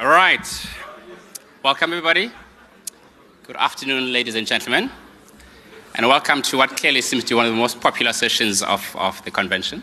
All 0.00 0.08
right. 0.08 0.66
Welcome, 1.62 1.92
everybody. 1.92 2.32
Good 3.46 3.56
afternoon, 3.56 4.14
ladies 4.14 4.34
and 4.34 4.46
gentlemen. 4.46 4.90
And 5.94 6.08
welcome 6.08 6.40
to 6.40 6.56
what 6.56 6.74
clearly 6.74 7.02
seems 7.02 7.22
to 7.24 7.28
be 7.28 7.34
one 7.34 7.44
of 7.44 7.52
the 7.52 7.58
most 7.58 7.82
popular 7.82 8.14
sessions 8.14 8.62
of, 8.62 8.96
of 8.96 9.22
the 9.26 9.30
convention. 9.30 9.82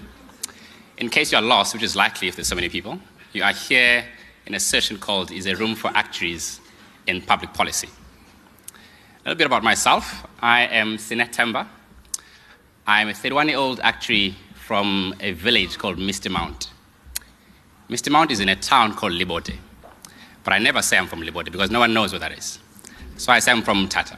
In 0.97 1.09
case 1.09 1.31
you 1.31 1.37
are 1.37 1.43
lost, 1.43 1.75
which 1.75 1.83
is 1.83 1.95
likely 1.95 2.27
if 2.27 2.35
there's 2.35 2.47
so 2.47 2.55
many 2.55 2.67
people, 2.67 2.99
you 3.31 3.43
are 3.43 3.53
here 3.53 4.05
in 4.47 4.55
a 4.55 4.59
session 4.59 4.97
called 4.97 5.31
Is 5.31 5.45
a 5.45 5.53
Room 5.55 5.75
for 5.75 5.91
Actuaries 5.93 6.61
in 7.05 7.21
Public 7.21 7.53
Policy. 7.53 7.87
A 7.87 9.29
little 9.29 9.37
bit 9.37 9.45
about 9.45 9.61
myself. 9.61 10.25
I 10.39 10.61
am 10.61 10.97
Sinethemba. 10.97 11.67
I'm 12.87 13.09
a 13.09 13.13
31 13.13 13.49
year 13.49 13.59
old 13.59 13.79
actuary 13.81 14.33
from 14.55 15.13
a 15.19 15.33
village 15.33 15.77
called 15.77 15.99
Misty 15.99 16.29
Mount. 16.29 16.71
Misty 17.87 18.09
Mount 18.09 18.31
is 18.31 18.39
in 18.39 18.49
a 18.49 18.55
town 18.55 18.95
called 18.95 19.13
Libode. 19.13 19.57
But 20.47 20.53
I 20.53 20.59
never 20.59 20.81
say 20.81 20.97
I'm 20.97 21.07
from 21.07 21.23
Libode 21.23 21.51
because 21.51 21.71
no 21.71 21.79
one 21.79 21.93
knows 21.93 22.13
where 22.13 22.21
that 22.21 22.31
is. 22.31 22.59
So 23.17 23.33
I 23.33 23.39
say 23.39 23.51
I'm 23.51 23.63
from 23.63 23.89
Tata. 23.89 24.17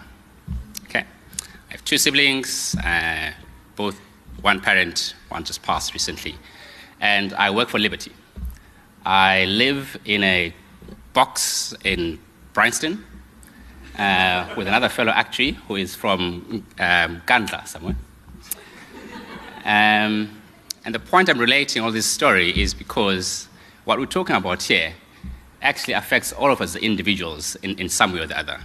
Okay. 0.83 0.99
I 0.99 1.71
have 1.71 1.83
two 1.83 1.97
siblings, 1.97 2.75
uh, 2.75 3.31
both 3.75 3.99
one 4.41 4.61
parent, 4.61 5.15
one 5.29 5.43
just 5.43 5.63
passed 5.63 5.91
recently. 5.91 6.35
And 7.01 7.33
I 7.33 7.49
work 7.49 7.69
for 7.69 7.79
Liberty. 7.79 8.11
I 9.03 9.45
live 9.45 9.97
in 10.05 10.23
a 10.23 10.53
box 11.13 11.73
in 11.83 12.19
Bryanston 12.53 13.03
uh, 13.97 14.53
with 14.55 14.67
another 14.67 14.87
fellow 14.87 15.11
actuary 15.11 15.53
who 15.67 15.77
is 15.77 15.95
from 15.95 16.63
um, 16.77 17.23
somewhere. 17.65 17.95
Um, 19.65 20.39
and 20.85 20.93
the 20.93 20.99
point 20.99 21.27
I'm 21.27 21.39
relating 21.39 21.81
all 21.81 21.91
this 21.91 22.05
story 22.05 22.51
is 22.51 22.75
because 22.75 23.47
what 23.83 23.97
we're 23.97 24.05
talking 24.05 24.35
about 24.35 24.61
here 24.61 24.93
actually 25.61 25.93
affects 25.93 26.31
all 26.33 26.51
of 26.51 26.61
us 26.61 26.75
individuals 26.75 27.55
in, 27.57 27.77
in 27.79 27.89
some 27.89 28.13
way 28.13 28.19
or 28.19 28.27
the 28.27 28.37
other. 28.37 28.59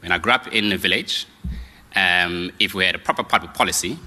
When 0.00 0.12
I 0.12 0.18
grew 0.18 0.32
up 0.32 0.46
in 0.48 0.72
a 0.72 0.76
village, 0.76 1.26
um, 1.96 2.52
if 2.60 2.74
we 2.74 2.84
had 2.84 2.94
a 2.94 2.98
proper 2.98 3.24
public 3.24 3.54
policy, 3.54 3.98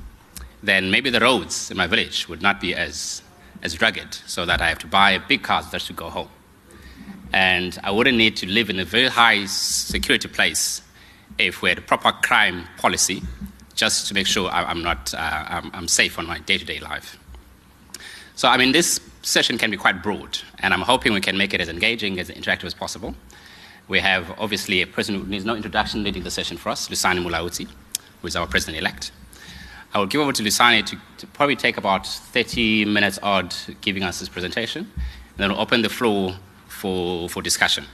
then 0.63 0.91
maybe 0.91 1.09
the 1.09 1.19
roads 1.19 1.71
in 1.71 1.77
my 1.77 1.87
village 1.87 2.29
would 2.29 2.41
not 2.41 2.61
be 2.61 2.73
as, 2.75 3.21
as 3.63 3.81
rugged, 3.81 4.13
so 4.13 4.45
that 4.45 4.61
I 4.61 4.69
have 4.69 4.79
to 4.79 4.87
buy 4.87 5.11
a 5.11 5.19
big 5.19 5.43
car 5.43 5.63
just 5.71 5.87
to 5.87 5.93
go 5.93 6.09
home. 6.09 6.29
And 7.33 7.79
I 7.83 7.91
wouldn't 7.91 8.17
need 8.17 8.35
to 8.37 8.45
live 8.45 8.69
in 8.69 8.79
a 8.79 8.85
very 8.85 9.07
high 9.07 9.45
security 9.45 10.27
place 10.27 10.81
if 11.37 11.61
we 11.61 11.69
had 11.69 11.77
a 11.77 11.81
proper 11.81 12.11
crime 12.11 12.67
policy, 12.77 13.23
just 13.73 14.07
to 14.07 14.13
make 14.13 14.27
sure 14.27 14.49
I'm, 14.49 14.83
not, 14.83 15.13
uh, 15.13 15.17
I'm, 15.17 15.71
I'm 15.73 15.87
safe 15.87 16.19
on 16.19 16.27
my 16.27 16.39
day 16.39 16.57
to 16.57 16.65
day 16.65 16.79
life. 16.79 17.17
So, 18.35 18.47
I 18.47 18.57
mean, 18.57 18.71
this 18.71 18.99
session 19.21 19.57
can 19.57 19.71
be 19.71 19.77
quite 19.77 20.01
broad, 20.01 20.39
and 20.59 20.73
I'm 20.73 20.81
hoping 20.81 21.13
we 21.13 21.21
can 21.21 21.37
make 21.37 21.53
it 21.53 21.61
as 21.61 21.69
engaging, 21.69 22.19
as 22.19 22.29
interactive 22.29 22.65
as 22.65 22.73
possible. 22.73 23.15
We 23.87 23.99
have 23.99 24.33
obviously 24.39 24.81
a 24.81 24.87
person 24.87 25.15
who 25.15 25.25
needs 25.25 25.45
no 25.45 25.55
introduction 25.55 26.03
leading 26.03 26.23
the 26.23 26.31
session 26.31 26.57
for 26.57 26.69
us, 26.69 26.87
Lusani 26.89 27.23
Mulaudzi, 27.23 27.67
who 28.21 28.27
is 28.27 28.35
our 28.35 28.47
president 28.47 28.77
elect. 28.77 29.11
I 29.93 29.99
will 29.99 30.05
give 30.05 30.21
over 30.21 30.31
to 30.31 30.43
Lusani 30.43 30.85
to, 30.85 30.97
to, 31.17 31.27
probably 31.27 31.55
take 31.55 31.77
about 31.77 32.07
30 32.07 32.85
minutes 32.85 33.19
odd 33.21 33.53
giving 33.81 34.03
us 34.03 34.19
his 34.19 34.29
presentation, 34.29 34.89
and 34.95 35.37
then 35.37 35.49
we'll 35.51 35.59
open 35.59 35.81
the 35.81 35.89
floor 35.89 36.35
for, 36.67 37.27
for 37.29 37.41
discussion. 37.41 37.85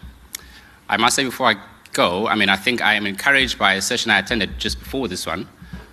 I 0.87 0.97
must 0.97 1.15
say 1.15 1.23
before 1.23 1.47
I 1.47 1.55
go, 1.93 2.27
I 2.27 2.35
mean, 2.35 2.49
I 2.49 2.55
think 2.55 2.81
I 2.81 2.93
am 2.93 3.07
encouraged 3.07 3.57
by 3.57 3.73
a 3.73 3.81
session 3.81 4.11
I 4.11 4.19
attended 4.19 4.59
just 4.59 4.79
before 4.79 5.07
this 5.07 5.25
one, 5.25 5.47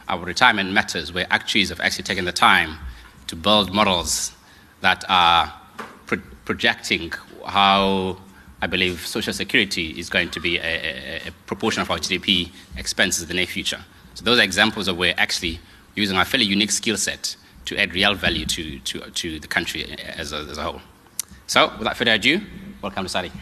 our 0.06 0.22
retirement 0.24 0.70
matters, 0.72 1.12
where 1.12 1.26
actuaries 1.30 1.70
have 1.70 1.80
actually 1.80 2.04
taken 2.04 2.26
the 2.26 2.32
time 2.32 2.76
to 3.26 3.36
build 3.36 3.72
models 3.72 4.33
that 4.84 5.02
are 5.08 5.50
pro- 6.06 6.18
projecting 6.44 7.10
how 7.46 8.18
I 8.60 8.66
believe 8.66 9.06
social 9.06 9.32
security 9.32 9.98
is 9.98 10.10
going 10.10 10.30
to 10.32 10.40
be 10.40 10.58
a, 10.58 10.60
a, 10.60 11.28
a, 11.28 11.30
proportion 11.46 11.80
of 11.80 11.90
our 11.90 11.96
GDP 11.96 12.50
expenses 12.76 13.22
in 13.22 13.28
the 13.28 13.34
near 13.34 13.46
future. 13.46 13.80
So 14.12 14.24
those 14.24 14.38
are 14.38 14.42
examples 14.42 14.86
of 14.86 14.98
where 14.98 15.14
actually 15.16 15.58
using 15.94 16.18
our 16.18 16.26
fairly 16.26 16.44
unique 16.44 16.70
skill 16.70 16.98
set 16.98 17.34
to 17.64 17.78
add 17.78 17.94
real 17.94 18.14
value 18.14 18.44
to, 18.44 18.78
to, 18.80 19.00
to 19.10 19.40
the 19.40 19.48
country 19.48 19.90
as 20.22 20.34
a, 20.34 20.40
as 20.52 20.58
a 20.58 20.62
whole. 20.62 20.82
So 21.46 21.72
without 21.78 21.96
further 21.96 22.12
ado, 22.12 22.42
welcome 22.82 23.04
to 23.04 23.08
Sadi. 23.08 23.32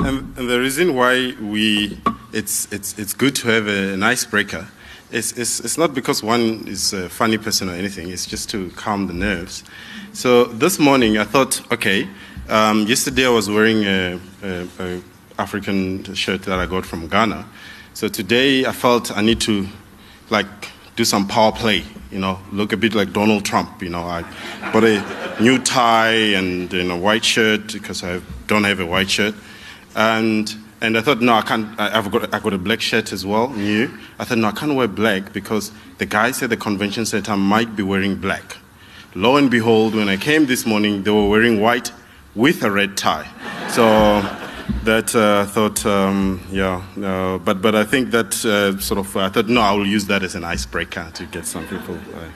And, 0.00 0.36
and 0.36 0.50
the 0.50 0.60
reason 0.60 0.94
why 0.94 1.34
we 1.40 1.98
it's, 2.32 2.70
it's, 2.72 2.98
it's 2.98 3.14
good 3.14 3.34
to 3.36 3.48
have 3.48 3.66
a, 3.66 3.94
an 3.94 4.02
icebreaker. 4.02 4.68
It's, 5.10 5.32
it's, 5.32 5.60
it's 5.60 5.76
not 5.76 5.94
because 5.94 6.22
one 6.22 6.66
is 6.68 6.92
a 6.92 7.08
funny 7.08 7.36
person 7.38 7.68
or 7.68 7.72
anything, 7.72 8.10
it's 8.10 8.26
just 8.26 8.48
to 8.50 8.70
calm 8.70 9.06
the 9.08 9.12
nerves. 9.12 9.64
So 10.12 10.44
this 10.44 10.78
morning 10.78 11.18
I 11.18 11.24
thought, 11.24 11.60
okay, 11.72 12.08
um, 12.48 12.86
yesterday 12.86 13.26
I 13.26 13.30
was 13.30 13.48
wearing 13.48 13.84
a, 13.84 14.20
a, 14.42 14.68
a, 14.78 15.02
African 15.38 16.04
shirt 16.14 16.42
that 16.42 16.58
I 16.58 16.66
got 16.66 16.84
from 16.84 17.08
Ghana. 17.08 17.46
So 17.94 18.08
today 18.08 18.66
I 18.66 18.72
felt 18.72 19.16
I 19.16 19.22
need 19.22 19.40
to 19.42 19.66
like 20.28 20.46
do 20.96 21.04
some 21.04 21.26
power 21.26 21.50
play, 21.50 21.82
you 22.10 22.18
know, 22.18 22.38
look 22.52 22.74
a 22.74 22.76
bit 22.76 22.94
like 22.94 23.14
Donald 23.14 23.44
Trump, 23.46 23.82
you 23.82 23.88
know. 23.88 24.02
I 24.02 24.22
bought 24.70 24.84
a 24.84 25.42
new 25.42 25.58
tie 25.58 26.34
and 26.36 26.70
you 26.70 26.84
know, 26.84 26.96
white 26.98 27.24
shirt 27.24 27.72
because 27.72 28.04
I 28.04 28.20
don't 28.48 28.64
have 28.64 28.80
a 28.80 28.86
white 28.86 29.08
shirt. 29.08 29.34
And 29.96 30.54
and 30.80 30.96
I 30.96 31.02
thought, 31.02 31.20
no, 31.20 31.34
I 31.34 31.42
can't. 31.42 31.78
I've 31.78 32.10
got, 32.10 32.32
I 32.32 32.38
got 32.38 32.52
a 32.52 32.58
black 32.58 32.80
shirt 32.80 33.12
as 33.12 33.26
well, 33.26 33.50
new. 33.50 33.90
I 34.18 34.24
thought, 34.24 34.38
no, 34.38 34.48
I 34.48 34.52
can't 34.52 34.74
wear 34.74 34.88
black 34.88 35.32
because 35.32 35.72
the 35.98 36.06
guys 36.06 36.42
at 36.42 36.50
the 36.50 36.56
convention 36.56 37.04
center 37.04 37.36
might 37.36 37.76
be 37.76 37.82
wearing 37.82 38.16
black. 38.16 38.56
Lo 39.14 39.36
and 39.36 39.50
behold, 39.50 39.94
when 39.94 40.08
I 40.08 40.16
came 40.16 40.46
this 40.46 40.64
morning, 40.64 41.02
they 41.02 41.10
were 41.10 41.28
wearing 41.28 41.60
white 41.60 41.92
with 42.34 42.62
a 42.62 42.70
red 42.70 42.96
tie. 42.96 43.28
So 43.68 44.22
that 44.84 45.14
uh, 45.14 45.42
I 45.42 45.46
thought, 45.46 45.84
um, 45.84 46.40
yeah, 46.50 46.82
uh, 47.02 47.38
but 47.38 47.60
but 47.60 47.74
I 47.74 47.84
think 47.84 48.10
that 48.12 48.44
uh, 48.44 48.78
sort 48.80 49.00
of 49.00 49.16
I 49.16 49.28
thought, 49.28 49.48
no, 49.48 49.60
I 49.60 49.72
will 49.72 49.86
use 49.86 50.06
that 50.06 50.22
as 50.22 50.34
an 50.34 50.44
icebreaker 50.44 51.10
to 51.12 51.26
get 51.26 51.44
some 51.46 51.66
people. 51.66 51.96
Uh, 51.96 52.30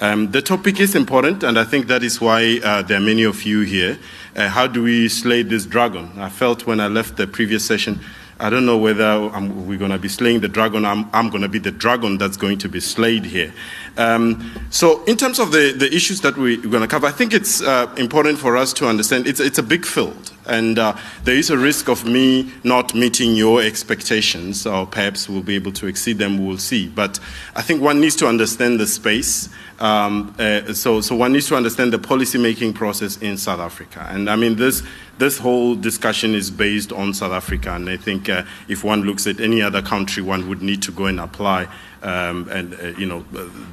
um, 0.00 0.30
the 0.30 0.42
topic 0.42 0.78
is 0.78 0.94
important, 0.94 1.42
and 1.42 1.58
I 1.58 1.64
think 1.64 1.88
that 1.88 2.04
is 2.04 2.20
why 2.20 2.60
uh, 2.62 2.82
there 2.82 2.98
are 2.98 3.00
many 3.00 3.24
of 3.24 3.42
you 3.42 3.62
here. 3.62 3.98
Uh, 4.38 4.48
how 4.48 4.68
do 4.68 4.84
we 4.84 5.08
slay 5.08 5.42
this 5.42 5.66
dragon? 5.66 6.08
I 6.16 6.28
felt 6.28 6.64
when 6.64 6.78
I 6.78 6.86
left 6.86 7.16
the 7.16 7.26
previous 7.26 7.66
session, 7.66 7.98
I 8.38 8.50
don't 8.50 8.64
know 8.64 8.78
whether 8.78 9.04
I'm, 9.04 9.66
we're 9.66 9.78
going 9.78 9.90
to 9.90 9.98
be 9.98 10.06
slaying 10.08 10.38
the 10.38 10.46
dragon. 10.46 10.84
I'm, 10.84 11.10
I'm 11.12 11.28
going 11.28 11.42
to 11.42 11.48
be 11.48 11.58
the 11.58 11.72
dragon 11.72 12.18
that's 12.18 12.36
going 12.36 12.58
to 12.58 12.68
be 12.68 12.78
slayed 12.78 13.24
here. 13.24 13.52
Um, 13.96 14.48
so, 14.70 15.02
in 15.06 15.16
terms 15.16 15.40
of 15.40 15.50
the, 15.50 15.74
the 15.76 15.92
issues 15.92 16.20
that 16.20 16.36
we, 16.36 16.54
are 16.54 16.68
going 16.68 16.82
to 16.82 16.86
cover, 16.86 17.08
I 17.08 17.10
think 17.10 17.34
it's 17.34 17.60
uh, 17.60 17.92
important 17.98 18.38
for 18.38 18.56
us 18.56 18.72
to 18.74 18.86
understand 18.86 19.26
it's, 19.26 19.40
it's 19.40 19.58
a 19.58 19.62
big 19.62 19.84
field, 19.84 20.32
and 20.46 20.78
uh, 20.78 20.96
there 21.24 21.34
is 21.34 21.50
a 21.50 21.58
risk 21.58 21.88
of 21.88 22.04
me 22.04 22.52
not 22.62 22.94
meeting 22.94 23.34
your 23.34 23.60
expectations, 23.60 24.68
or 24.68 24.86
perhaps 24.86 25.28
we'll 25.28 25.42
be 25.42 25.56
able 25.56 25.72
to 25.72 25.88
exceed 25.88 26.18
them, 26.18 26.46
we'll 26.46 26.58
see. 26.58 26.86
But 26.86 27.18
I 27.56 27.62
think 27.62 27.82
one 27.82 28.00
needs 28.00 28.14
to 28.16 28.28
understand 28.28 28.78
the 28.78 28.86
space. 28.86 29.48
Um, 29.80 30.34
uh, 30.38 30.72
so, 30.72 31.00
so 31.00 31.14
one 31.14 31.32
needs 31.32 31.46
to 31.48 31.56
understand 31.56 31.92
the 31.92 31.98
policy 31.98 32.38
making 32.38 32.72
process 32.72 33.16
in 33.18 33.36
South 33.36 33.60
Africa. 33.60 34.06
And 34.10 34.28
I 34.28 34.36
mean, 34.36 34.56
this, 34.56 34.82
this 35.18 35.38
whole 35.38 35.76
discussion 35.76 36.34
is 36.34 36.50
based 36.50 36.92
on 36.92 37.14
South 37.14 37.32
Africa. 37.32 37.74
And 37.74 37.88
I 37.88 37.96
think 37.96 38.28
uh, 38.28 38.42
if 38.66 38.82
one 38.82 39.02
looks 39.02 39.26
at 39.26 39.40
any 39.40 39.62
other 39.62 39.80
country, 39.80 40.22
one 40.22 40.48
would 40.48 40.62
need 40.62 40.82
to 40.82 40.92
go 40.92 41.06
and 41.06 41.20
apply 41.20 41.68
um, 42.02 42.48
and 42.50 42.74
uh, 42.74 42.86
you 42.98 43.06
know 43.06 43.24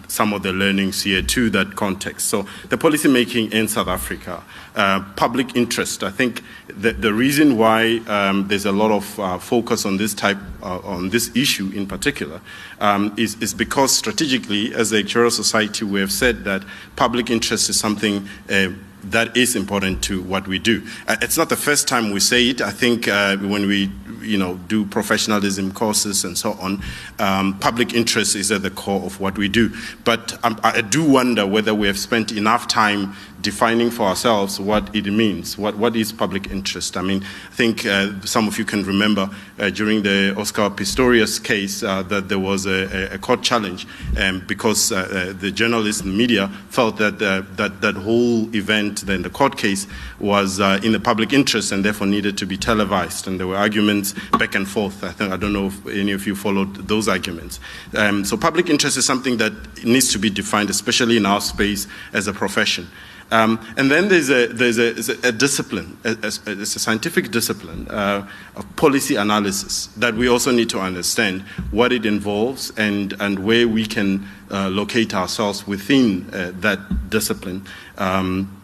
some 0.08 0.34
of 0.34 0.44
the 0.44 0.54
learnings 0.54 1.04
here 1.04 1.22
to 1.22 1.50
that 1.52 1.76
context. 1.76 2.28
So 2.28 2.46
the 2.70 2.78
policy 2.78 3.08
making 3.08 3.52
in 3.52 3.68
South 3.68 3.88
Africa, 3.88 4.44
uh, 4.76 5.04
public 5.16 5.56
interest. 5.56 6.04
I 6.04 6.12
think 6.12 6.44
the, 6.68 6.94
the 6.94 7.14
reason 7.14 7.58
why 7.58 7.98
um, 8.08 8.48
there's 8.48 8.66
a 8.66 8.72
lot 8.72 8.92
of 8.92 9.20
uh, 9.20 9.38
focus 9.38 9.86
on 9.86 9.98
this 9.98 10.14
type 10.14 10.38
uh, 10.62 10.80
on 10.80 11.10
this 11.10 11.36
issue 11.36 11.72
in 11.74 11.88
particular 11.88 12.42
um, 12.80 13.14
is, 13.18 13.36
is 13.42 13.54
because 13.54 13.92
strategically, 13.92 14.74
as 14.74 14.92
a 14.92 15.04
actuarial 15.04 15.32
society, 15.32 15.86
we 15.86 16.00
have 16.00 16.12
said 16.12 16.44
that 16.44 16.64
public 16.96 17.30
interest 17.30 17.70
is 17.70 17.80
something 17.80 18.28
uh, 18.50 18.70
that 19.12 19.36
is 19.36 19.56
important 19.56 20.04
to 20.04 20.22
what 20.24 20.48
we 20.48 20.60
do. 20.60 20.86
Uh, 21.08 21.16
it's 21.22 21.38
not 21.38 21.50
the 21.50 21.56
first 21.56 21.88
time 21.88 22.12
we 22.12 22.20
say 22.20 22.50
it. 22.50 22.62
I 22.62 22.72
think 22.72 23.08
uh, 23.08 23.38
when 23.38 23.68
we, 23.68 23.92
you 24.22 24.38
know, 24.38 24.56
do 24.68 24.86
professionalism 24.86 25.72
courses 25.72 26.24
and 26.24 26.38
so 26.38 26.54
on, 26.54 26.82
um, 27.20 27.58
public 27.60 27.94
interest 27.94 28.36
is 28.36 28.52
at 28.52 28.64
the 28.64 28.72
core 28.72 29.04
of 29.04 29.20
what 29.20 29.38
we 29.38 29.48
do. 29.48 29.72
But 30.04 30.38
um, 30.44 30.60
I 30.64 30.82
do 30.82 31.04
wonder 31.04 31.46
whether 31.46 31.74
we 31.74 31.88
have 31.88 32.00
spent 32.00 32.32
enough 32.32 32.68
time 32.68 33.14
defining 33.46 33.92
for 33.92 34.08
ourselves 34.08 34.60
what 34.60 34.94
it 34.96 35.06
means. 35.06 35.56
What, 35.56 35.78
what 35.78 35.96
is 35.96 36.12
public 36.12 36.50
interest? 36.50 36.98
I 36.98 37.04
mean, 37.04 37.24
I 37.24 37.54
think 37.54 37.86
uh, 37.86 38.20
some 38.26 38.48
of 38.48 38.58
you 38.58 38.66
can 38.66 38.84
remember 38.84 39.30
uh, 39.60 39.70
during 39.70 40.02
the 40.02 40.34
Oscar 40.36 40.72
Pistorius 40.72 41.42
case 41.42 41.84
uh, 41.84 42.02
that 42.04 42.28
there 42.28 42.40
was 42.40 42.66
a, 42.66 43.14
a 43.14 43.20
court 43.20 43.44
challenge 43.44 43.86
um, 44.20 44.44
because 44.48 44.92
uh, 44.92 44.96
uh, 44.96 45.40
the 45.40 45.52
journalists 45.52 46.02
and 46.02 46.18
media 46.18 46.48
felt 46.70 46.98
that, 46.98 47.20
that 47.20 47.82
that 47.82 47.96
whole 47.96 48.54
event, 48.56 49.06
then 49.06 49.22
the 49.22 49.30
court 49.30 49.58
case, 49.58 49.86
was 50.20 50.60
in 50.84 50.92
the 50.92 51.00
public 51.00 51.32
interest 51.32 51.72
and 51.72 51.86
therefore 51.86 52.08
needed 52.08 52.36
to 52.40 52.48
be 52.48 52.58
televised. 52.58 53.28
And 53.28 53.40
there 53.40 53.48
were 53.48 53.58
arguments 53.58 54.16
back 54.40 54.56
and 54.56 54.68
forth. 54.68 55.04
I, 55.04 55.12
think, 55.12 55.32
I 55.32 55.38
don't 55.38 55.54
know 55.54 55.68
if 55.68 55.86
any 55.88 56.14
of 56.14 56.26
you 56.26 56.36
followed 56.36 56.88
those 56.88 57.08
arguments. 57.08 57.60
Um, 57.94 58.26
so 58.26 58.38
public 58.38 58.70
interest 58.70 58.98
is 58.98 59.06
something 59.06 59.38
that 59.38 59.54
needs 59.84 60.12
to 60.14 60.18
be 60.18 60.32
defined, 60.32 60.72
especially 60.72 61.18
in 61.18 61.26
our 61.28 61.42
space 61.42 61.88
as 62.12 62.28
a 62.28 62.34
profession. 62.34 62.88
Um, 63.32 63.60
and 63.76 63.90
then 63.90 64.08
there's 64.08 64.30
a, 64.30 64.48
there's 64.48 64.78
a, 64.78 65.28
a 65.28 65.32
discipline, 65.32 65.98
a, 66.04 66.12
a, 66.22 66.52
a 66.52 66.66
scientific 66.66 67.32
discipline 67.32 67.88
uh, 67.90 68.28
of 68.56 68.76
policy 68.76 69.16
analysis 69.16 69.88
that 69.98 70.14
we 70.14 70.28
also 70.28 70.52
need 70.52 70.70
to 70.70 70.80
understand 70.80 71.42
what 71.72 71.92
it 71.92 72.06
involves 72.06 72.72
and, 72.78 73.14
and 73.20 73.40
where 73.40 73.68
we 73.68 73.86
can 73.86 74.28
uh, 74.52 74.70
locate 74.70 75.16
ourselves 75.16 75.66
within 75.66 76.30
uh, 76.34 76.52
that 76.56 77.10
discipline 77.10 77.66
um, 77.98 78.62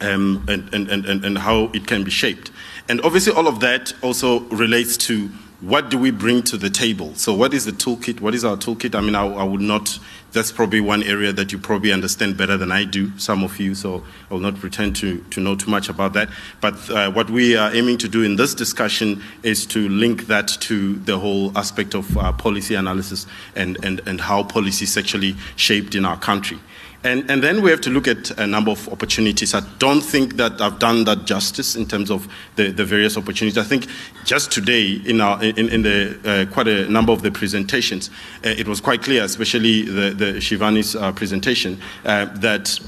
um, 0.00 0.44
and, 0.48 0.72
and, 0.74 0.90
and, 0.90 1.24
and 1.24 1.38
how 1.38 1.70
it 1.72 1.86
can 1.86 2.04
be 2.04 2.10
shaped. 2.10 2.50
And 2.88 3.00
obviously, 3.00 3.32
all 3.32 3.48
of 3.48 3.60
that 3.60 3.94
also 4.02 4.40
relates 4.40 4.96
to 4.98 5.30
what 5.60 5.88
do 5.88 5.96
we 5.96 6.10
bring 6.10 6.42
to 6.42 6.58
the 6.58 6.68
table? 6.68 7.14
So, 7.14 7.32
what 7.32 7.54
is 7.54 7.64
the 7.64 7.72
toolkit? 7.72 8.20
What 8.20 8.34
is 8.34 8.44
our 8.44 8.56
toolkit? 8.56 8.94
I 8.94 9.00
mean, 9.00 9.14
I, 9.14 9.26
I, 9.26 9.44
would 9.44 9.62
not, 9.62 9.98
that's 10.34 10.52
probably 10.52 10.80
one 10.80 11.02
area 11.04 11.32
that 11.32 11.52
you 11.52 11.58
probably 11.58 11.92
understand 11.92 12.36
better 12.36 12.56
than 12.56 12.70
I 12.70 12.84
do, 12.84 13.16
some 13.18 13.42
of 13.42 13.58
you, 13.58 13.74
so 13.74 14.02
I 14.30 14.34
will 14.34 14.40
not 14.40 14.56
pretend 14.56 14.96
to, 14.96 15.18
to 15.30 15.40
know 15.40 15.54
too 15.54 15.70
much 15.70 15.88
about 15.88 16.12
that. 16.12 16.28
But 16.60 16.90
uh, 16.90 17.10
what 17.12 17.30
we 17.30 17.56
are 17.56 17.74
aiming 17.74 17.98
to 17.98 18.08
do 18.08 18.22
in 18.22 18.36
this 18.36 18.54
discussion 18.54 19.22
is 19.42 19.64
to 19.66 19.88
link 19.88 20.26
that 20.26 20.48
to 20.48 20.96
the 20.96 21.18
whole 21.18 21.56
aspect 21.56 21.94
of 21.94 22.18
uh, 22.18 22.32
policy 22.32 22.74
analysis 22.74 23.26
and, 23.54 23.82
and, 23.84 24.00
and 24.06 24.20
how 24.20 24.42
policy 24.42 24.84
is 24.84 24.98
actually 24.98 25.36
shaped 25.56 25.94
in 25.94 26.04
our 26.04 26.18
country. 26.18 26.58
And, 27.04 27.30
and 27.30 27.42
then 27.42 27.60
we 27.60 27.70
have 27.70 27.82
to 27.82 27.90
look 27.90 28.08
at 28.08 28.30
a 28.38 28.46
number 28.46 28.70
of 28.70 28.88
opportunities. 28.88 29.54
I 29.54 29.60
don't 29.78 30.00
think 30.00 30.36
that 30.36 30.58
I've 30.60 30.78
done 30.78 31.04
that 31.04 31.26
justice 31.26 31.76
in 31.76 31.86
terms 31.86 32.10
of 32.10 32.26
the, 32.56 32.70
the 32.70 32.84
various 32.84 33.18
opportunities. 33.18 33.58
I 33.58 33.62
think 33.62 33.86
just 34.24 34.50
today, 34.50 34.94
in, 35.04 35.20
our, 35.20 35.42
in, 35.44 35.68
in 35.68 35.82
the, 35.82 36.18
uh, 36.24 36.52
quite 36.52 36.66
a 36.66 36.88
number 36.88 37.12
of 37.12 37.20
the 37.20 37.30
presentations, 37.30 38.08
uh, 38.44 38.48
it 38.48 38.66
was 38.66 38.80
quite 38.80 39.02
clear, 39.02 39.22
especially 39.22 39.82
the, 39.82 40.14
the 40.14 40.32
Shivani's 40.40 40.96
uh, 40.96 41.12
presentation, 41.12 41.78
uh, 42.06 42.24
that 42.36 42.80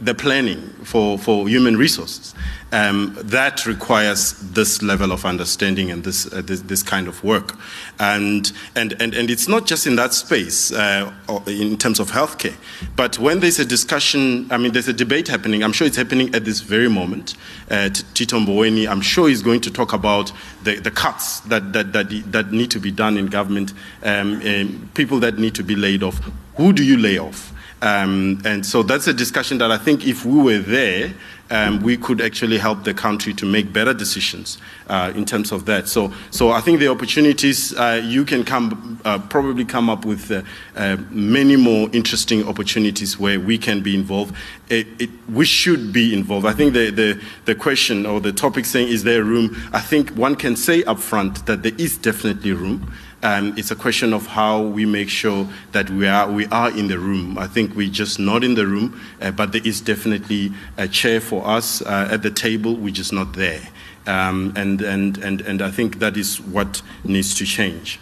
the 0.00 0.14
planning 0.14 0.60
for, 0.84 1.18
for 1.18 1.48
human 1.48 1.76
resources. 1.76 2.34
Um, 2.72 3.16
that 3.22 3.64
requires 3.64 4.32
this 4.32 4.82
level 4.82 5.12
of 5.12 5.24
understanding 5.24 5.90
and 5.90 6.02
this, 6.04 6.30
uh, 6.32 6.42
this, 6.42 6.60
this, 6.62 6.82
kind 6.82 7.06
of 7.06 7.22
work. 7.22 7.56
And, 7.98 8.50
and, 8.74 8.92
and, 9.00 9.14
and 9.14 9.30
it's 9.30 9.48
not 9.48 9.66
just 9.66 9.86
in 9.86 9.96
that 9.96 10.12
space 10.12 10.72
uh, 10.72 11.12
in 11.46 11.78
terms 11.78 12.00
of 12.00 12.10
healthcare, 12.10 12.56
but 12.96 13.18
when 13.18 13.40
there's 13.40 13.60
a 13.60 13.64
discussion, 13.64 14.48
I 14.50 14.58
mean, 14.58 14.72
there's 14.72 14.88
a 14.88 14.92
debate 14.92 15.28
happening, 15.28 15.62
I'm 15.62 15.72
sure 15.72 15.86
it's 15.86 15.96
happening 15.96 16.34
at 16.34 16.44
this 16.44 16.60
very 16.60 16.88
moment. 16.88 17.34
Uh, 17.70 17.88
Tito 18.14 18.38
Mboweni, 18.38 18.88
I'm 18.88 19.00
sure 19.00 19.28
he's 19.28 19.42
going 19.42 19.60
to 19.62 19.70
talk 19.70 19.92
about 19.92 20.32
the, 20.64 20.78
the 20.78 20.90
cuts 20.90 21.40
that, 21.40 21.72
that, 21.72 21.92
that, 21.92 22.10
that 22.32 22.52
need 22.52 22.70
to 22.72 22.80
be 22.80 22.90
done 22.90 23.16
in 23.16 23.26
government, 23.26 23.72
um, 24.02 24.90
people 24.94 25.20
that 25.20 25.38
need 25.38 25.54
to 25.54 25.62
be 25.62 25.76
laid 25.76 26.02
off. 26.02 26.20
Who 26.56 26.72
do 26.72 26.84
you 26.84 26.98
lay 26.98 27.18
off? 27.18 27.52
Um, 27.86 28.42
and 28.44 28.66
so 28.66 28.82
that's 28.82 29.06
a 29.06 29.14
discussion 29.14 29.58
that 29.58 29.70
I 29.70 29.78
think 29.78 30.08
if 30.08 30.24
we 30.24 30.42
were 30.42 30.58
there, 30.58 31.14
um, 31.50 31.80
we 31.82 31.96
could 31.96 32.20
actually 32.20 32.58
help 32.58 32.82
the 32.82 32.92
country 32.92 33.32
to 33.34 33.46
make 33.46 33.72
better 33.72 33.94
decisions 33.94 34.58
uh, 34.88 35.12
in 35.14 35.24
terms 35.24 35.52
of 35.52 35.66
that. 35.66 35.86
So, 35.86 36.12
so 36.32 36.50
I 36.50 36.60
think 36.60 36.80
the 36.80 36.88
opportunities 36.88 37.72
uh, 37.76 38.02
you 38.04 38.24
can 38.24 38.42
come 38.42 39.00
uh, 39.04 39.20
probably 39.20 39.64
come 39.64 39.88
up 39.88 40.04
with 40.04 40.32
uh, 40.32 40.42
uh, 40.74 40.96
many 41.10 41.54
more 41.54 41.88
interesting 41.92 42.48
opportunities 42.48 43.20
where 43.20 43.38
we 43.38 43.56
can 43.56 43.82
be 43.82 43.94
involved. 43.94 44.34
It, 44.68 44.88
it, 44.98 45.10
we 45.28 45.44
should 45.44 45.92
be 45.92 46.12
involved. 46.12 46.44
I 46.44 46.54
think 46.54 46.72
the, 46.72 46.90
the, 46.90 47.22
the 47.44 47.54
question 47.54 48.04
or 48.04 48.18
the 48.18 48.32
topic 48.32 48.64
saying 48.64 48.88
is 48.88 49.04
there 49.04 49.22
room? 49.22 49.56
I 49.72 49.80
think 49.80 50.10
one 50.10 50.34
can 50.34 50.56
say 50.56 50.82
upfront 50.82 51.46
that 51.46 51.62
there 51.62 51.74
is 51.78 51.96
definitely 51.96 52.52
room. 52.52 52.92
Um, 53.26 53.54
it's 53.56 53.72
a 53.72 53.74
question 53.74 54.12
of 54.12 54.24
how 54.24 54.62
we 54.62 54.86
make 54.86 55.08
sure 55.08 55.48
that 55.72 55.90
we 55.90 56.06
are, 56.06 56.30
we 56.30 56.46
are 56.46 56.70
in 56.70 56.86
the 56.86 56.96
room. 56.96 57.36
I 57.38 57.48
think 57.48 57.74
we're 57.74 57.90
just 57.90 58.20
not 58.20 58.44
in 58.44 58.54
the 58.54 58.68
room, 58.68 59.00
uh, 59.20 59.32
but 59.32 59.50
there 59.50 59.62
is 59.64 59.80
definitely 59.80 60.52
a 60.78 60.86
chair 60.86 61.20
for 61.20 61.44
us 61.44 61.82
uh, 61.82 62.08
at 62.08 62.22
the 62.22 62.30
table, 62.30 62.76
we're 62.76 62.94
just 62.94 63.12
not 63.12 63.32
there. 63.32 63.62
Um, 64.06 64.52
and, 64.54 64.80
and, 64.80 65.18
and, 65.18 65.40
and 65.40 65.60
I 65.60 65.72
think 65.72 65.98
that 65.98 66.16
is 66.16 66.40
what 66.40 66.82
needs 67.02 67.34
to 67.34 67.44
change. 67.44 67.98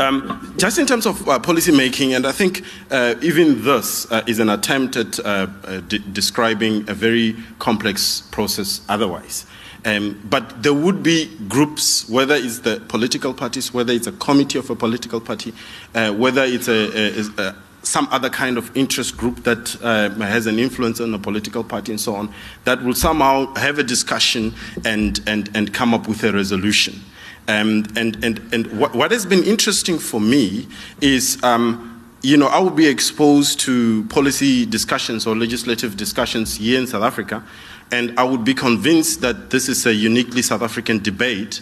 Um, 0.00 0.52
just 0.58 0.80
in 0.80 0.86
terms 0.88 1.06
of 1.06 1.28
uh, 1.28 1.38
policy 1.38 1.70
making, 1.70 2.14
and 2.14 2.26
I 2.26 2.32
think 2.32 2.64
uh, 2.90 3.14
even 3.22 3.62
this 3.62 4.10
uh, 4.10 4.24
is 4.26 4.40
an 4.40 4.48
attempt 4.48 4.96
at 4.96 5.20
uh, 5.20 5.46
uh, 5.62 5.80
de- 5.82 6.00
describing 6.00 6.90
a 6.90 6.94
very 6.94 7.36
complex 7.60 8.22
process 8.32 8.80
otherwise. 8.88 9.46
Um, 9.84 10.20
but 10.28 10.62
there 10.62 10.74
would 10.74 11.02
be 11.02 11.30
groups, 11.48 12.08
whether 12.08 12.34
it's 12.34 12.60
the 12.60 12.80
political 12.88 13.34
parties, 13.34 13.74
whether 13.74 13.92
it's 13.92 14.06
a 14.06 14.12
committee 14.12 14.58
of 14.58 14.70
a 14.70 14.76
political 14.76 15.20
party, 15.20 15.52
uh, 15.94 16.12
whether 16.12 16.44
it's 16.44 16.68
a, 16.68 17.18
a, 17.18 17.48
a, 17.48 17.56
some 17.82 18.06
other 18.12 18.30
kind 18.30 18.58
of 18.58 18.74
interest 18.76 19.16
group 19.16 19.42
that 19.42 19.76
uh, 19.82 20.10
has 20.20 20.46
an 20.46 20.58
influence 20.60 21.00
on 21.00 21.12
a 21.14 21.18
political 21.18 21.64
party 21.64 21.90
and 21.90 22.00
so 22.00 22.14
on, 22.14 22.32
that 22.64 22.82
will 22.82 22.94
somehow 22.94 23.52
have 23.54 23.78
a 23.78 23.82
discussion 23.82 24.54
and, 24.84 25.20
and, 25.26 25.50
and 25.54 25.74
come 25.74 25.94
up 25.94 26.06
with 26.06 26.22
a 26.22 26.32
resolution. 26.32 27.00
Um, 27.48 27.84
and 27.96 28.24
and, 28.24 28.38
and 28.54 28.78
what, 28.78 28.94
what 28.94 29.10
has 29.10 29.26
been 29.26 29.42
interesting 29.42 29.98
for 29.98 30.20
me 30.20 30.68
is. 31.00 31.42
Um, 31.42 31.88
you 32.24 32.36
know, 32.36 32.46
I 32.46 32.60
will 32.60 32.70
be 32.70 32.86
exposed 32.86 33.58
to 33.60 34.04
policy 34.04 34.64
discussions 34.64 35.26
or 35.26 35.34
legislative 35.34 35.96
discussions 35.96 36.54
here 36.54 36.78
in 36.78 36.86
South 36.86 37.02
Africa, 37.02 37.42
and 37.92 38.18
I 38.18 38.24
would 38.24 38.42
be 38.42 38.54
convinced 38.54 39.20
that 39.20 39.50
this 39.50 39.68
is 39.68 39.86
a 39.86 39.94
uniquely 39.94 40.42
South 40.42 40.62
African 40.62 40.98
debate, 40.98 41.60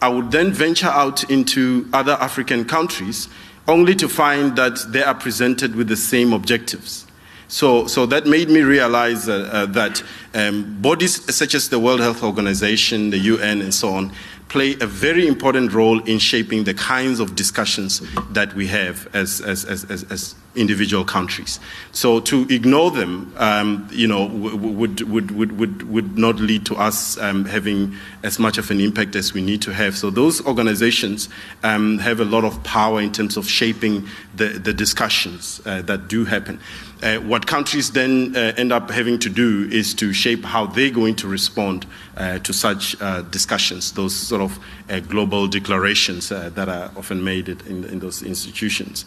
I 0.00 0.08
would 0.08 0.30
then 0.30 0.52
venture 0.52 0.86
out 0.86 1.28
into 1.30 1.88
other 1.92 2.12
African 2.12 2.64
countries 2.64 3.28
only 3.66 3.94
to 3.96 4.08
find 4.08 4.56
that 4.56 4.78
they 4.88 5.02
are 5.02 5.14
presented 5.14 5.74
with 5.74 5.88
the 5.88 5.96
same 5.96 6.32
objectives. 6.32 7.06
So, 7.48 7.86
so 7.86 8.06
that 8.06 8.26
made 8.26 8.48
me 8.48 8.60
realize 8.62 9.28
uh, 9.28 9.48
uh, 9.52 9.66
that 9.66 10.02
um, 10.34 10.80
bodies 10.80 11.34
such 11.34 11.54
as 11.54 11.68
the 11.68 11.78
World 11.78 12.00
Health 12.00 12.22
Organization, 12.22 13.10
the 13.10 13.18
UN, 13.18 13.60
and 13.60 13.74
so 13.74 13.90
on, 13.90 14.12
play 14.48 14.76
a 14.80 14.86
very 14.86 15.26
important 15.26 15.72
role 15.72 16.00
in 16.04 16.18
shaping 16.18 16.64
the 16.64 16.74
kinds 16.74 17.20
of 17.20 17.34
discussions 17.34 18.00
that 18.30 18.54
we 18.54 18.66
have 18.68 19.08
as, 19.14 19.40
as, 19.40 19.64
as, 19.64 19.84
as, 19.84 20.34
individual 20.54 21.04
countries. 21.04 21.60
So 21.92 22.20
to 22.20 22.46
ignore 22.48 22.90
them, 22.90 23.32
um, 23.36 23.88
you 23.90 24.06
know, 24.06 24.26
would, 24.26 25.00
would, 25.00 25.30
would, 25.30 25.52
would, 25.58 25.82
would 25.90 26.18
not 26.18 26.36
lead 26.36 26.64
to 26.66 26.76
us 26.76 27.18
um, 27.18 27.44
having 27.44 27.94
as 28.22 28.38
much 28.38 28.58
of 28.58 28.70
an 28.70 28.80
impact 28.80 29.16
as 29.16 29.34
we 29.34 29.42
need 29.42 29.62
to 29.62 29.72
have. 29.72 29.96
So 29.96 30.10
those 30.10 30.44
organizations 30.46 31.28
um, 31.62 31.98
have 31.98 32.20
a 32.20 32.24
lot 32.24 32.44
of 32.44 32.62
power 32.64 33.00
in 33.00 33.12
terms 33.12 33.36
of 33.36 33.48
shaping 33.48 34.06
the, 34.34 34.46
the 34.46 34.72
discussions 34.72 35.60
uh, 35.66 35.82
that 35.82 36.08
do 36.08 36.24
happen. 36.24 36.60
Uh, 37.02 37.16
what 37.16 37.46
countries 37.46 37.90
then 37.90 38.34
uh, 38.34 38.54
end 38.56 38.72
up 38.72 38.90
having 38.90 39.18
to 39.18 39.28
do 39.28 39.68
is 39.70 39.92
to 39.92 40.12
shape 40.14 40.42
how 40.42 40.64
they're 40.64 40.90
going 40.90 41.14
to 41.14 41.28
respond 41.28 41.84
uh, 42.16 42.38
to 42.38 42.52
such 42.52 42.98
uh, 43.02 43.20
discussions, 43.22 43.92
those 43.92 44.14
sort 44.14 44.40
of 44.40 44.58
uh, 44.88 45.00
global 45.00 45.46
declarations 45.46 46.30
that 46.30 46.68
are 46.68 46.90
often 46.96 47.22
made 47.22 47.48
in, 47.48 47.84
in 47.84 47.98
those 47.98 48.22
institutions. 48.22 49.04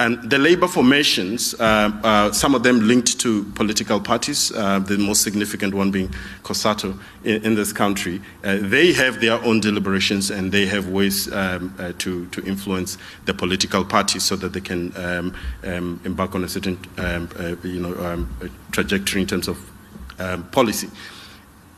And 0.00 0.28
the 0.28 0.38
labor 0.38 0.66
formations, 0.66 1.54
uh, 1.54 1.90
uh, 2.02 2.32
some 2.32 2.56
of 2.56 2.64
them 2.64 2.88
linked 2.88 3.20
to 3.20 3.44
political 3.54 4.00
parties, 4.00 4.50
uh, 4.50 4.80
the 4.80 4.98
most 4.98 5.22
significant 5.22 5.72
one 5.72 5.92
being 5.92 6.08
COSATU 6.42 6.98
in, 7.22 7.44
in 7.44 7.54
this 7.54 7.72
country, 7.72 8.20
uh, 8.42 8.58
they 8.60 8.92
have 8.92 9.20
their 9.20 9.40
own 9.44 9.60
deliberations 9.60 10.32
and 10.32 10.50
they 10.50 10.66
have 10.66 10.88
ways 10.88 11.32
um, 11.32 11.72
uh, 11.78 11.92
to, 11.98 12.26
to 12.26 12.44
influence 12.44 12.98
the 13.26 13.34
political 13.34 13.84
parties 13.84 14.24
so 14.24 14.34
that 14.34 14.52
they 14.52 14.60
can 14.60 14.92
um, 14.96 15.32
um, 15.62 16.00
embark 16.04 16.34
on 16.34 16.42
a 16.42 16.48
certain 16.48 16.76
um, 16.98 17.28
uh, 17.38 17.54
you 17.62 17.80
know, 17.80 17.94
um, 18.04 18.28
trajectory 18.72 19.20
in 19.20 19.28
terms 19.28 19.46
of 19.46 19.70
um, 20.18 20.42
policy. 20.50 20.90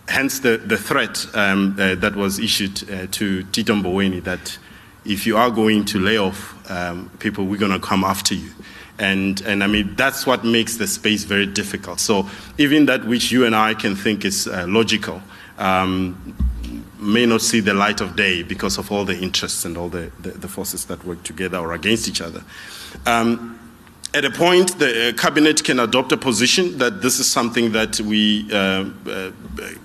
Hence 0.09 0.39
the, 0.39 0.57
the 0.57 0.79
threat 0.79 1.27
that 1.35 2.15
was 2.17 2.39
issued 2.39 2.77
to 3.13 3.43
Tito 3.43 3.75
Mboweni 3.75 4.23
that 4.25 4.57
if 5.07 5.27
you 5.27 5.37
are 5.37 5.51
going 5.51 5.85
to 5.87 5.99
lay 5.99 6.19
off 6.19 6.71
um, 6.71 7.11
people, 7.19 7.45
we're 7.45 7.59
going 7.59 7.73
to 7.73 7.79
come 7.79 8.05
after 8.05 8.35
you. 8.35 8.51
And, 8.99 9.41
and 9.43 9.63
I 9.63 9.67
mean, 9.67 9.95
that's 9.95 10.27
what 10.27 10.45
makes 10.45 10.77
the 10.77 10.87
space 10.87 11.25
very 11.25 11.47
difficult. 11.47 12.01
So 12.01 12.29
even 12.59 12.87
that 12.87 13.05
which 13.05 13.31
you 13.31 13.45
and 13.45 13.55
I 13.55 13.75
can 13.75 13.95
think 13.95 14.25
is 14.25 14.47
uh, 14.47 14.67
logical 14.69 15.23
um, 15.59 16.35
may 16.99 17.27
not 17.27 17.43
see 17.43 17.61
the 17.61 17.75
light 17.75 18.01
of 18.01 18.17
day 18.17 18.43
because 18.43 18.79
of 18.79 18.91
all 18.91 19.05
the 19.05 19.19
interests 19.19 19.65
and 19.65 19.77
all 19.77 19.89
the, 19.89 20.11
the, 20.21 20.31
the 20.31 20.49
forces 20.49 20.87
that 20.87 21.05
work 21.05 21.23
together 21.23 21.59
or 21.59 21.75
against 21.75 22.09
each 22.09 22.21
other. 22.21 22.43
Um, 23.05 23.59
at 24.15 24.25
a 24.25 24.31
point, 24.31 24.79
the 24.79 25.11
uh, 25.11 25.13
cabinet 25.13 25.63
can 25.63 25.79
adopt 25.79 26.11
a 26.13 26.17
position 26.17 26.79
that 26.79 27.03
this 27.03 27.19
is 27.19 27.31
something 27.31 27.73
that 27.73 28.01
we 28.01 28.51
uh, 28.51 28.87
uh, 29.07 29.31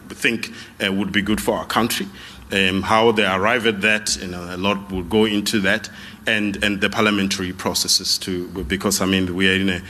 think 0.10 0.54
uh, 0.82 0.92
would 0.92 1.12
be 1.12 1.22
good 1.22 1.42
for 1.42 1.58
our 1.58 1.66
country. 1.66 2.08
Um, 2.52 2.82
how 2.82 3.12
they 3.12 3.26
arrive 3.26 3.66
at 3.66 3.82
that, 3.82 4.18
you 4.18 4.28
know, 4.28 4.44
a 4.54 4.58
lot 4.58 4.92
will 4.92 5.04
go 5.04 5.26
into 5.26 5.60
that, 5.62 5.90
and 6.28 6.62
and 6.64 6.82
the 6.82 6.90
parliamentary 6.90 7.54
processes 7.54 8.18
too, 8.18 8.48
because 8.68 9.02
I 9.02 9.06
mean 9.06 9.34
we 9.36 9.50
are 9.50 9.60
in 9.60 9.70
a, 9.70 9.82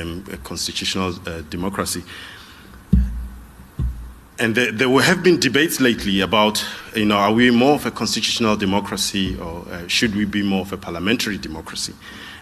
um, 0.00 0.24
a 0.32 0.36
constitutional 0.38 1.14
uh, 1.26 1.42
democracy. 1.50 2.02
And 4.36 4.56
there, 4.56 4.72
there, 4.72 4.90
have 5.00 5.22
been 5.22 5.38
debates 5.38 5.80
lately 5.80 6.20
about, 6.20 6.64
you 6.96 7.04
know, 7.04 7.16
are 7.16 7.32
we 7.32 7.52
more 7.52 7.74
of 7.74 7.86
a 7.86 7.92
constitutional 7.92 8.56
democracy 8.56 9.38
or 9.38 9.64
uh, 9.70 9.86
should 9.86 10.16
we 10.16 10.24
be 10.24 10.42
more 10.42 10.62
of 10.62 10.72
a 10.72 10.76
parliamentary 10.76 11.38
democracy? 11.38 11.94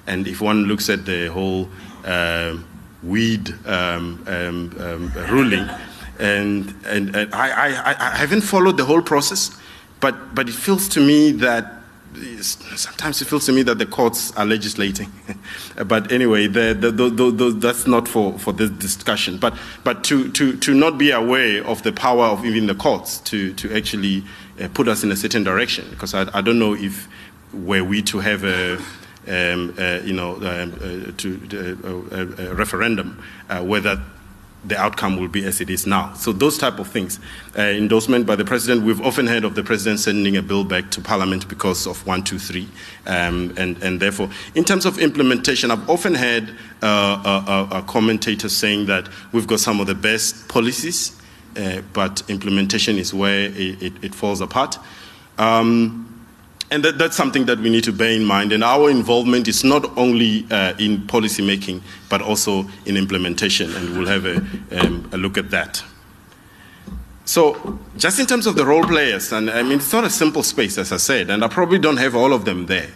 And 0.07 0.27
if 0.27 0.41
one 0.41 0.65
looks 0.65 0.89
at 0.89 1.05
the 1.05 1.27
whole 1.27 1.69
uh, 2.05 2.57
weed 3.03 3.53
um, 3.67 4.25
um, 4.27 4.75
um, 4.81 5.13
ruling, 5.31 5.69
and, 6.19 6.75
and, 6.87 7.15
and 7.15 7.35
I, 7.35 7.69
I, 7.69 8.13
I, 8.13 8.17
haven't 8.17 8.43
followed 8.43 8.79
the 8.79 8.85
whole 8.85 9.03
process, 9.03 9.51
but, 10.03 10.35
but 10.35 10.49
it 10.49 10.55
feels 10.55 10.89
to 10.89 11.01
me 11.01 11.31
that 11.31 11.79
sometimes 12.43 13.23
it 13.23 13.27
feels 13.27 13.47
to 13.47 13.53
me 13.53 13.63
that 13.63 13.79
the 13.79 13.87
courts 13.87 14.33
are 14.37 14.45
legislating. 14.45 15.11
but 15.87 16.11
anyway, 16.13 16.49
the, 16.49 16.75
the, 16.75 16.91
the, 16.91 17.51
that's 17.53 17.87
not 17.87 18.09
for, 18.09 18.39
for 18.39 18.53
this 18.53 18.69
discussion. 18.71 19.39
But, 19.39 19.57
but 19.85 20.03
to, 20.05 20.31
to, 20.33 20.57
to 20.57 20.75
not 20.75 20.99
be 20.99 21.13
aware 21.13 21.65
of 21.65 21.85
the 21.85 21.93
power 21.93 22.25
of 22.25 22.45
even 22.45 22.67
the 22.67 22.75
courts 22.75 23.19
to, 23.21 23.55
to 23.55 23.75
actually 23.75 24.25
uh, 24.61 24.69
put 24.75 24.89
us 24.89 25.05
in 25.05 25.13
a 25.13 25.17
certain 25.17 25.45
direction, 25.45 25.87
because 25.91 26.15
I, 26.15 26.29
I 26.37 26.41
don't 26.43 26.59
know 26.59 26.75
if 26.75 27.09
were 27.55 27.85
we 27.85 28.03
to 28.03 28.19
have 28.19 28.45
a 28.45 28.79
um, 29.29 29.73
uh, 29.79 30.01
you 30.03 30.15
know, 30.15 30.35
um, 30.35 30.73
uh, 30.83 31.13
to 31.17 31.89
uh, 32.13 32.51
a 32.51 32.55
referendum, 32.55 33.23
whether 33.63 34.03
the 34.65 34.79
outcome 34.79 35.19
will 35.19 35.29
be 35.29 35.45
as 35.45 35.61
it 35.61 35.71
is 35.71 35.87
now. 35.87 36.13
So 36.15 36.33
those 36.33 36.57
type 36.57 36.79
of 36.79 36.89
things. 36.89 37.19
Uh, 37.57 37.63
endorsement 37.63 38.27
by 38.27 38.37
the 38.37 38.45
president. 38.45 38.87
We've 38.87 39.01
often 39.01 39.27
heard 39.27 39.45
of 39.45 39.55
the 39.55 39.63
president 39.63 40.01
sending 40.01 40.37
a 40.37 40.43
bill 40.43 40.65
back 40.65 40.91
to 40.93 41.01
parliament 41.01 41.49
because 41.49 41.87
of 41.87 42.07
one, 42.07 42.23
two, 42.23 42.39
three, 42.39 42.69
um, 43.07 43.53
and 43.59 43.83
and 43.83 44.01
therefore, 44.01 44.31
in 44.55 44.65
terms 44.65 44.87
of 44.87 44.99
implementation, 44.99 45.71
I've 45.71 45.89
often 45.91 46.15
heard 46.15 46.55
uh, 46.83 47.69
a, 47.73 47.77
a, 47.79 47.83
commentator 47.83 48.49
saying 48.49 48.87
that 48.87 49.09
we've 49.33 49.47
got 49.47 49.61
some 49.61 49.81
of 49.81 49.87
the 49.87 49.95
best 49.95 50.49
policies, 50.49 51.21
uh, 51.57 51.83
but 51.93 52.23
implementation 52.31 52.97
is 52.97 53.13
where 53.13 53.51
it, 53.51 53.83
it, 53.83 53.93
it 54.03 54.15
falls 54.15 54.41
apart. 54.41 54.79
Um, 55.39 56.12
and 56.73 56.83
that, 56.85 56.97
that's 56.97 57.17
something 57.17 57.45
that 57.45 57.59
we 57.59 57.69
need 57.69 57.85
to 57.85 57.93
bear 57.93 58.13
in 58.13 58.25
mind. 58.25 58.51
And 58.51 58.65
our 58.65 58.89
involvement 58.89 59.47
is 59.47 59.63
not 59.63 59.97
only 59.99 60.47
uh, 60.51 60.75
in 60.79 61.07
policy 61.07 61.45
making, 61.45 61.83
but 62.09 62.23
also 62.23 62.65
in 62.87 62.97
implementation. 62.97 63.71
And 63.77 63.97
we'll 63.97 64.09
have 64.09 64.25
a, 64.25 64.37
um, 64.81 65.09
a, 65.13 65.19
look 65.19 65.37
at 65.37 65.51
that. 65.51 65.85
So, 67.27 67.79
just 67.99 68.19
in 68.19 68.27
terms 68.27 68.47
of 68.47 68.57
the 68.57 68.65
role 68.65 68.85
players, 68.85 69.33
and 69.33 69.51
I 69.51 69.63
mean, 69.63 69.79
it's 69.79 69.93
not 69.93 70.05
a 70.05 70.11
simple 70.11 70.43
space, 70.43 70.79
as 70.79 70.93
I 70.93 70.97
said, 70.97 71.29
and 71.29 71.45
I 71.45 71.49
probably 71.49 71.79
don't 71.79 71.99
have 71.99 72.17
all 72.17 72.33
of 72.33 72.47
them 72.47 72.67
there. 72.67 72.89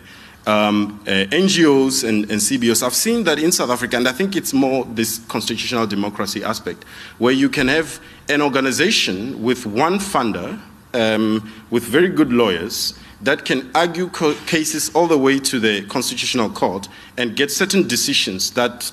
Um, 0.46 1.00
uh, 1.06 1.26
NGOs 1.30 2.08
and, 2.08 2.30
and, 2.30 2.40
CBOs, 2.40 2.82
I've 2.82 2.94
seen 2.94 3.24
that 3.24 3.38
in 3.38 3.52
South 3.52 3.68
Africa, 3.68 3.96
and 3.96 4.08
I 4.08 4.12
think 4.12 4.36
it's 4.36 4.54
more 4.54 4.84
this 4.86 5.18
constitutional 5.28 5.86
democracy 5.86 6.42
aspect, 6.42 6.84
where 7.18 7.32
you 7.32 7.50
can 7.50 7.68
have 7.68 8.00
an 8.28 8.40
organization 8.40 9.42
with 9.42 9.66
one 9.66 9.98
funder, 9.98 10.60
um, 10.94 11.52
with 11.70 11.82
very 11.82 12.08
good 12.08 12.32
lawyers, 12.32 12.94
that 13.22 13.44
can 13.44 13.70
argue 13.74 14.08
cases 14.46 14.90
all 14.94 15.06
the 15.06 15.18
way 15.18 15.38
to 15.38 15.58
the 15.58 15.84
Constitutional 15.86 16.50
Court 16.50 16.88
and 17.16 17.36
get 17.36 17.50
certain 17.50 17.88
decisions 17.88 18.50
that 18.52 18.92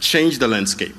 change 0.00 0.38
the 0.38 0.48
landscape. 0.48 0.96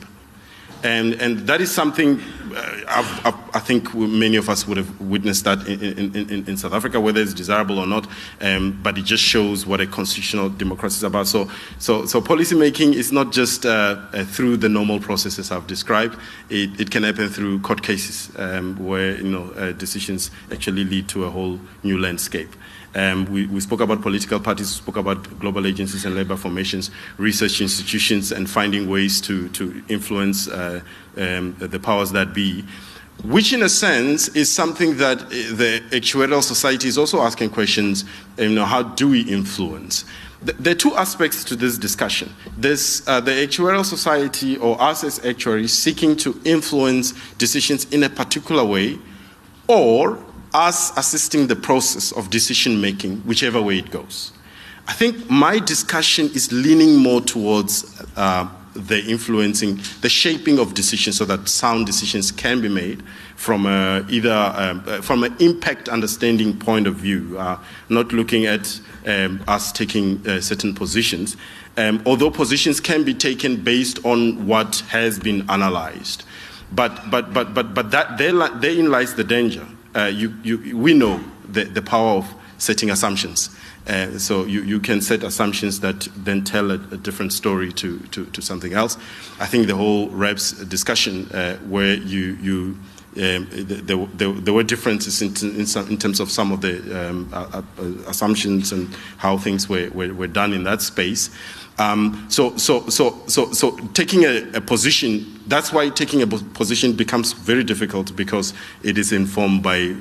And, 0.83 1.13
and 1.13 1.39
that 1.47 1.61
is 1.61 1.71
something 1.71 2.19
uh, 2.55 2.81
I've, 2.87 3.25
I've, 3.25 3.55
i 3.55 3.59
think 3.59 3.93
many 3.95 4.35
of 4.35 4.49
us 4.49 4.67
would 4.67 4.77
have 4.77 5.01
witnessed 5.01 5.43
that 5.45 5.67
in, 5.67 6.15
in, 6.15 6.47
in, 6.47 6.57
South 6.57 6.73
Africa, 6.73 6.99
whether 6.99 7.21
it's 7.21 7.33
desirable 7.33 7.79
or 7.79 7.87
not. 7.87 8.07
Um, 8.41 8.79
but 8.83 8.97
it 8.97 9.05
just 9.05 9.23
shows 9.23 9.65
what 9.65 9.81
a 9.81 9.87
constitutional 9.87 10.49
democracy 10.49 10.97
is 10.97 11.03
about. 11.03 11.27
So, 11.27 11.49
so, 11.79 12.05
so 12.05 12.21
policy 12.21 12.55
making 12.55 12.93
is 12.93 13.11
not 13.11 13.31
just 13.31 13.65
uh, 13.65 14.01
uh, 14.13 14.25
through 14.25 14.57
the 14.57 14.69
normal 14.69 14.99
processes 14.99 15.51
I've 15.51 15.67
described. 15.67 16.19
It, 16.49 16.79
it 16.79 16.91
can 16.91 17.03
happen 17.03 17.29
through 17.29 17.59
court 17.61 17.81
cases 17.81 18.31
um, 18.37 18.75
where 18.83 19.17
you 19.17 19.29
know 19.29 19.51
uh, 19.55 19.71
decisions 19.71 20.31
actually 20.51 20.83
lead 20.83 21.07
to 21.09 21.25
a 21.25 21.29
whole 21.29 21.59
new 21.83 21.97
landscape. 21.97 22.49
Um, 22.95 23.25
we, 23.25 23.47
we, 23.47 23.59
spoke 23.59 23.81
about 23.81 24.01
political 24.01 24.39
parties, 24.39 24.67
we 24.67 24.83
spoke 24.83 24.97
about 24.97 25.39
global 25.39 25.65
agencies 25.65 26.05
and 26.05 26.15
labor 26.15 26.35
formations, 26.35 26.91
research 27.17 27.59
institutions, 27.59 28.31
and 28.31 28.47
finding 28.47 28.87
ways 28.87 29.19
to, 29.21 29.49
to 29.49 29.83
influence 29.89 30.47
uh, 30.47 30.81
um, 31.17 31.55
the 31.59 31.79
powers 31.79 32.11
that 32.11 32.33
be. 32.33 32.63
Which, 33.23 33.53
in 33.53 33.63
a 33.63 33.69
sense, 33.69 34.27
is 34.29 34.53
something 34.53 34.97
that 34.97 35.21
uh, 35.21 35.27
the 35.27 35.81
actuarial 35.91 36.43
society 36.43 36.87
is 36.87 36.97
also 36.97 37.21
asking 37.21 37.51
questions. 37.51 38.05
You 38.37 38.49
know, 38.49 38.65
how 38.65 38.83
do 38.83 39.09
we 39.09 39.21
influence? 39.21 40.05
There 40.41 40.73
are 40.73 40.77
two 40.77 40.93
aspects 40.95 41.43
to 41.45 41.55
this 41.55 41.77
discussion. 41.77 42.33
There's 42.57 43.07
uh, 43.07 43.21
the 43.21 43.31
actuarial 43.31 43.85
society, 43.85 44.57
or 44.57 44.79
us 44.81 45.03
as 45.03 45.23
actuaries, 45.25 45.71
seeking 45.71 46.17
to 46.17 46.39
influence 46.43 47.13
decisions 47.37 47.85
in 47.93 48.03
a 48.03 48.09
particular 48.09 48.65
way, 48.65 48.99
or 49.67 50.19
us 50.53 50.95
assisting 50.97 51.47
the 51.47 51.55
process 51.55 52.11
of 52.11 52.29
decision 52.29 52.79
making, 52.79 53.17
whichever 53.21 53.61
way 53.61 53.79
it 53.79 53.91
goes. 53.91 54.31
I 54.87 54.93
think 54.93 55.29
my 55.29 55.59
discussion 55.59 56.27
is 56.33 56.51
leaning 56.51 56.97
more 56.97 57.21
towards 57.21 58.01
uh, 58.17 58.49
the 58.75 59.03
influencing, 59.05 59.79
the 60.01 60.09
shaping 60.09 60.59
of 60.59 60.73
decisions 60.73 61.17
so 61.17 61.25
that 61.25 61.47
sound 61.47 61.85
decisions 61.85 62.31
can 62.31 62.59
be 62.59 62.67
made 62.67 63.01
from 63.35 63.65
a, 63.65 64.05
either 64.09 64.33
um, 64.33 64.83
uh, 64.87 65.01
from 65.01 65.23
an 65.23 65.35
impact 65.39 65.89
understanding 65.89 66.57
point 66.57 66.87
of 66.87 66.95
view, 66.95 67.37
uh, 67.37 67.57
not 67.89 68.11
looking 68.11 68.45
at 68.45 68.79
um, 69.05 69.43
us 69.47 69.71
taking 69.71 70.25
uh, 70.27 70.41
certain 70.41 70.73
positions, 70.73 71.37
um, 71.77 72.01
although 72.05 72.31
positions 72.31 72.79
can 72.79 73.03
be 73.03 73.13
taken 73.13 73.63
based 73.63 74.03
on 74.05 74.47
what 74.47 74.79
has 74.89 75.19
been 75.19 75.49
analyzed. 75.49 76.23
But, 76.71 77.09
but, 77.09 77.33
but, 77.33 77.53
but, 77.53 77.73
but 77.73 77.91
that, 77.91 78.17
therein 78.17 78.89
lies 78.89 79.15
the 79.15 79.23
danger 79.23 79.65
uh, 79.95 80.05
you, 80.05 80.35
you, 80.43 80.77
we 80.77 80.93
know 80.93 81.23
the, 81.47 81.65
the 81.65 81.81
power 81.81 82.17
of 82.17 82.33
setting 82.57 82.89
assumptions. 82.89 83.49
Uh, 83.85 84.17
so 84.17 84.45
you, 84.45 84.63
you 84.63 84.79
can 84.79 85.01
set 85.01 85.23
assumptions 85.23 85.81
that 85.81 86.07
then 86.15 86.43
tell 86.43 86.71
a, 86.71 86.75
a 86.75 86.97
different 86.97 87.33
story 87.33 87.71
to, 87.73 87.99
to, 88.11 88.25
to, 88.27 88.41
something 88.41 88.73
else. 88.73 88.97
I 89.41 89.45
think 89.45 89.67
the 89.67 89.75
whole 89.75 90.09
REPS 90.09 90.69
discussion 90.69 91.29
uh, 91.33 91.57
where 91.57 91.95
you, 91.95 92.37
you 92.41 92.77
um, 93.21 93.47
there, 93.51 94.53
were 94.53 94.63
differences 94.63 95.21
in, 95.21 95.59
in, 95.59 95.65
some, 95.67 95.87
in, 95.89 95.97
terms 95.97 96.19
of 96.19 96.31
some 96.31 96.51
of 96.51 96.61
the 96.61 97.09
um, 97.09 97.31
assumptions 98.07 98.71
and 98.71 98.89
how 99.17 99.37
things 99.37 99.69
were, 99.69 99.89
were, 99.93 100.13
were 100.13 100.27
done 100.27 100.53
in 100.53 100.63
that 100.63 100.81
space. 100.81 101.29
Um, 101.79 102.27
so, 102.29 102.55
so, 102.57 102.87
so, 102.89 103.19
so, 103.27 103.51
so 103.51 103.77
taking 103.93 104.25
a, 104.25 104.43
a, 104.53 104.61
position, 104.61 105.41
that's 105.47 105.73
why 105.73 105.89
taking 105.89 106.21
a 106.21 106.27
position 106.27 106.93
becomes 106.93 107.33
very 107.33 107.63
difficult 107.63 108.15
because 108.15 108.53
it 108.83 108.97
is 108.97 109.11
informed 109.11 109.63
by 109.63 109.95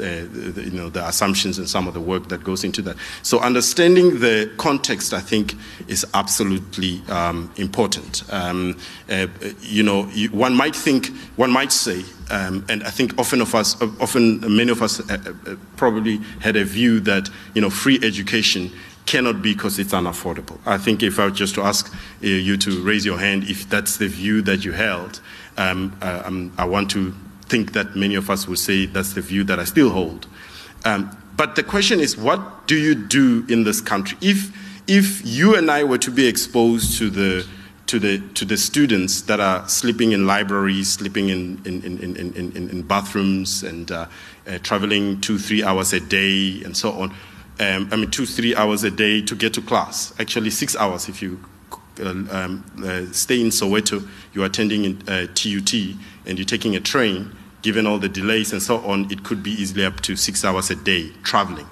uh, 0.00 0.22
the, 0.30 0.62
you 0.64 0.78
know, 0.78 0.88
the 0.88 1.04
assumptions 1.08 1.58
and 1.58 1.68
some 1.68 1.88
of 1.88 1.94
the 1.94 2.00
work 2.00 2.28
that 2.28 2.44
goes 2.44 2.62
into 2.62 2.80
that. 2.80 2.96
So 3.22 3.40
understanding 3.40 4.20
the 4.20 4.48
context, 4.56 5.12
I 5.12 5.18
think, 5.18 5.54
is 5.88 6.06
absolutely 6.14 7.02
um, 7.08 7.52
important. 7.56 8.22
Um, 8.32 8.78
uh, 9.10 9.26
you 9.60 9.82
know, 9.82 10.04
one 10.30 10.54
might 10.54 10.76
think, 10.76 11.08
one 11.34 11.50
might 11.50 11.72
say, 11.72 12.04
um, 12.30 12.64
and 12.68 12.84
I 12.84 12.90
think 12.90 13.18
often 13.18 13.40
of 13.40 13.54
us, 13.56 13.80
often 14.00 14.40
many 14.56 14.70
of 14.70 14.82
us 14.82 15.00
uh, 15.00 15.18
uh 15.46 15.56
probably 15.76 16.18
had 16.40 16.54
a 16.54 16.64
view 16.64 17.00
that, 17.00 17.28
you 17.54 17.60
know, 17.60 17.70
free 17.70 17.98
education 18.02 18.70
cannot 19.08 19.40
be 19.40 19.54
because 19.54 19.78
it's 19.78 19.94
unaffordable. 19.94 20.58
I 20.66 20.76
think 20.76 21.02
if 21.02 21.18
I 21.18 21.24
were 21.24 21.30
just 21.30 21.54
to 21.54 21.62
ask 21.62 21.90
uh, 21.90 22.26
you 22.26 22.58
to 22.58 22.82
raise 22.82 23.06
your 23.06 23.18
hand 23.18 23.44
if 23.44 23.66
that's 23.70 23.96
the 23.96 24.06
view 24.06 24.42
that 24.42 24.66
you 24.66 24.72
held, 24.72 25.22
um, 25.56 25.96
uh, 26.02 26.24
um, 26.26 26.52
I 26.58 26.66
want 26.66 26.90
to 26.90 27.14
think 27.46 27.72
that 27.72 27.96
many 27.96 28.16
of 28.16 28.28
us 28.28 28.46
would 28.46 28.58
say 28.58 28.84
that's 28.84 29.14
the 29.14 29.22
view 29.22 29.44
that 29.44 29.58
I 29.58 29.64
still 29.64 29.88
hold. 29.88 30.26
Um, 30.84 31.16
but 31.38 31.56
the 31.56 31.62
question 31.62 32.00
is, 32.00 32.18
what 32.18 32.66
do 32.66 32.76
you 32.76 32.94
do 32.94 33.46
in 33.48 33.64
this 33.64 33.80
country? 33.80 34.18
If, 34.20 34.52
if 34.86 35.22
you 35.24 35.56
and 35.56 35.70
I 35.70 35.84
were 35.84 35.98
to 35.98 36.10
be 36.10 36.26
exposed 36.26 36.98
to 36.98 37.08
the, 37.08 37.46
to 37.86 37.98
the, 37.98 38.18
to 38.34 38.44
the 38.44 38.58
students 38.58 39.22
that 39.22 39.40
are 39.40 39.66
sleeping 39.70 40.12
in 40.12 40.26
libraries, 40.26 40.92
sleeping 40.92 41.30
in, 41.30 41.62
in, 41.64 41.82
in, 41.82 41.98
in, 42.14 42.34
in, 42.34 42.68
in 42.68 42.82
bathrooms, 42.82 43.62
and 43.62 43.90
uh, 43.90 44.06
uh, 44.46 44.58
traveling 44.58 45.18
two, 45.22 45.38
three 45.38 45.64
hours 45.64 45.94
a 45.94 46.00
day, 46.00 46.62
and 46.62 46.76
so 46.76 46.92
on, 46.92 47.14
um, 47.60 47.88
I 47.90 47.96
mean, 47.96 48.10
two, 48.10 48.26
three 48.26 48.54
hours 48.54 48.84
a 48.84 48.90
day 48.90 49.20
to 49.22 49.34
get 49.34 49.54
to 49.54 49.62
class. 49.62 50.14
Actually, 50.18 50.50
six 50.50 50.76
hours 50.76 51.08
if 51.08 51.20
you 51.20 51.40
uh, 52.00 52.10
um, 52.10 52.64
uh, 52.84 53.12
stay 53.12 53.40
in 53.40 53.48
Soweto, 53.48 54.06
you're 54.32 54.46
attending 54.46 54.84
in, 54.84 55.08
uh, 55.08 55.26
TUT, 55.34 55.74
and 56.26 56.38
you're 56.38 56.44
taking 56.44 56.76
a 56.76 56.80
train. 56.80 57.34
Given 57.62 57.86
all 57.86 57.98
the 57.98 58.08
delays 58.08 58.52
and 58.52 58.62
so 58.62 58.78
on, 58.86 59.10
it 59.10 59.24
could 59.24 59.42
be 59.42 59.50
easily 59.50 59.84
up 59.84 60.00
to 60.02 60.14
six 60.14 60.44
hours 60.44 60.70
a 60.70 60.76
day 60.76 61.10
traveling. 61.24 61.66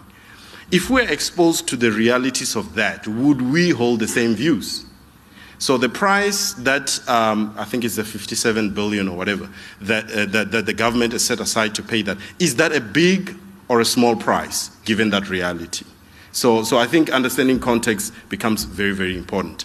If 0.72 0.90
we're 0.90 1.08
exposed 1.08 1.68
to 1.68 1.76
the 1.76 1.92
realities 1.92 2.56
of 2.56 2.74
that, 2.74 3.06
would 3.06 3.40
we 3.40 3.70
hold 3.70 4.00
the 4.00 4.08
same 4.08 4.34
views? 4.34 4.84
So 5.58 5.78
the 5.78 5.88
price 5.88 6.52
that 6.54 7.00
um, 7.08 7.54
I 7.56 7.64
think 7.64 7.84
is 7.84 7.96
the 7.96 8.04
57 8.04 8.74
billion 8.74 9.08
or 9.08 9.16
whatever 9.16 9.48
that, 9.80 10.10
uh, 10.10 10.26
that, 10.26 10.50
that 10.50 10.66
the 10.66 10.74
government 10.74 11.12
has 11.12 11.24
set 11.24 11.40
aside 11.40 11.74
to 11.76 11.82
pay 11.82 12.02
that, 12.02 12.18
is 12.40 12.56
that 12.56 12.74
a 12.74 12.80
big 12.80 13.36
or 13.68 13.80
a 13.80 13.84
small 13.84 14.16
price 14.16 14.70
given 14.84 15.10
that 15.10 15.28
reality? 15.28 15.84
So, 16.32 16.62
so 16.64 16.78
I 16.78 16.86
think 16.86 17.10
understanding 17.10 17.58
context 17.58 18.12
becomes 18.28 18.64
very, 18.64 18.92
very 18.92 19.16
important. 19.16 19.64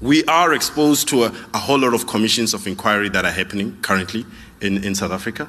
We 0.00 0.24
are 0.24 0.52
exposed 0.52 1.08
to 1.08 1.24
a, 1.24 1.32
a 1.54 1.58
whole 1.58 1.78
lot 1.78 1.94
of 1.94 2.06
commissions 2.06 2.54
of 2.54 2.66
inquiry 2.66 3.08
that 3.10 3.24
are 3.24 3.30
happening 3.30 3.78
currently 3.82 4.26
in, 4.60 4.82
in 4.84 4.94
South 4.94 5.12
Africa. 5.12 5.48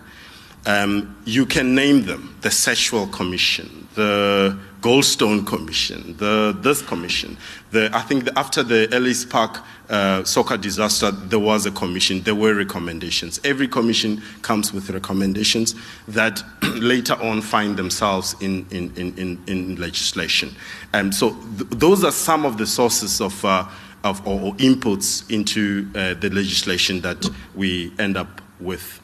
Um, 0.65 1.15
you 1.25 1.45
can 1.45 1.73
name 1.73 2.03
them 2.03 2.35
the 2.41 2.51
Sexual 2.51 3.07
Commission, 3.07 3.87
the 3.95 4.57
Goldstone 4.81 5.45
Commission, 5.45 6.15
the 6.17 6.57
this 6.61 6.81
commission. 6.81 7.37
The, 7.71 7.89
I 7.93 8.01
think 8.01 8.25
the, 8.25 8.39
after 8.39 8.63
the 8.63 8.87
Ellis 8.91 9.25
Park 9.25 9.59
uh, 9.89 10.23
soccer 10.23 10.57
disaster, 10.57 11.11
there 11.11 11.39
was 11.39 11.65
a 11.65 11.71
commission. 11.71 12.21
There 12.21 12.35
were 12.35 12.53
recommendations. 12.53 13.39
Every 13.43 13.67
commission 13.67 14.21
comes 14.41 14.71
with 14.71 14.89
recommendations 14.89 15.75
that 16.07 16.41
later 16.75 17.15
on 17.15 17.41
find 17.41 17.75
themselves 17.75 18.35
in, 18.39 18.65
in, 18.71 18.93
in, 18.95 19.43
in 19.47 19.75
legislation. 19.75 20.55
And 20.93 21.13
so 21.13 21.31
th- 21.57 21.69
those 21.71 22.03
are 22.03 22.11
some 22.11 22.45
of 22.45 22.57
the 22.57 22.67
sources 22.67 23.19
of, 23.19 23.43
uh, 23.43 23.67
of 24.03 24.25
or, 24.25 24.39
or, 24.39 24.53
inputs 24.55 25.29
into 25.29 25.89
uh, 25.95 26.13
the 26.13 26.29
legislation 26.29 27.01
that 27.01 27.29
we 27.55 27.91
end 27.99 28.15
up 28.15 28.41
with. 28.59 28.98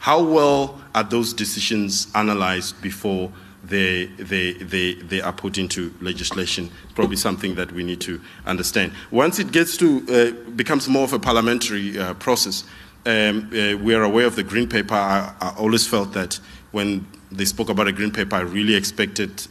How 0.00 0.22
well 0.22 0.80
are 0.94 1.04
those 1.04 1.32
decisions 1.32 2.08
analyzed 2.14 2.80
before 2.82 3.30
they, 3.62 4.06
they, 4.06 4.54
they, 4.54 4.94
they 4.94 5.20
are 5.20 5.32
put 5.32 5.58
into 5.58 5.94
legislation. 6.00 6.70
Probably 6.94 7.16
something 7.16 7.54
that 7.54 7.72
we 7.72 7.82
need 7.82 8.00
to 8.02 8.20
understand. 8.46 8.92
Once 9.10 9.38
it 9.38 9.52
gets 9.52 9.76
to, 9.78 10.04
uh, 10.08 10.50
becomes 10.52 10.88
more 10.88 11.04
of 11.04 11.12
a 11.12 11.18
parliamentary 11.18 11.98
uh, 11.98 12.14
process, 12.14 12.64
um, 13.06 13.50
uh, 13.52 13.76
we 13.76 13.94
are 13.94 14.02
aware 14.02 14.26
of 14.26 14.36
the 14.36 14.42
green 14.42 14.68
paper. 14.68 14.94
I, 14.94 15.32
I, 15.40 15.54
always 15.56 15.86
felt 15.86 16.12
that 16.12 16.38
when 16.70 17.06
they 17.30 17.44
spoke 17.44 17.68
about 17.68 17.88
a 17.88 17.92
green 17.92 18.10
paper, 18.10 18.36
I 18.36 18.40
really 18.40 18.74
expected 18.74 19.46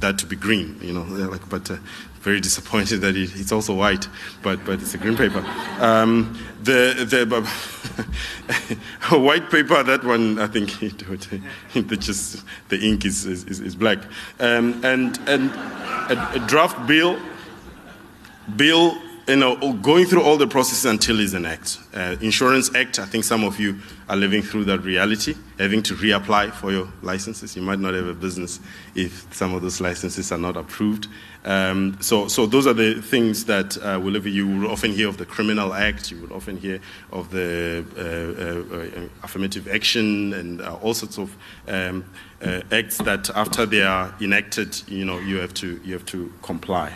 that 0.00 0.18
to 0.18 0.26
be 0.26 0.36
green, 0.36 0.78
you 0.80 0.92
know, 0.92 1.02
like, 1.30 1.48
but 1.48 1.70
uh, 1.70 1.76
very 2.20 2.40
disappointed 2.40 3.00
that 3.00 3.16
it, 3.16 3.34
it's 3.34 3.52
also 3.52 3.74
white, 3.74 4.08
but, 4.42 4.64
but 4.64 4.80
it's 4.80 4.94
a 4.94 4.98
green 4.98 5.16
paper. 5.16 5.44
Um, 5.80 6.38
the 6.62 7.04
the 7.04 7.26
white 9.18 9.50
paper, 9.50 9.82
that 9.82 10.04
one, 10.04 10.38
I 10.38 10.46
think 10.46 10.82
it, 10.82 11.02
it, 11.74 12.00
just 12.00 12.44
the 12.68 12.78
ink 12.78 13.04
is, 13.04 13.26
is, 13.26 13.60
is 13.60 13.74
black. 13.74 13.98
Um, 14.38 14.80
and 14.84 15.18
and 15.26 15.50
a, 15.50 16.32
a, 16.34 16.38
draft 16.46 16.86
bill, 16.86 17.18
bill, 18.56 18.96
you 19.28 19.36
know, 19.36 19.72
going 19.74 20.04
through 20.06 20.22
all 20.22 20.36
the 20.36 20.46
processes 20.46 20.84
until 20.84 21.20
it's 21.20 21.32
an 21.32 21.44
act. 21.44 21.78
Uh, 21.94 22.16
Insurance 22.20 22.74
Act, 22.74 22.98
I 22.98 23.06
think 23.06 23.24
some 23.24 23.44
of 23.44 23.60
you 23.60 23.78
are 24.08 24.16
living 24.16 24.42
through 24.42 24.64
that 24.64 24.80
reality, 24.80 25.36
having 25.58 25.82
to 25.84 25.94
reapply 25.94 26.52
for 26.52 26.72
your 26.72 26.88
licenses. 27.02 27.54
You 27.54 27.62
might 27.62 27.78
not 27.78 27.94
have 27.94 28.06
a 28.06 28.14
business 28.14 28.58
if 28.94 29.32
some 29.32 29.54
of 29.54 29.62
those 29.62 29.80
licenses 29.80 30.32
are 30.32 30.38
not 30.38 30.56
approved. 30.56 31.06
Um, 31.44 31.96
so, 32.00 32.26
so 32.26 32.46
those 32.46 32.66
are 32.66 32.72
the 32.72 33.00
things 33.00 33.44
that 33.44 33.76
uh, 33.78 33.98
whenever 34.00 34.28
you 34.28 34.46
will 34.46 34.70
often 34.70 34.90
hear 34.90 35.08
of 35.08 35.18
the 35.18 35.26
Criminal 35.26 35.72
Act, 35.72 36.10
you 36.10 36.20
will 36.20 36.32
often 36.32 36.56
hear 36.56 36.80
of 37.12 37.30
the 37.30 37.84
uh, 37.96 38.74
uh 38.74 39.08
affirmative 39.22 39.68
action 39.68 40.32
and 40.34 40.60
uh, 40.60 40.74
all 40.82 40.94
sorts 40.94 41.18
of 41.18 41.36
um, 41.68 42.04
uh, 42.44 42.60
acts 42.72 42.98
that 42.98 43.30
after 43.30 43.66
they 43.66 43.82
are 43.82 44.14
enacted, 44.20 44.80
you 44.88 45.04
know, 45.04 45.18
you 45.20 45.36
have 45.36 45.54
to 45.54 45.80
you 45.84 45.92
have 45.92 46.06
to 46.06 46.32
comply. 46.42 46.92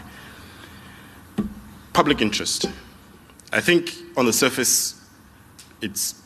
Public 1.96 2.20
interest. 2.20 2.66
I 3.54 3.62
think 3.62 3.90
on 4.18 4.26
the 4.26 4.32
surface, 4.32 5.00
it's 5.80 6.20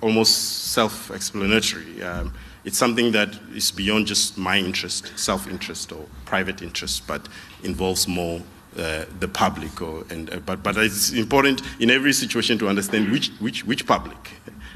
almost 0.00 0.72
self-explanatory. 0.72 2.02
Um, 2.02 2.32
it's 2.64 2.76
something 2.76 3.12
that 3.12 3.38
is 3.54 3.70
beyond 3.70 4.08
just 4.08 4.36
my 4.36 4.58
interest, 4.58 5.16
self 5.16 5.46
interest, 5.46 5.92
or 5.92 6.06
private 6.24 6.60
interest, 6.60 7.06
but 7.06 7.28
involves 7.62 8.08
more 8.08 8.42
uh, 8.76 9.04
the 9.20 9.28
public. 9.28 9.80
Or, 9.80 10.04
and, 10.10 10.28
uh, 10.28 10.40
but, 10.40 10.64
but 10.64 10.76
it's 10.76 11.12
important 11.12 11.62
in 11.78 11.88
every 11.88 12.12
situation 12.12 12.58
to 12.58 12.68
understand 12.68 13.12
which, 13.12 13.28
which, 13.38 13.64
which 13.64 13.86
public 13.86 14.32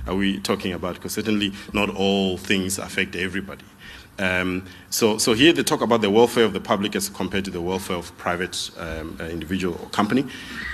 are 0.07 0.15
we 0.15 0.39
talking 0.39 0.73
about, 0.75 0.95
because 0.95 1.15
certainly 1.15 1.53
not 1.73 1.91
all 1.91 2.39
things 2.39 2.79
affect 2.79 3.17
everybody. 3.17 3.65
Um, 4.19 4.67
so, 4.91 5.19
so 5.19 5.33
here 5.33 5.53
they 5.53 5.63
talk 5.63 5.81
about 5.81 6.01
the 6.01 6.11
welfare 6.11 6.45
of 6.45 6.53
the 6.53 6.61
public 6.61 6.97
as 6.97 7.09
compared 7.09 7.45
to 7.45 7.51
the 7.51 7.61
welfare 7.61 7.97
of 7.97 8.17
private 8.19 8.71
um, 8.79 9.17
uh, 9.21 9.25
individual 9.25 9.79
or 9.81 9.89
company. 9.91 10.27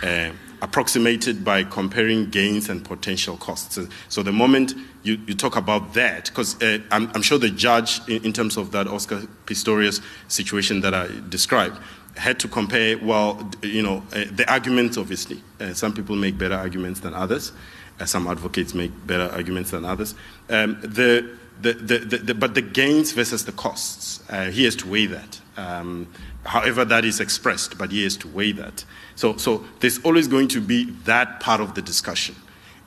Uh, 0.02 0.30
approximated 0.62 1.44
by 1.44 1.62
comparing 1.62 2.30
gains 2.30 2.70
and 2.70 2.84
potential 2.84 3.36
costs. 3.36 3.78
So 4.08 4.22
the 4.22 4.32
moment 4.32 4.72
you, 5.02 5.20
you 5.26 5.34
talk 5.34 5.56
about 5.56 5.92
that, 5.92 6.24
because 6.26 6.60
uh, 6.62 6.78
I'm, 6.90 7.10
I'm, 7.14 7.20
sure 7.20 7.38
the 7.38 7.50
judge, 7.50 8.00
in, 8.08 8.24
in, 8.24 8.32
terms 8.32 8.56
of 8.56 8.72
that 8.72 8.88
Oscar 8.88 9.20
Pistorius 9.44 10.02
situation 10.28 10.80
that 10.80 10.94
I 10.94 11.08
described, 11.28 11.78
had 12.16 12.40
to 12.40 12.48
compare, 12.48 12.96
well, 12.98 13.50
you 13.62 13.82
know, 13.82 14.02
uh, 14.14 14.24
the 14.32 14.50
arguments, 14.50 14.96
obviously. 14.96 15.42
Uh, 15.60 15.74
some 15.74 15.92
people 15.92 16.16
make 16.16 16.38
better 16.38 16.54
arguments 16.54 17.00
than 17.00 17.12
others. 17.12 17.52
Uh, 18.00 18.06
some 18.06 18.26
advocates 18.26 18.74
make 18.74 18.90
better 19.06 19.30
arguments 19.34 19.70
than 19.70 19.84
others. 19.84 20.14
Um, 20.48 20.78
the, 20.80 21.36
the, 21.60 21.72
the, 21.72 22.34
but 22.34 22.54
the 22.54 22.62
gains 22.62 23.12
versus 23.12 23.44
the 23.44 23.52
costs, 23.52 24.22
uh, 24.28 24.50
he 24.50 24.64
has 24.64 24.76
to 24.76 24.88
weigh 24.88 25.06
that. 25.06 25.40
Um, 25.56 26.08
however 26.44 26.84
that 26.84 27.04
is 27.04 27.20
expressed, 27.20 27.78
but 27.78 27.90
he 27.90 28.02
has 28.02 28.16
to 28.18 28.28
weigh 28.28 28.52
that. 28.52 28.84
So, 29.16 29.36
so 29.36 29.64
there's 29.80 29.98
always 30.00 30.28
going 30.28 30.48
to 30.48 30.60
be 30.60 30.84
that 31.04 31.40
part 31.40 31.60
of 31.60 31.74
the 31.74 31.82
discussion. 31.82 32.34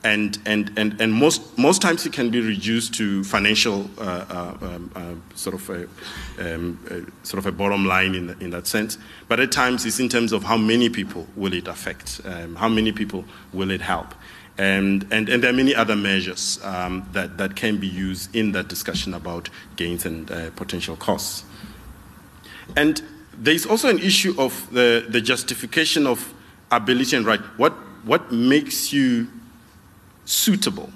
And, 0.04 0.38
and, 0.46 0.70
and, 0.78 1.00
and 1.00 1.12
most, 1.12 1.58
most 1.58 1.82
times 1.82 2.06
it 2.06 2.12
can 2.12 2.30
be 2.30 2.40
reduced 2.40 2.94
to 2.94 3.24
financial 3.24 3.90
uh, 3.98 4.24
uh, 4.30 4.56
um, 4.62 4.90
uh, 4.94 5.36
sort, 5.36 5.56
of 5.56 5.70
a, 5.70 6.54
um, 6.54 7.12
sort 7.24 7.38
of 7.38 7.46
a 7.46 7.52
bottom 7.52 7.84
line 7.84 8.14
in, 8.14 8.36
in 8.40 8.50
that 8.50 8.68
sense. 8.68 8.96
But 9.26 9.40
at 9.40 9.50
times 9.50 9.84
it's 9.84 9.98
in 9.98 10.08
terms 10.08 10.32
of 10.32 10.44
how 10.44 10.56
many 10.56 10.88
people 10.88 11.26
will 11.34 11.52
it 11.52 11.66
affect, 11.66 12.20
um, 12.24 12.54
how 12.54 12.68
many 12.68 12.92
people 12.92 13.24
will 13.52 13.72
it 13.72 13.80
help. 13.80 14.14
And, 14.58 15.06
and, 15.12 15.28
and 15.28 15.42
there 15.42 15.50
are 15.50 15.56
many 15.56 15.72
other 15.72 15.94
measures 15.94 16.58
um, 16.64 17.08
that, 17.12 17.38
that 17.38 17.54
can 17.54 17.78
be 17.78 17.86
used 17.86 18.34
in 18.34 18.52
that 18.52 18.66
discussion 18.66 19.14
about 19.14 19.48
gains 19.76 20.04
and 20.04 20.28
uh, 20.30 20.50
potential 20.50 20.96
costs. 20.96 21.44
And 22.76 23.00
there's 23.32 23.64
also 23.64 23.88
an 23.88 24.00
issue 24.00 24.34
of 24.36 24.68
the, 24.72 25.06
the 25.08 25.20
justification 25.20 26.06
of 26.08 26.34
ability 26.72 27.16
and 27.16 27.24
right. 27.24 27.40
What, 27.56 27.72
what 28.04 28.32
makes 28.32 28.92
you 28.92 29.28
suitable 30.24 30.90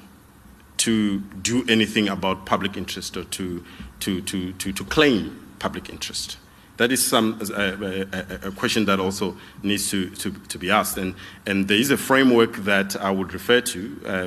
to 0.79 1.20
do 1.20 1.64
anything 1.68 2.09
about 2.09 2.44
public 2.44 2.77
interest 2.77 3.16
or 3.16 3.25
to, 3.25 3.64
to, 4.01 4.20
to, 4.22 4.53
to, 4.55 4.72
to 4.72 4.85
claim 4.85 5.55
public 5.61 5.88
interest? 5.88 6.37
That 6.78 6.90
is 6.90 7.04
some, 7.06 7.38
a, 7.54 8.06
a, 8.12 8.48
a, 8.48 8.50
question 8.52 8.87
that 8.87 8.98
also 8.98 9.37
needs 9.62 9.90
to, 9.90 10.08
to, 10.11 10.32
to, 10.32 10.58
be 10.58 10.70
asked. 10.70 10.96
And, 10.96 11.14
and 11.44 11.68
there 11.68 11.76
is 11.76 11.90
a 11.90 11.98
framework 11.98 12.56
that 12.64 12.96
I 12.96 13.11
would 13.11 13.35
refer 13.35 13.61
to, 13.61 14.00
uh, 14.06 14.24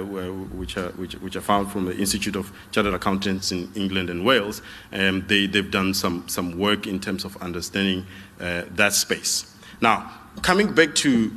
which, 0.56 0.78
are, 0.78 0.90
which, 0.90 1.14
which 1.16 1.36
I 1.36 1.40
found 1.40 1.72
from 1.72 1.86
the 1.86 1.98
Institute 1.98 2.36
of 2.36 2.52
Chartered 2.72 2.94
Accountants 2.94 3.52
in 3.52 3.72
England 3.74 4.12
and 4.12 4.24
Wales. 4.24 4.62
Um, 4.94 5.26
they, 5.28 5.48
they've 5.48 5.70
done 5.72 5.96
some, 5.96 6.28
some 6.28 6.60
work 6.60 6.86
in 6.86 7.00
terms 7.00 7.26
of 7.26 7.36
understanding 7.38 8.06
uh, 8.40 8.64
that 8.76 8.94
space. 8.94 9.52
Now, 9.82 10.12
coming 10.44 10.72
back 10.72 10.94
to 10.96 11.32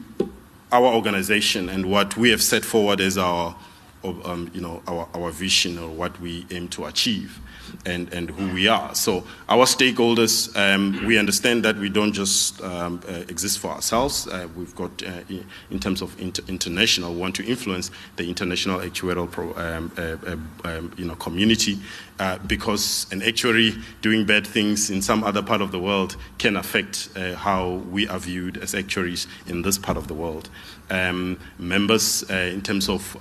our 0.70 0.94
organization 0.94 1.70
and 1.70 1.90
what 1.90 2.18
we 2.18 2.28
have 2.30 2.42
set 2.42 2.66
forward 2.66 3.00
as 3.00 3.16
our, 3.16 3.56
um, 4.04 4.50
you 4.52 4.60
know, 4.60 4.82
our, 4.86 5.08
our 5.14 5.30
vision 5.30 5.78
or 5.78 5.88
what 5.88 6.20
we 6.20 6.46
aim 6.50 6.68
to 6.68 6.84
achieve 6.84 7.40
and, 7.86 8.12
and 8.12 8.30
who 8.30 8.52
we 8.52 8.68
are. 8.68 8.94
So 8.94 9.24
our 9.48 9.64
stakeholders, 9.64 10.54
um, 10.56 11.06
we 11.06 11.18
understand 11.18 11.64
that 11.64 11.76
we 11.76 11.88
don't 11.88 12.12
just 12.12 12.60
um, 12.62 13.00
uh, 13.08 13.12
exist 13.28 13.58
for 13.58 13.70
ourselves. 13.70 14.26
Uh, 14.26 14.48
we've 14.56 14.74
got, 14.74 15.02
uh, 15.02 15.22
in 15.70 15.78
terms 15.80 16.02
of 16.02 16.18
inter 16.20 16.42
international, 16.48 17.14
want 17.14 17.34
to 17.36 17.44
influence 17.44 17.90
the 18.16 18.28
international 18.28 18.80
actuarial 18.80 19.30
pro, 19.30 19.54
um, 19.56 19.90
uh, 19.96 20.16
uh, 20.26 20.36
um, 20.64 20.92
you 20.96 21.04
know, 21.04 21.14
community 21.16 21.78
uh, 22.18 22.38
because 22.46 23.06
an 23.12 23.22
actuary 23.22 23.74
doing 24.02 24.24
bad 24.24 24.46
things 24.46 24.90
in 24.90 25.00
some 25.00 25.22
other 25.24 25.42
part 25.42 25.60
of 25.60 25.70
the 25.70 25.78
world 25.78 26.16
can 26.38 26.56
affect 26.56 27.08
how 27.36 27.82
we 27.90 28.08
are 28.08 28.18
viewed 28.18 28.56
as 28.58 28.74
actuaries 28.74 29.26
in 29.46 29.62
this 29.62 29.78
part 29.78 29.96
of 29.96 30.08
the 30.08 30.14
world. 30.14 30.48
Um, 30.90 31.38
members 31.58 32.22
in 32.30 32.62
terms 32.62 32.88
of 32.88 33.14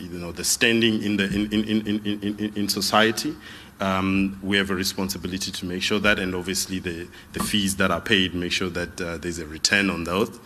you 0.00 0.08
know, 0.08 0.32
the 0.32 0.42
standing 0.42 1.00
in, 1.00 1.16
the, 1.16 1.26
in, 1.26 1.52
in, 1.52 1.86
in, 1.86 2.20
in, 2.22 2.52
in 2.56 2.68
society 2.68 3.36
um, 3.82 4.38
we 4.42 4.56
have 4.58 4.70
a 4.70 4.74
responsibility 4.74 5.50
to 5.50 5.66
make 5.66 5.82
sure 5.82 5.98
that, 5.98 6.18
and 6.20 6.34
obviously 6.34 6.78
the, 6.78 7.08
the 7.32 7.42
fees 7.42 7.76
that 7.76 7.90
are 7.90 8.00
paid, 8.00 8.32
make 8.32 8.52
sure 8.52 8.70
that 8.70 9.00
uh, 9.00 9.18
there's 9.18 9.40
a 9.40 9.46
return 9.46 9.90
on 9.90 10.04
those. 10.04 10.38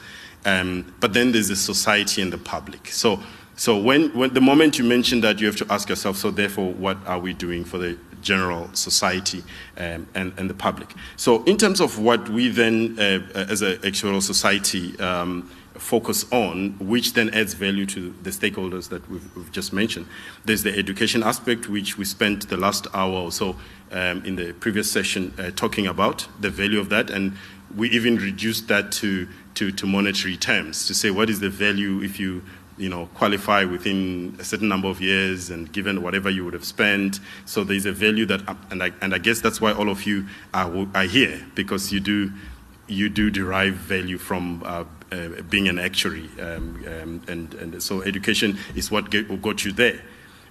Um, 0.47 0.95
but 1.01 1.13
then 1.13 1.33
there's 1.33 1.49
the 1.49 1.57
society 1.57 2.23
and 2.23 2.33
the 2.33 2.39
public. 2.39 2.89
So, 2.89 3.21
so 3.55 3.79
when, 3.79 4.09
when 4.17 4.33
the 4.33 4.41
moment 4.41 4.79
you 4.79 4.85
mention 4.85 5.21
that, 5.21 5.41
you 5.41 5.47
have 5.49 5.57
to 5.57 5.67
ask 5.71 5.89
yourself, 5.89 6.17
so 6.17 6.31
therefore, 6.31 6.73
what 6.73 6.97
are 7.07 7.19
we 7.19 7.35
doing 7.35 7.65
for 7.65 7.77
the 7.79 7.99
general 8.23 8.71
society 8.73 9.45
um, 9.77 10.07
and, 10.15 10.33
and 10.37 10.51
the 10.51 10.55
public. 10.55 10.93
So, 11.17 11.45
in 11.45 11.57
terms 11.57 11.81
of 11.81 11.99
what 11.99 12.29
we 12.29 12.49
then, 12.49 12.97
uh, 12.99 13.21
as 13.35 13.63
an 13.63 13.77
actuarial 13.79 14.23
society, 14.23 14.99
um, 14.99 15.51
focus 15.79 16.31
on, 16.33 16.77
which 16.79 17.15
then 17.15 17.31
adds 17.31 17.55
value 17.55 17.87
to 17.87 18.15
the 18.23 18.31
stakeholders 18.31 18.89
that 18.89 19.09
we've, 19.11 19.37
we've, 19.37 19.53
just 19.53 19.73
mentioned. 19.73 20.07
There's 20.45 20.63
the 20.63 20.77
education 20.77 21.23
aspect, 21.23 21.69
which 21.69 21.99
we 21.99 22.05
spent 22.05 22.49
the 22.49 22.57
last 22.57 22.87
hour 22.95 23.15
or 23.15 23.33
so 23.33 23.57
um, 23.93 24.25
in 24.25 24.37
the 24.37 24.53
previous 24.55 24.91
session 24.91 25.33
uh, 25.39 25.51
talking 25.55 25.87
about, 25.87 26.27
the 26.41 26.51
value 26.51 26.81
of 26.81 26.89
that, 26.91 27.11
and 27.11 27.37
we 27.75 27.91
even 27.91 28.17
reduced 28.17 28.69
that 28.69 28.93
to, 28.93 29.29
to, 29.55 29.73
to 29.73 29.87
monetary 29.87 30.37
terms 30.37 30.87
to 30.87 30.95
say 30.95 31.11
what 31.11 31.29
is 31.29 31.41
the 31.41 31.51
value 31.51 32.01
if 32.03 32.21
you 32.21 32.43
you 32.79 32.89
know, 32.89 33.07
qualify 33.15 33.65
within 33.65 34.37
a 34.39 34.45
certain 34.45 34.69
number 34.69 34.89
of 34.89 35.01
years 35.01 35.51
and 35.51 35.73
given 35.73 36.03
whatever 36.03 36.29
you 36.29 36.45
would 36.45 36.53
have 36.53 36.65
spent. 36.65 37.21
So 37.47 37.65
there's 37.65 37.87
a 37.87 37.93
value 37.93 38.27
that, 38.27 38.43
and 38.71 38.83
I, 38.83 38.93
and 39.01 39.15
I 39.15 39.19
guess 39.19 39.41
that's 39.41 39.61
why 39.61 39.73
all 39.73 39.89
of 39.89 40.05
you 40.05 40.27
are, 40.53 40.87
are 40.95 41.05
here 41.05 41.45
because 41.55 41.93
you 41.93 42.01
do, 42.01 42.33
you 42.87 43.09
do 43.09 43.31
derive 43.31 43.75
value 43.75 44.19
from 44.19 44.63
uh, 44.65 44.85
uh, 45.13 45.43
being 45.49 45.69
an 45.69 45.79
actuary. 45.79 46.29
Um, 46.41 46.85
um, 46.87 47.23
and, 47.29 47.55
and 47.55 47.83
so 47.83 48.03
education 48.03 48.59
is 48.75 48.91
what 48.91 49.11
get, 49.11 49.43
got 49.43 49.65
you 49.65 49.73
there. 49.73 50.01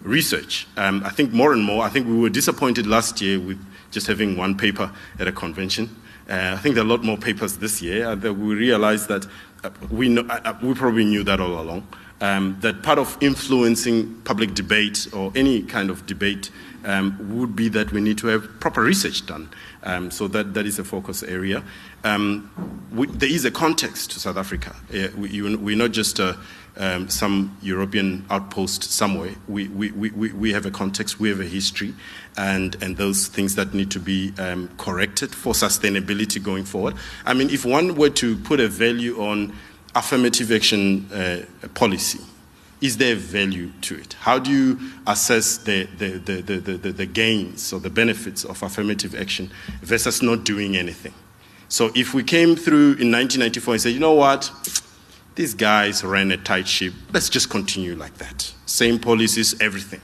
Research. 0.02 0.68
Um, 0.78 1.04
I 1.04 1.10
think 1.10 1.34
more 1.34 1.54
and 1.54 1.64
more, 1.64 1.84
I 1.84 1.90
think 1.90 2.08
we 2.08 2.18
were 2.18 2.30
disappointed 2.30 2.86
last 2.86 3.22
year 3.22 3.40
with 3.40 3.64
just 3.92 4.08
having 4.08 4.38
one 4.38 4.56
paper 4.58 4.92
at 5.20 5.28
a 5.28 5.32
convention. 5.32 5.90
Uh, 6.30 6.54
I 6.54 6.58
think 6.58 6.76
there 6.76 6.84
are 6.84 6.88
a 6.88 6.90
lot 6.90 7.04
more 7.04 7.18
papers 7.18 7.58
this 7.58 7.82
year 7.82 8.08
uh, 8.08 8.16
that 8.16 8.34
we 8.34 8.56
realized 8.56 9.08
that 9.10 9.26
uh, 9.64 9.70
we, 9.90 10.10
know, 10.10 10.22
uh, 10.30 10.42
uh, 10.44 10.54
we 10.62 10.74
probably 10.74 11.06
knew 11.06 11.24
that 11.24 11.40
all 11.40 11.60
along. 11.60 11.88
Um, 12.22 12.58
that 12.62 12.82
part 12.82 12.98
of 12.98 13.18
influencing 13.22 14.22
public 14.22 14.54
debate 14.54 15.08
or 15.14 15.32
any 15.36 15.62
kind 15.64 15.90
of 15.90 16.06
debate 16.06 16.50
um, 16.86 17.38
would 17.38 17.56
be 17.56 17.68
that 17.70 17.92
we 17.92 18.00
need 18.02 18.18
to 18.20 18.28
have 18.28 18.60
proper 18.60 18.82
research 18.82 19.26
done. 19.26 19.50
Um, 19.86 20.10
so 20.10 20.28
that, 20.30 20.54
that 20.56 20.66
is 20.66 20.80
a 20.80 20.84
focus 20.84 21.22
area. 21.22 21.64
Um, 22.04 22.50
we, 22.92 23.08
there 23.08 23.30
is 23.30 23.46
a 23.46 23.52
context 23.52 24.12
to 24.12 24.20
South 24.20 24.38
Africa. 24.38 24.76
Uh, 24.94 25.10
we, 25.16 25.42
are 25.42 25.76
not 25.76 25.92
just 25.92 26.20
uh, 26.20 26.34
um, 26.78 27.08
some 27.08 27.56
European 27.62 28.26
outpost 28.30 28.84
somewhere. 28.84 29.36
We, 29.48 29.68
we, 29.68 29.92
we, 29.92 30.10
we 30.10 30.54
have 30.54 30.66
a 30.66 30.72
context, 30.72 31.20
we 31.20 31.30
have 31.30 31.40
a 31.40 31.46
history, 31.46 31.94
and, 32.36 32.76
and 32.82 32.98
those 32.98 33.28
things 33.28 33.56
that 33.56 33.74
need 33.74 33.92
to 33.92 34.00
be 34.00 34.34
um, 34.40 34.70
corrected 34.78 35.34
for 35.34 35.54
sustainability 35.54 36.42
going 36.42 36.66
forward. 36.66 36.96
I 37.26 37.34
mean, 37.34 37.50
if 37.50 37.64
one 37.64 37.96
were 37.96 38.10
to 38.12 38.38
put 38.38 38.60
a 38.60 38.68
value 38.68 39.22
on 39.22 39.56
affirmative 39.94 40.52
action 40.52 41.10
uh, 41.14 41.46
policy, 41.76 42.20
is 42.86 42.98
there 42.98 43.16
value 43.16 43.72
to 43.82 43.96
it? 43.96 44.14
How 44.14 44.38
do 44.38 44.52
you 44.52 44.80
assess 45.08 45.58
the, 45.58 45.86
the, 45.98 46.20
the, 46.20 46.42
the, 46.42 46.92
the, 46.92 47.06
gains 47.06 47.74
or 47.74 47.80
the 47.80 47.90
benefits 47.90 48.46
of 48.46 48.62
affirmative 48.62 49.16
action 49.16 49.52
versus 49.82 50.22
not 50.22 50.44
doing 50.44 50.78
anything? 50.78 51.14
So 51.68 51.92
if 51.96 52.14
we 52.14 52.24
came 52.24 52.56
through 52.56 52.98
in 53.02 53.12
1994 53.12 53.74
and 53.74 53.82
said, 53.82 53.94
you 53.94 54.00
know 54.00 54.14
what, 54.14 54.52
these 55.34 55.56
guys 55.56 56.04
ran 56.04 56.32
a 56.32 56.38
tight 56.38 56.68
ship, 56.68 56.94
let's 57.12 57.28
just 57.28 57.50
continue 57.50 57.96
like 57.96 58.18
that. 58.20 58.54
Same 58.68 59.00
policies, 59.00 59.60
everything. 59.60 60.02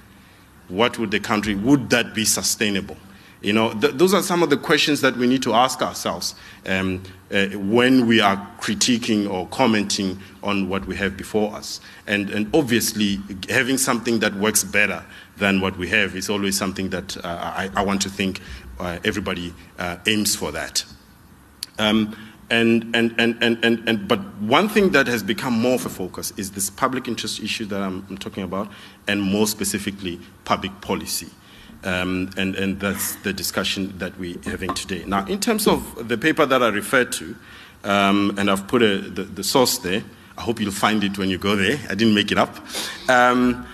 What 0.67 0.97
would 0.97 1.11
the 1.11 1.19
country, 1.19 1.53
would 1.53 1.91
that 1.91 2.15
be 2.15 2.25
sustainable? 2.25 2.97
You 3.41 3.53
know, 3.53 3.73
th- 3.73 3.95
those 3.95 4.13
are 4.13 4.21
some 4.21 4.43
of 4.43 4.51
the 4.51 4.57
questions 4.57 5.01
that 5.01 5.17
we 5.17 5.25
need 5.25 5.41
to 5.43 5.53
ask 5.53 5.81
ourselves 5.81 6.35
um, 6.67 7.01
uh, 7.31 7.47
when 7.47 8.05
we 8.05 8.21
are 8.21 8.37
critiquing 8.59 9.29
or 9.29 9.47
commenting 9.47 10.19
on 10.43 10.69
what 10.69 10.85
we 10.85 10.95
have 10.97 11.17
before 11.17 11.55
us. 11.55 11.81
And, 12.05 12.29
and 12.29 12.53
obviously, 12.53 13.19
having 13.49 13.77
something 13.77 14.19
that 14.19 14.35
works 14.35 14.63
better 14.63 15.03
than 15.37 15.59
what 15.59 15.75
we 15.77 15.89
have 15.89 16.15
is 16.15 16.29
always 16.29 16.55
something 16.55 16.89
that 16.91 17.17
uh, 17.17 17.27
I, 17.27 17.69
I, 17.75 17.83
want 17.83 18.01
to 18.03 18.09
think 18.09 18.41
uh, 18.79 18.99
everybody 19.03 19.55
uh, 19.79 19.97
aims 20.05 20.35
for 20.35 20.51
that. 20.51 20.85
Um, 21.79 22.15
and, 22.51 22.95
and, 22.95 23.15
and, 23.17 23.41
and, 23.41 23.63
and, 23.63 23.89
and, 23.89 24.07
but 24.07 24.19
one 24.41 24.69
thing 24.69 24.89
that 24.91 25.07
has 25.07 25.23
become 25.23 25.53
more 25.53 25.75
of 25.75 25.85
a 25.85 25.89
focus 25.89 26.31
is 26.37 26.51
this 26.51 26.69
public 26.69 27.07
interest 27.07 27.39
issue 27.39 27.65
that 27.65 27.81
I'm, 27.81 28.05
I'm 28.09 28.17
talking 28.17 28.43
about, 28.43 28.69
and 29.07 29.21
more 29.21 29.47
specifically, 29.47 30.19
public 30.43 30.79
policy. 30.81 31.29
Um, 31.83 32.29
and, 32.37 32.55
and 32.55 32.79
that's 32.79 33.15
the 33.17 33.33
discussion 33.33 33.97
that 33.97 34.17
we're 34.19 34.37
having 34.43 34.73
today. 34.73 35.03
Now, 35.05 35.25
in 35.25 35.39
terms 35.39 35.67
of 35.67 36.07
the 36.07 36.17
paper 36.17 36.45
that 36.45 36.61
I 36.61 36.67
referred 36.67 37.11
to, 37.13 37.35
um, 37.83 38.35
and 38.37 38.51
I've 38.51 38.67
put 38.67 38.83
a, 38.83 38.97
the, 38.99 39.23
the, 39.23 39.43
source 39.43 39.79
there, 39.79 40.03
I 40.37 40.41
hope 40.41 40.59
you'll 40.59 40.71
find 40.71 41.03
it 41.03 41.17
when 41.17 41.29
you 41.29 41.39
go 41.39 41.55
there. 41.55 41.79
I 41.89 41.95
didn't 41.95 42.13
make 42.13 42.31
it 42.31 42.37
up. 42.37 42.55
Um, 43.09 43.65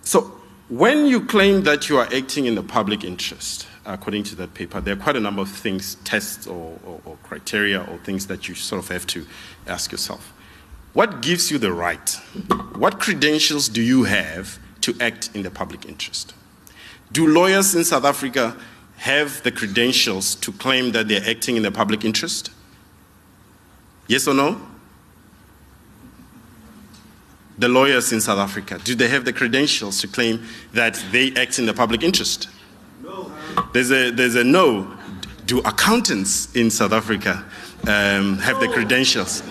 so, 0.00 0.40
when 0.70 1.06
you 1.06 1.26
claim 1.26 1.64
that 1.64 1.88
you 1.88 1.98
are 1.98 2.08
acting 2.14 2.46
in 2.46 2.54
the 2.54 2.62
public 2.62 3.04
interest, 3.04 3.66
according 3.84 4.22
to 4.22 4.36
that 4.36 4.54
paper, 4.54 4.80
there 4.80 4.94
are 4.94 4.98
quite 4.98 5.16
a 5.16 5.20
number 5.20 5.42
of 5.42 5.50
things, 5.50 5.96
tests 6.04 6.46
or, 6.46 6.78
or, 6.86 7.00
or 7.04 7.16
criteria 7.24 7.82
or 7.82 7.98
things 7.98 8.26
that 8.28 8.48
you 8.48 8.54
sort 8.54 8.82
of 8.82 8.88
have 8.88 9.06
to 9.08 9.26
ask 9.66 9.92
yourself. 9.92 10.32
What 10.92 11.22
gives 11.22 11.50
you 11.50 11.58
the 11.58 11.72
right? 11.72 12.10
What 12.74 13.00
credentials 13.00 13.68
do 13.68 13.82
you 13.82 14.04
have 14.04 14.58
to 14.80 14.94
act 15.00 15.30
in 15.34 15.42
the 15.42 15.50
public 15.50 15.86
interest? 15.86 16.34
Do 17.12 17.26
lawyers 17.26 17.74
in 17.74 17.84
South 17.84 18.04
Africa 18.04 18.56
have 18.98 19.42
the 19.42 19.50
credentials 19.50 20.34
to 20.36 20.52
claim 20.52 20.92
that 20.92 21.08
they're 21.08 21.28
acting 21.28 21.56
in 21.56 21.62
the 21.62 21.72
public 21.72 22.04
interest? 22.04 22.50
Yes 24.06 24.28
or 24.28 24.34
no? 24.34 24.60
The 27.58 27.68
lawyers 27.68 28.12
in 28.12 28.20
South 28.20 28.38
Africa, 28.38 28.78
do 28.82 28.94
they 28.94 29.08
have 29.08 29.24
the 29.24 29.32
credentials 29.32 30.00
to 30.00 30.08
claim 30.08 30.42
that 30.72 31.02
they 31.12 31.34
act 31.34 31.58
in 31.58 31.66
the 31.66 31.74
public 31.74 32.02
interest? 32.02 32.48
No. 33.02 33.30
There's 33.72 33.90
a, 33.90 34.10
there's 34.10 34.34
a 34.34 34.44
no. 34.44 34.90
Do 35.46 35.58
accountants 35.60 36.54
in 36.54 36.70
South 36.70 36.92
Africa 36.92 37.44
um, 37.86 38.38
have 38.38 38.60
the 38.60 38.68
credentials? 38.68 39.42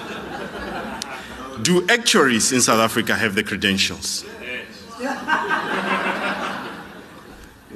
Do 1.62 1.86
actuaries 1.90 2.52
in 2.52 2.62
South 2.62 2.80
Africa 2.80 3.16
have 3.16 3.36
the 3.36 3.44
credentials? 3.44 4.26
Yes. 5.00 5.66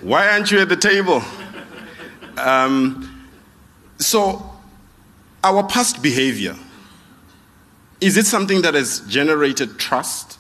Why 0.04 0.28
aren't 0.28 0.52
you 0.52 0.60
at 0.60 0.68
the 0.68 0.76
table? 0.76 1.24
Um, 2.38 3.30
so, 4.00 4.52
our 5.44 5.64
past 5.64 6.02
behavior 6.04 6.56
is 8.02 8.18
it 8.18 8.26
something 8.26 8.64
that 8.64 8.74
has 8.74 9.00
generated 9.08 9.80
trust? 9.80 10.38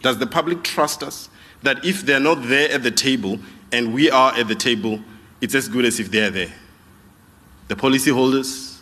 Does 0.00 0.16
the 0.16 0.26
public 0.26 0.64
trust 0.64 1.02
us? 1.02 1.28
That 1.62 1.84
if 1.84 2.06
they're 2.06 2.18
not 2.18 2.42
there 2.44 2.70
at 2.70 2.82
the 2.82 2.90
table 2.90 3.38
and 3.70 3.92
we 3.92 4.10
are 4.10 4.32
at 4.32 4.48
the 4.48 4.54
table, 4.54 4.98
it's 5.42 5.54
as 5.54 5.68
good 5.68 5.84
as 5.84 6.00
if 6.00 6.10
they're 6.10 6.30
there. 6.30 6.54
The 7.68 7.76
policyholders, 7.76 8.78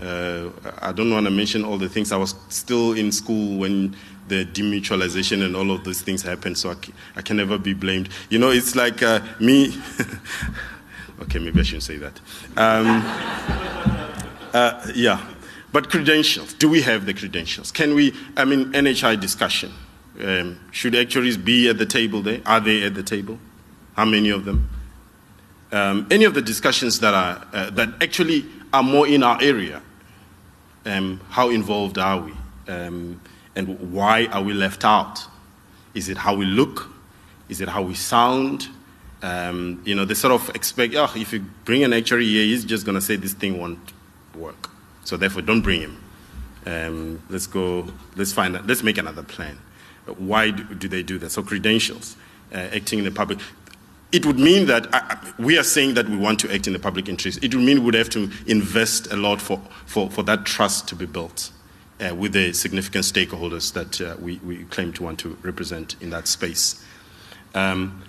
uh, 0.00 0.50
I 0.80 0.92
don't 0.92 1.10
want 1.10 1.26
to 1.26 1.32
mention 1.32 1.64
all 1.64 1.78
the 1.78 1.88
things. 1.88 2.12
I 2.12 2.16
was 2.16 2.36
still 2.48 2.92
in 2.92 3.10
school 3.10 3.58
when 3.58 3.96
the 4.28 4.44
demutualization 4.44 5.44
and 5.44 5.56
all 5.56 5.70
of 5.70 5.84
those 5.84 6.00
things 6.00 6.22
happen, 6.22 6.54
so 6.54 6.74
I 7.16 7.22
can, 7.22 7.36
never 7.36 7.58
be 7.58 7.74
blamed. 7.74 8.08
You 8.30 8.38
know, 8.38 8.50
it's 8.50 8.74
like 8.74 9.02
uh, 9.02 9.20
me. 9.40 9.76
okay, 11.22 11.38
maybe 11.38 11.60
I 11.60 11.62
shouldn't 11.62 11.82
say 11.84 11.96
that. 11.96 12.20
Um, 12.56 13.02
uh, 14.54 14.86
yeah, 14.94 15.24
but 15.72 15.90
credentials. 15.90 16.54
Do 16.54 16.68
we 16.68 16.82
have 16.82 17.06
the 17.06 17.14
credentials? 17.14 17.70
Can 17.70 17.94
we? 17.94 18.14
I 18.36 18.44
mean, 18.44 18.72
NHI 18.72 19.20
discussion. 19.20 19.72
Um, 20.20 20.58
should 20.72 20.94
actuaries 20.94 21.36
be 21.36 21.68
at 21.68 21.78
the 21.78 21.86
table 21.86 22.22
there? 22.22 22.40
Are 22.44 22.60
they 22.60 22.82
at 22.82 22.94
the 22.94 23.02
table? 23.02 23.38
How 23.94 24.04
many 24.04 24.30
of 24.30 24.44
them? 24.44 24.68
Um, 25.70 26.06
any 26.10 26.24
of 26.24 26.34
the 26.34 26.42
discussions 26.42 27.00
that 27.00 27.14
are 27.14 27.46
uh, 27.52 27.70
that 27.70 28.02
actually 28.02 28.46
are 28.72 28.82
more 28.82 29.06
in 29.06 29.22
our 29.22 29.40
area. 29.42 29.82
Um, 30.84 31.20
how 31.28 31.50
involved 31.50 31.98
are 31.98 32.20
we? 32.20 32.32
Um, 32.68 33.20
and 33.58 33.92
why 33.92 34.26
are 34.26 34.40
we 34.40 34.54
left 34.54 34.84
out? 34.84 35.26
Is 35.92 36.08
it 36.08 36.16
how 36.16 36.36
we 36.36 36.44
look? 36.44 36.88
Is 37.48 37.60
it 37.60 37.68
how 37.68 37.82
we 37.82 37.94
sound? 37.94 38.68
Um, 39.20 39.82
you 39.84 39.96
know, 39.96 40.04
they 40.04 40.14
sort 40.14 40.32
of 40.32 40.48
expect, 40.54 40.94
oh, 40.94 41.10
if 41.16 41.32
you 41.32 41.40
bring 41.64 41.82
an 41.82 41.92
actuary 41.92 42.28
here, 42.28 42.44
he's 42.44 42.64
just 42.64 42.86
going 42.86 42.94
to 42.94 43.00
say 43.00 43.16
this 43.16 43.32
thing 43.32 43.58
won't 43.58 43.80
work. 44.36 44.70
So 45.02 45.16
therefore, 45.16 45.42
don't 45.42 45.62
bring 45.62 45.80
him. 45.80 46.04
Um, 46.66 47.22
let's 47.28 47.48
go, 47.48 47.88
let's 48.14 48.32
find, 48.32 48.64
let's 48.68 48.84
make 48.84 48.96
another 48.96 49.24
plan. 49.24 49.58
Why 50.06 50.52
do, 50.52 50.62
do 50.76 50.86
they 50.86 51.02
do 51.02 51.18
that? 51.18 51.30
So 51.30 51.42
credentials, 51.42 52.16
uh, 52.54 52.58
acting 52.58 53.00
in 53.00 53.04
the 53.06 53.10
public. 53.10 53.40
It 54.12 54.24
would 54.24 54.38
mean 54.38 54.66
that 54.66 54.86
uh, 54.94 55.16
we 55.36 55.58
are 55.58 55.64
saying 55.64 55.94
that 55.94 56.08
we 56.08 56.16
want 56.16 56.38
to 56.40 56.54
act 56.54 56.68
in 56.68 56.74
the 56.74 56.78
public 56.78 57.08
interest. 57.08 57.42
It 57.42 57.56
would 57.56 57.64
mean 57.64 57.82
we'd 57.82 57.94
have 57.94 58.10
to 58.10 58.30
invest 58.46 59.12
a 59.12 59.16
lot 59.16 59.40
for, 59.42 59.60
for, 59.84 60.08
for 60.10 60.22
that 60.22 60.46
trust 60.46 60.86
to 60.88 60.94
be 60.94 61.06
built 61.06 61.50
uh, 62.00 62.14
with 62.14 62.32
the 62.32 62.52
significant 62.52 63.04
stakeholders 63.04 63.72
that 63.72 64.00
uh, 64.00 64.16
we, 64.20 64.36
we, 64.38 64.64
claim 64.64 64.92
to 64.92 65.02
want 65.02 65.18
to 65.20 65.36
represent 65.42 65.96
in 66.00 66.10
that 66.10 66.28
space. 66.28 66.84
Um, 67.54 68.02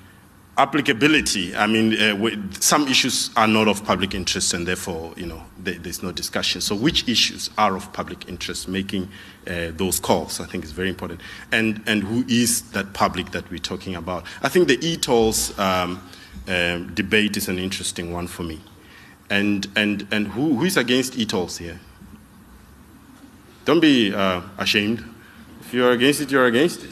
applicability, 0.60 1.56
I 1.56 1.68
mean, 1.68 1.94
uh, 1.98 2.30
some 2.60 2.88
issues 2.90 3.30
are 3.38 3.48
not 3.48 3.70
of 3.70 3.84
public 3.86 4.14
interest 4.14 4.54
and 4.54 4.68
therefore, 4.68 5.14
you 5.16 5.26
know, 5.26 5.42
there's 5.58 6.04
no 6.04 6.12
discussion. 6.12 6.60
So 6.60 6.76
which 6.76 7.08
issues 7.08 7.50
are 7.58 7.76
of 7.76 7.92
public 7.94 8.28
interest, 8.28 8.68
making 8.68 9.08
uh, 9.48 9.72
those 9.72 10.02
calls, 10.02 10.42
I 10.42 10.46
think 10.46 10.66
is 10.66 10.74
very 10.74 10.90
important. 10.90 11.22
And, 11.54 11.82
and 11.88 12.04
who 12.04 12.26
is 12.28 12.70
that 12.72 12.94
public 12.94 13.32
that 13.32 13.50
we're 13.50 13.60
talking 13.60 13.96
about? 13.96 14.26
I 14.42 14.50
think 14.50 14.68
the 14.68 14.86
e-tolls 14.86 15.58
um, 15.58 16.02
um, 16.48 16.94
debate 16.94 17.38
is 17.38 17.48
an 17.48 17.58
interesting 17.58 18.12
one 18.12 18.28
for 18.28 18.44
me. 18.44 18.60
And, 19.30 19.66
and, 19.78 20.08
and 20.12 20.28
who, 20.28 20.56
who 20.56 20.66
is 20.66 20.76
against 20.76 21.18
e-tolls 21.18 21.58
here? 21.58 21.80
Don't 23.70 23.82
be 23.82 24.12
uh, 24.12 24.42
ashamed. 24.58 25.06
If 25.62 25.76
you're 25.76 25.92
against 25.92 26.22
it, 26.22 26.32
you're 26.32 26.48
against 26.48 26.84
it. 26.84 26.92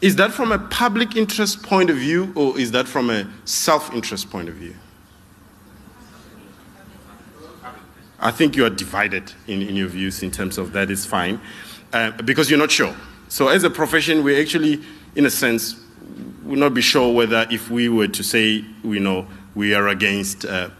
Is 0.00 0.16
that 0.16 0.32
from 0.32 0.52
a 0.52 0.58
public 0.58 1.16
interest 1.16 1.62
point 1.62 1.90
of 1.90 1.98
view 1.98 2.32
or 2.34 2.58
is 2.58 2.70
that 2.70 2.88
from 2.88 3.10
a 3.10 3.28
self 3.44 3.92
interest 3.92 4.30
point 4.30 4.48
of 4.48 4.54
view? 4.54 4.74
I 8.18 8.30
think 8.30 8.56
you 8.56 8.64
are 8.64 8.70
divided 8.70 9.34
in, 9.46 9.60
in 9.60 9.76
your 9.76 9.88
views 9.88 10.22
in 10.22 10.30
terms 10.30 10.56
of 10.56 10.72
that 10.72 10.90
is 10.90 11.04
fine 11.04 11.42
uh, 11.92 12.12
because 12.22 12.48
you're 12.48 12.58
not 12.58 12.70
sure. 12.70 12.96
So, 13.28 13.48
as 13.48 13.62
a 13.64 13.68
profession, 13.68 14.24
we 14.24 14.40
actually, 14.40 14.80
in 15.14 15.26
a 15.26 15.30
sense, 15.30 15.78
would 16.44 16.58
not 16.58 16.72
be 16.72 16.80
sure 16.80 17.12
whether 17.12 17.46
if 17.50 17.70
we 17.70 17.90
were 17.90 18.08
to 18.08 18.22
say, 18.22 18.64
you 18.82 19.00
know, 19.00 19.26
we 19.58 19.74
are 19.74 19.88
against 19.88 20.44
uh, 20.44 20.70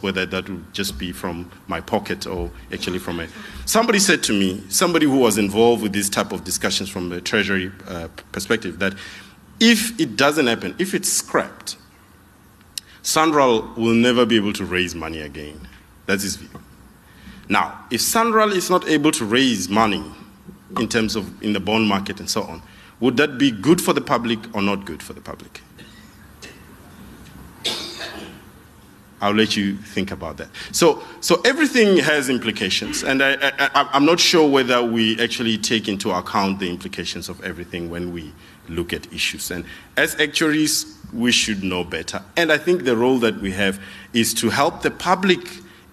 whether 0.00 0.24
that 0.24 0.48
would 0.48 0.72
just 0.72 0.96
be 0.96 1.10
from 1.10 1.50
my 1.66 1.80
pocket 1.80 2.24
or 2.24 2.52
actually 2.72 3.00
from 3.00 3.18
a. 3.18 3.26
Somebody 3.66 3.98
said 3.98 4.22
to 4.22 4.32
me, 4.32 4.62
somebody 4.68 5.06
who 5.06 5.18
was 5.18 5.38
involved 5.38 5.82
with 5.82 5.92
this 5.92 6.08
type 6.08 6.30
of 6.30 6.44
discussions 6.44 6.88
from 6.88 7.08
the 7.08 7.20
Treasury 7.20 7.72
uh, 7.88 8.06
perspective, 8.30 8.78
that 8.78 8.94
if 9.58 9.98
it 10.00 10.14
doesn't 10.14 10.46
happen, 10.46 10.72
if 10.78 10.94
it's 10.94 11.12
scrapped, 11.12 11.76
SANRAL 13.02 13.74
will 13.76 13.94
never 13.94 14.24
be 14.24 14.36
able 14.36 14.52
to 14.52 14.64
raise 14.64 14.94
money 14.94 15.18
again. 15.18 15.66
That's 16.06 16.22
his 16.22 16.36
view. 16.36 16.60
Now, 17.48 17.84
if 17.90 18.00
SANRAL 18.00 18.52
is 18.52 18.70
not 18.70 18.86
able 18.86 19.10
to 19.10 19.24
raise 19.24 19.68
money 19.68 20.04
in 20.78 20.88
terms 20.88 21.16
of 21.16 21.42
in 21.42 21.54
the 21.54 21.60
bond 21.60 21.88
market 21.88 22.20
and 22.20 22.30
so 22.30 22.44
on, 22.44 22.62
would 23.00 23.16
that 23.16 23.36
be 23.36 23.50
good 23.50 23.80
for 23.80 23.92
the 23.92 24.00
public 24.00 24.38
or 24.54 24.62
not 24.62 24.84
good 24.84 25.02
for 25.02 25.12
the 25.12 25.20
public? 25.20 25.60
I'll 29.22 29.32
let 29.32 29.56
you 29.56 29.76
think 29.76 30.10
about 30.10 30.36
that. 30.38 30.48
So, 30.72 31.00
so 31.20 31.40
everything 31.44 31.96
has 31.98 32.28
implications, 32.28 33.04
and 33.04 33.22
I, 33.22 33.36
I, 33.40 33.96
am 33.96 34.04
not 34.04 34.18
sure 34.18 34.48
whether 34.50 34.82
we 34.82 35.18
actually 35.20 35.58
take 35.58 35.88
into 35.88 36.10
account 36.10 36.58
the 36.58 36.68
implications 36.68 37.28
of 37.28 37.42
everything 37.44 37.88
when 37.88 38.12
we 38.12 38.32
look 38.68 38.92
at 38.92 39.10
issues. 39.12 39.52
And 39.52 39.64
as 39.96 40.18
actuaries, 40.20 40.98
we 41.12 41.30
should 41.30 41.62
know 41.62 41.84
better. 41.84 42.20
And 42.36 42.50
I 42.50 42.58
think 42.58 42.82
the 42.82 42.96
role 42.96 43.18
that 43.20 43.40
we 43.40 43.52
have 43.52 43.80
is 44.12 44.34
to 44.34 44.50
help 44.50 44.82
the 44.82 44.90
public 44.90 45.38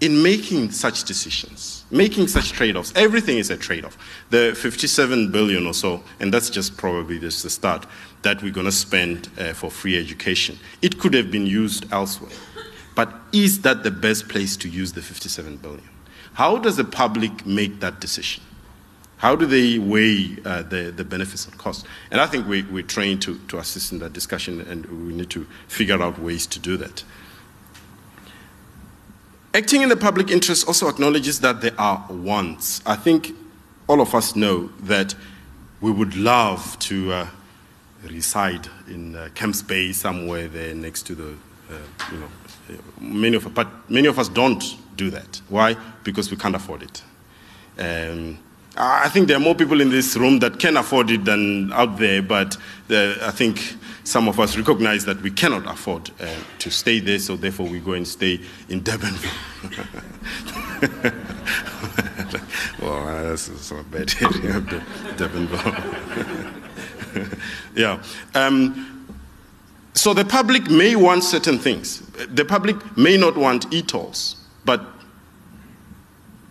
in 0.01 0.23
making 0.23 0.71
such 0.71 1.03
decisions, 1.03 1.83
making 1.91 2.27
such 2.27 2.53
trade-offs. 2.53 2.93
Everything 2.95 3.37
is 3.37 3.51
a 3.51 3.57
trade-off. 3.57 3.95
The 4.31 4.57
57 4.57 5.31
billion 5.31 5.67
or 5.67 5.73
so, 5.75 6.03
and 6.19 6.33
that's 6.33 6.49
just 6.49 6.77
probably 6.77 7.19
just 7.19 7.43
the 7.43 7.49
start, 7.51 7.85
that 8.23 8.41
we're 8.41 8.53
going 8.53 8.65
to 8.65 8.71
spend 8.71 9.29
uh, 9.37 9.53
for 9.53 9.69
free 9.69 9.99
education. 9.99 10.57
It 10.81 10.99
could 10.99 11.13
have 11.13 11.29
been 11.29 11.45
used 11.45 11.91
elsewhere. 11.91 12.31
But 12.95 13.13
is 13.31 13.61
that 13.61 13.83
the 13.83 13.91
best 13.91 14.27
place 14.27 14.57
to 14.57 14.69
use 14.69 14.93
the 14.93 15.01
57 15.01 15.57
billion? 15.57 15.87
How 16.33 16.57
does 16.57 16.77
the 16.77 16.83
public 16.83 17.45
make 17.45 17.79
that 17.79 17.99
decision? 17.99 18.43
How 19.17 19.35
do 19.35 19.45
they 19.45 19.77
weigh 19.77 20.37
uh, 20.45 20.61
the, 20.61 20.93
the 20.95 21.03
benefits 21.03 21.45
and 21.45 21.57
costs? 21.57 21.83
And 22.09 22.21
I 22.21 22.25
think 22.25 22.47
we, 22.47 22.63
we're 22.63 22.83
trained 22.83 23.21
to, 23.23 23.37
to 23.49 23.57
assist 23.57 23.91
in 23.91 23.99
that 23.99 24.13
discussion, 24.13 24.61
and 24.61 24.85
we 24.85 25.13
need 25.13 25.29
to 25.31 25.45
figure 25.67 26.01
out 26.01 26.17
ways 26.19 26.47
to 26.47 26.59
do 26.59 26.77
that. 26.77 27.03
Acting 29.53 29.81
in 29.81 29.89
the 29.89 29.97
public 29.97 30.31
interest 30.31 30.67
also 30.67 30.87
acknowledges 30.87 31.41
that 31.41 31.59
there 31.59 31.73
are 31.77 32.05
wants. 32.09 32.81
I 32.85 32.95
think 32.95 33.35
all 33.87 33.99
of 33.99 34.15
us 34.15 34.35
know 34.35 34.67
that 34.83 35.15
we 35.81 35.91
would 35.91 36.15
love 36.15 36.79
to 36.79 37.11
uh, 37.11 37.27
reside 38.05 38.69
in 38.87 39.15
uh, 39.15 39.29
Camps 39.35 39.61
Bay 39.61 39.91
somewhere 39.91 40.47
there 40.47 40.73
next 40.73 41.03
to 41.07 41.15
the, 41.15 41.31
uh, 41.69 41.77
you 42.11 42.19
know, 42.19 42.29
many 42.99 43.35
of, 43.35 43.53
but 43.53 43.67
many 43.89 44.07
of 44.07 44.17
us 44.19 44.29
don't 44.29 44.63
do 44.95 45.09
that. 45.09 45.41
Why? 45.49 45.75
Because 46.03 46.31
we 46.31 46.37
can't 46.37 46.55
afford 46.55 46.83
it. 46.83 47.03
Um, 47.77 48.39
I 48.77 49.09
think 49.09 49.27
there 49.27 49.37
are 49.37 49.41
more 49.41 49.55
people 49.55 49.81
in 49.81 49.89
this 49.89 50.15
room 50.15 50.39
that 50.39 50.59
can 50.59 50.77
afford 50.77 51.11
it 51.11 51.25
than 51.25 51.73
out 51.73 51.97
there, 51.97 52.21
but 52.21 52.55
the, 52.87 53.17
I 53.21 53.31
think 53.31 53.75
some 54.03 54.27
of 54.27 54.39
us 54.39 54.55
recognize 54.57 55.05
that 55.05 55.21
we 55.21 55.31
cannot 55.31 55.65
afford 55.71 56.11
uh, 56.21 56.27
to 56.59 56.69
stay 56.71 56.99
there, 56.99 57.19
so 57.19 57.35
therefore 57.35 57.67
we 57.67 57.79
go 57.79 57.93
and 57.93 58.07
stay 58.07 58.39
in 58.69 58.81
Durban. 58.83 59.13
well, 62.81 63.05
that's 63.27 63.71
not 63.71 63.91
bad 63.91 64.07
Durbanville. 65.17 66.59
yeah. 67.75 68.01
Um, 68.35 68.98
so 69.93 70.13
the 70.13 70.25
public 70.25 70.69
may 70.69 70.95
want 70.95 71.23
certain 71.23 71.59
things. 71.59 72.01
The 72.33 72.45
public 72.45 72.97
may 72.97 73.17
not 73.17 73.35
want 73.35 73.73
e-tolls, 73.73 74.37
but 74.65 74.81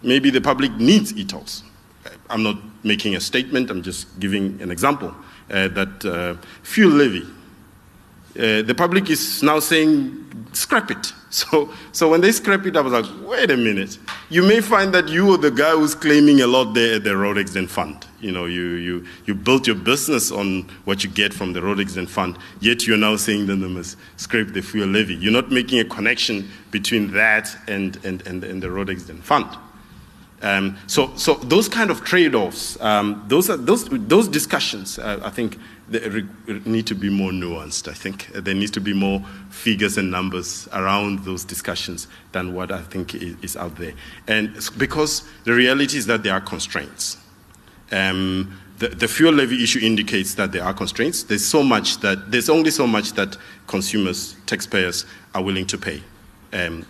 maybe 0.02 0.30
the 0.30 0.40
public 0.40 0.72
needs 0.72 1.12
e-tolls. 1.16 1.62
I'm 2.30 2.42
not 2.42 2.56
making 2.84 3.16
a 3.16 3.20
statement, 3.20 3.70
I'm 3.70 3.82
just 3.82 4.18
giving 4.20 4.60
an 4.60 4.70
example. 4.70 5.14
Uh, 5.50 5.68
that 5.68 6.04
uh, 6.04 6.34
fuel 6.62 6.90
levy, 6.90 7.22
uh, 7.22 8.62
the 8.62 8.74
public 8.76 9.08
is 9.08 9.42
now 9.42 9.58
saying, 9.58 10.27
scrap 10.58 10.90
it. 10.90 11.12
So, 11.30 11.70
so 11.92 12.08
when 12.08 12.22
they 12.22 12.32
scrap 12.32 12.64
it, 12.64 12.74
I 12.74 12.80
was 12.80 12.94
like, 12.94 13.04
wait 13.20 13.50
a 13.50 13.56
minute. 13.58 13.98
You 14.30 14.42
may 14.42 14.62
find 14.62 14.94
that 14.94 15.08
you 15.08 15.34
are 15.34 15.36
the 15.36 15.50
guy 15.50 15.72
who's 15.72 15.94
claiming 15.94 16.40
a 16.40 16.46
lot 16.46 16.72
there 16.72 16.94
at 16.94 17.04
the 17.04 17.14
road 17.14 17.36
accident 17.36 17.68
fund. 17.68 18.06
You 18.18 18.32
know, 18.32 18.46
you, 18.46 18.62
you, 18.62 19.04
you 19.26 19.34
built 19.34 19.66
your 19.66 19.76
business 19.76 20.32
on 20.32 20.62
what 20.86 21.04
you 21.04 21.10
get 21.10 21.34
from 21.34 21.52
the 21.52 21.60
road 21.60 21.80
accident 21.80 22.08
fund, 22.08 22.38
yet 22.60 22.86
you're 22.86 22.96
now 22.96 23.16
saying 23.16 23.44
that 23.48 23.56
they 23.56 23.68
must 23.68 23.98
scrape 24.16 24.54
the 24.54 24.62
fuel 24.62 24.88
levy. 24.88 25.16
You're 25.16 25.34
not 25.34 25.50
making 25.50 25.80
a 25.80 25.84
connection 25.84 26.48
between 26.70 27.12
that 27.12 27.54
and, 27.68 28.02
and, 28.06 28.26
and, 28.26 28.42
and 28.42 28.62
the 28.62 28.70
road 28.70 28.88
accident 28.88 29.22
fund. 29.22 29.54
Um, 30.40 30.78
so, 30.86 31.14
so 31.16 31.34
those 31.34 31.68
kind 31.68 31.90
of 31.90 32.04
trade-offs, 32.04 32.80
um, 32.80 33.24
those, 33.28 33.50
are, 33.50 33.56
those, 33.56 33.86
those 33.90 34.28
discussions, 34.28 34.98
uh, 34.98 35.20
I 35.22 35.28
think, 35.30 35.58
they 35.90 36.22
need 36.64 36.86
to 36.86 36.94
be 36.94 37.08
more 37.08 37.30
nuanced. 37.30 37.88
I 37.88 37.94
think 37.94 38.26
there 38.28 38.54
needs 38.54 38.70
to 38.72 38.80
be 38.80 38.92
more 38.92 39.24
figures 39.50 39.96
and 39.96 40.10
numbers 40.10 40.68
around 40.72 41.24
those 41.24 41.44
discussions 41.44 42.08
than 42.32 42.54
what 42.54 42.70
I 42.70 42.82
think 42.82 43.14
is, 43.14 43.56
out 43.56 43.76
there. 43.76 43.94
And 44.26 44.54
because 44.76 45.24
the 45.44 45.54
reality 45.54 45.96
is 45.96 46.06
that 46.06 46.22
there 46.22 46.34
are 46.34 46.40
constraints. 46.40 47.16
Um, 47.90 48.58
the, 48.78 48.88
the, 48.88 49.08
fuel 49.08 49.32
levy 49.32 49.62
issue 49.62 49.80
indicates 49.80 50.34
that 50.34 50.52
there 50.52 50.62
are 50.62 50.74
constraints. 50.74 51.24
There's 51.24 51.44
so 51.44 51.62
much 51.62 51.98
that 52.00 52.30
there's 52.30 52.48
only 52.48 52.70
so 52.70 52.86
much 52.86 53.14
that 53.14 53.36
consumers, 53.66 54.36
taxpayers, 54.46 55.04
are 55.34 55.42
willing 55.42 55.66
to 55.68 55.78
pay 55.78 56.02
um, 56.52 56.86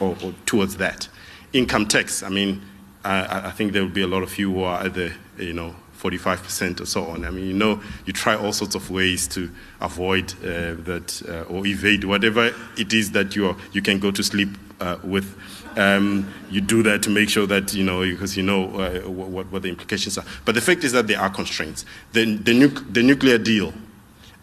or, 0.00 0.16
or 0.22 0.34
towards 0.44 0.76
that. 0.78 1.08
Income 1.52 1.86
tax. 1.86 2.22
I 2.22 2.28
mean, 2.28 2.62
I, 3.04 3.48
I 3.48 3.50
think 3.52 3.72
there 3.72 3.82
will 3.82 3.90
be 3.90 4.02
a 4.02 4.06
lot 4.06 4.22
of 4.22 4.38
you 4.38 4.52
who 4.52 4.62
are 4.64 4.82
either 4.82 5.12
you 5.38 5.52
know 5.52 5.74
45% 6.00 6.80
or 6.80 6.86
so 6.86 7.04
on. 7.04 7.24
I 7.24 7.30
mean, 7.30 7.46
you 7.46 7.52
know, 7.52 7.80
you 8.06 8.12
try 8.12 8.34
all 8.34 8.52
sorts 8.52 8.74
of 8.74 8.90
ways 8.90 9.28
to 9.28 9.50
avoid 9.80 10.32
uh, 10.42 10.74
that 10.84 11.22
uh, 11.28 11.52
or 11.52 11.66
evade 11.66 12.04
whatever 12.04 12.54
it 12.78 12.92
is 12.92 13.12
that 13.12 13.36
you 13.36 13.48
are, 13.48 13.56
you 13.72 13.82
can 13.82 13.98
go 13.98 14.10
to 14.10 14.22
sleep 14.22 14.48
uh, 14.80 14.98
with. 15.04 15.36
Um, 15.76 16.32
you 16.50 16.60
do 16.60 16.82
that 16.82 17.02
to 17.04 17.10
make 17.10 17.28
sure 17.28 17.46
that 17.46 17.74
you 17.74 17.84
know 17.84 18.00
because 18.00 18.36
you 18.36 18.42
know 18.42 18.64
uh, 18.80 19.08
what, 19.08 19.46
what 19.52 19.62
the 19.62 19.68
implications 19.68 20.18
are. 20.18 20.24
But 20.44 20.54
the 20.54 20.60
fact 20.60 20.82
is 20.84 20.92
that 20.92 21.06
there 21.06 21.20
are 21.20 21.30
constraints. 21.30 21.84
The, 22.12 22.24
the, 22.36 22.54
nu- 22.54 22.68
the 22.68 23.02
nuclear 23.02 23.38
deal, 23.38 23.72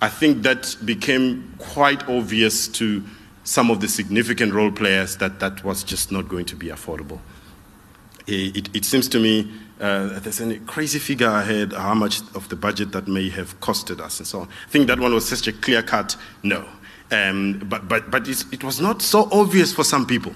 I 0.01 0.07
think 0.07 0.43
that 0.43 0.77
became 0.85 1.53
quite 1.57 2.07
obvious 2.07 2.67
to 2.69 3.03
some 3.43 3.71
of 3.71 3.81
the 3.81 3.87
significant 3.87 4.53
role 4.53 4.71
players 4.71 5.17
that 5.17 5.39
that 5.39 5.63
was 5.63 5.83
just 5.83 6.11
not 6.11 6.29
going 6.29 6.45
to 6.45 6.55
be 6.55 6.67
affordable. 6.67 7.19
It, 8.25 8.55
it, 8.57 8.75
it 8.75 8.85
seems 8.85 9.09
to 9.09 9.19
me 9.19 9.51
uh, 9.79 10.19
there's 10.19 10.39
a 10.39 10.57
crazy 10.59 10.99
figure 10.99 11.29
I 11.29 11.43
heard 11.43 11.73
how 11.73 11.93
much 11.93 12.21
of 12.33 12.49
the 12.49 12.55
budget 12.55 12.91
that 12.93 13.07
may 13.07 13.29
have 13.29 13.59
costed 13.59 13.99
us 13.99 14.19
and 14.19 14.27
so 14.27 14.41
on. 14.41 14.47
I 14.47 14.69
think 14.69 14.87
that 14.87 14.99
one 14.99 15.13
was 15.13 15.27
such 15.27 15.47
a 15.47 15.53
clear 15.53 15.83
cut 15.83 16.15
no. 16.43 16.65
Um, 17.11 17.59
but 17.69 17.87
but, 17.87 18.11
but 18.11 18.27
it 18.27 18.63
was 18.63 18.81
not 18.81 19.01
so 19.01 19.29
obvious 19.31 19.73
for 19.73 19.83
some 19.83 20.05
people 20.05 20.33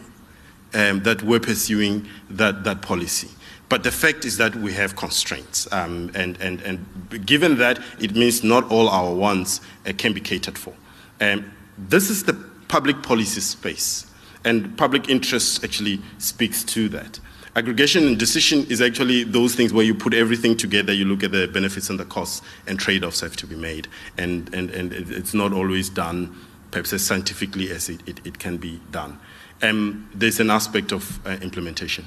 um, 0.73 1.03
that 1.03 1.23
we're 1.23 1.39
pursuing 1.39 2.07
that, 2.29 2.63
that 2.63 2.81
policy. 2.81 3.29
But 3.69 3.83
the 3.83 3.91
fact 3.91 4.25
is 4.25 4.37
that 4.37 4.55
we 4.55 4.73
have 4.73 4.95
constraints. 4.95 5.71
Um, 5.71 6.11
and, 6.13 6.39
and, 6.41 6.61
and 6.61 7.25
given 7.25 7.57
that, 7.57 7.79
it 7.99 8.15
means 8.15 8.43
not 8.43 8.69
all 8.69 8.89
our 8.89 9.13
wants 9.13 9.61
uh, 9.87 9.93
can 9.97 10.13
be 10.13 10.19
catered 10.19 10.57
for. 10.57 10.73
Um, 11.21 11.51
this 11.77 12.09
is 12.09 12.23
the 12.23 12.33
public 12.67 13.01
policy 13.01 13.41
space. 13.41 14.07
And 14.43 14.77
public 14.77 15.07
interest 15.09 15.63
actually 15.63 16.01
speaks 16.17 16.63
to 16.65 16.89
that. 16.89 17.19
Aggregation 17.53 18.07
and 18.07 18.17
decision 18.17 18.65
is 18.69 18.81
actually 18.81 19.25
those 19.25 19.55
things 19.55 19.73
where 19.73 19.83
you 19.83 19.93
put 19.93 20.13
everything 20.13 20.55
together, 20.55 20.93
you 20.93 21.03
look 21.03 21.21
at 21.21 21.31
the 21.31 21.47
benefits 21.47 21.89
and 21.89 21.99
the 21.99 22.05
costs, 22.05 22.41
and 22.65 22.79
trade 22.79 23.03
offs 23.03 23.19
have 23.19 23.35
to 23.35 23.45
be 23.45 23.55
made. 23.55 23.89
And, 24.17 24.53
and, 24.53 24.69
and 24.69 24.93
it's 24.93 25.33
not 25.33 25.51
always 25.51 25.89
done 25.89 26.33
perhaps 26.71 26.93
as 26.93 27.05
scientifically 27.05 27.69
as 27.71 27.89
it, 27.89 28.07
it, 28.07 28.25
it 28.25 28.39
can 28.39 28.55
be 28.55 28.79
done. 28.91 29.19
Um, 29.61 30.09
there's 30.15 30.39
an 30.39 30.49
aspect 30.49 30.93
of 30.93 31.19
uh, 31.27 31.31
implementation. 31.41 32.05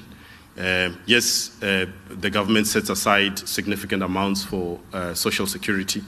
Uh, 0.57 0.89
yes, 1.05 1.61
uh, 1.61 1.85
the 2.09 2.29
government 2.29 2.65
sets 2.65 2.89
aside 2.89 3.37
significant 3.37 4.01
amounts 4.01 4.43
for 4.43 4.79
uh, 4.93 5.13
social 5.13 5.45
security. 5.45 6.01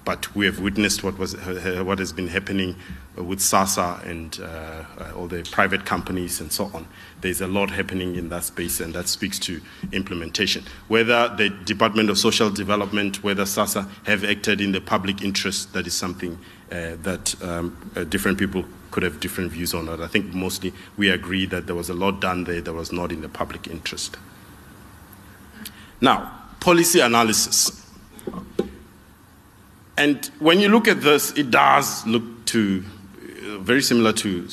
Uh, 0.00 0.10
but 0.10 0.34
we 0.34 0.46
have 0.46 0.60
witnessed 0.60 1.04
what, 1.04 1.18
was, 1.18 1.36
what 1.82 1.98
has 1.98 2.12
been 2.12 2.28
happening 2.28 2.74
with 3.16 3.40
SASSA 3.40 4.04
and 4.06 4.40
uh, 4.40 5.12
all 5.16 5.26
the 5.26 5.42
private 5.50 5.84
companies 5.84 6.40
and 6.40 6.52
so 6.52 6.64
on. 6.74 6.86
There's 7.20 7.40
a 7.40 7.46
lot 7.46 7.70
happening 7.70 8.16
in 8.16 8.28
that 8.30 8.44
space, 8.44 8.80
and 8.80 8.94
that 8.94 9.08
speaks 9.08 9.38
to 9.40 9.60
implementation. 9.92 10.64
Whether 10.88 11.34
the 11.36 11.50
Department 11.50 12.10
of 12.10 12.18
Social 12.18 12.50
Development, 12.50 13.22
whether 13.22 13.44
SASSA 13.44 13.88
have 14.06 14.24
acted 14.24 14.60
in 14.60 14.72
the 14.72 14.80
public 14.80 15.22
interest, 15.22 15.72
that 15.72 15.86
is 15.86 15.94
something 15.94 16.38
uh, 16.72 16.96
that 17.02 17.34
um, 17.42 17.76
uh, 17.96 18.04
different 18.04 18.38
people 18.38 18.64
could 18.90 19.02
have 19.02 19.20
different 19.20 19.52
views 19.52 19.74
on 19.74 19.88
it. 19.88 20.00
I 20.00 20.06
think 20.06 20.32
mostly 20.34 20.72
we 20.96 21.10
agree 21.10 21.46
that 21.46 21.66
there 21.66 21.76
was 21.76 21.90
a 21.90 21.94
lot 21.94 22.20
done 22.20 22.44
there 22.44 22.60
that 22.60 22.72
was 22.72 22.90
not 22.90 23.12
in 23.12 23.20
the 23.20 23.28
public 23.28 23.68
interest. 23.68 24.16
Now, 26.00 26.32
policy 26.60 27.00
analysis. 27.00 27.86
And 30.00 30.24
when 30.38 30.60
you 30.60 30.70
look 30.70 30.88
at 30.88 31.02
this, 31.02 31.30
it 31.32 31.50
does 31.50 32.06
look 32.06 32.46
to 32.46 32.82
uh, 33.18 33.58
very 33.58 33.82
similar 33.82 34.14
to 34.14 34.48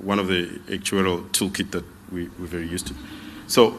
one 0.00 0.18
of 0.18 0.26
the 0.26 0.46
actuarial 0.68 1.22
toolkit 1.32 1.70
that 1.72 1.84
we, 2.10 2.30
we're 2.38 2.46
very 2.46 2.66
used 2.66 2.86
to. 2.86 2.94
So, 3.46 3.78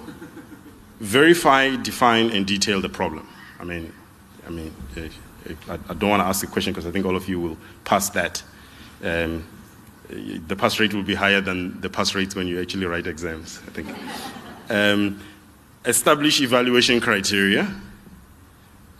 verify, 0.99 1.75
define, 1.75 2.29
and 2.29 2.45
detail 2.45 2.81
the 2.81 2.89
problem. 2.89 3.27
I 3.59 3.63
mean, 3.63 3.91
I 4.45 4.51
mean, 4.51 4.71
uh, 4.95 5.01
I, 5.67 5.79
I 5.89 5.93
don't 5.95 6.11
want 6.11 6.21
to 6.21 6.27
ask 6.27 6.41
the 6.41 6.47
question 6.51 6.71
because 6.71 6.85
I 6.85 6.91
think 6.91 7.03
all 7.07 7.15
of 7.15 7.27
you 7.27 7.39
will 7.39 7.57
pass 7.83 8.11
that. 8.11 8.43
Um, 9.03 9.43
the 10.09 10.55
pass 10.55 10.79
rate 10.79 10.93
will 10.93 11.01
be 11.01 11.15
higher 11.15 11.41
than 11.41 11.81
the 11.81 11.89
pass 11.89 12.13
rates 12.13 12.35
when 12.35 12.45
you 12.45 12.61
actually 12.61 12.85
write 12.85 13.07
exams, 13.07 13.59
I 13.65 13.71
think. 13.71 13.89
Um, 14.69 15.19
establish 15.83 16.41
evaluation 16.41 17.01
criteria, 17.01 17.73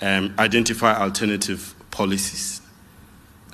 um, 0.02 0.34
identify 0.40 1.00
alternative 1.00 1.76
policies, 1.98 2.62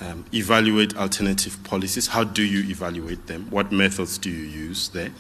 um, 0.02 0.26
evaluate 0.34 0.98
alternative 0.98 1.58
policies. 1.64 2.08
How 2.08 2.26
do 2.26 2.44
you 2.44 2.70
evaluate 2.70 3.26
them? 3.28 3.48
What 3.50 3.72
methods 3.72 4.18
do 4.18 4.30
you 4.30 4.46
use 4.68 4.90
there? 4.90 5.12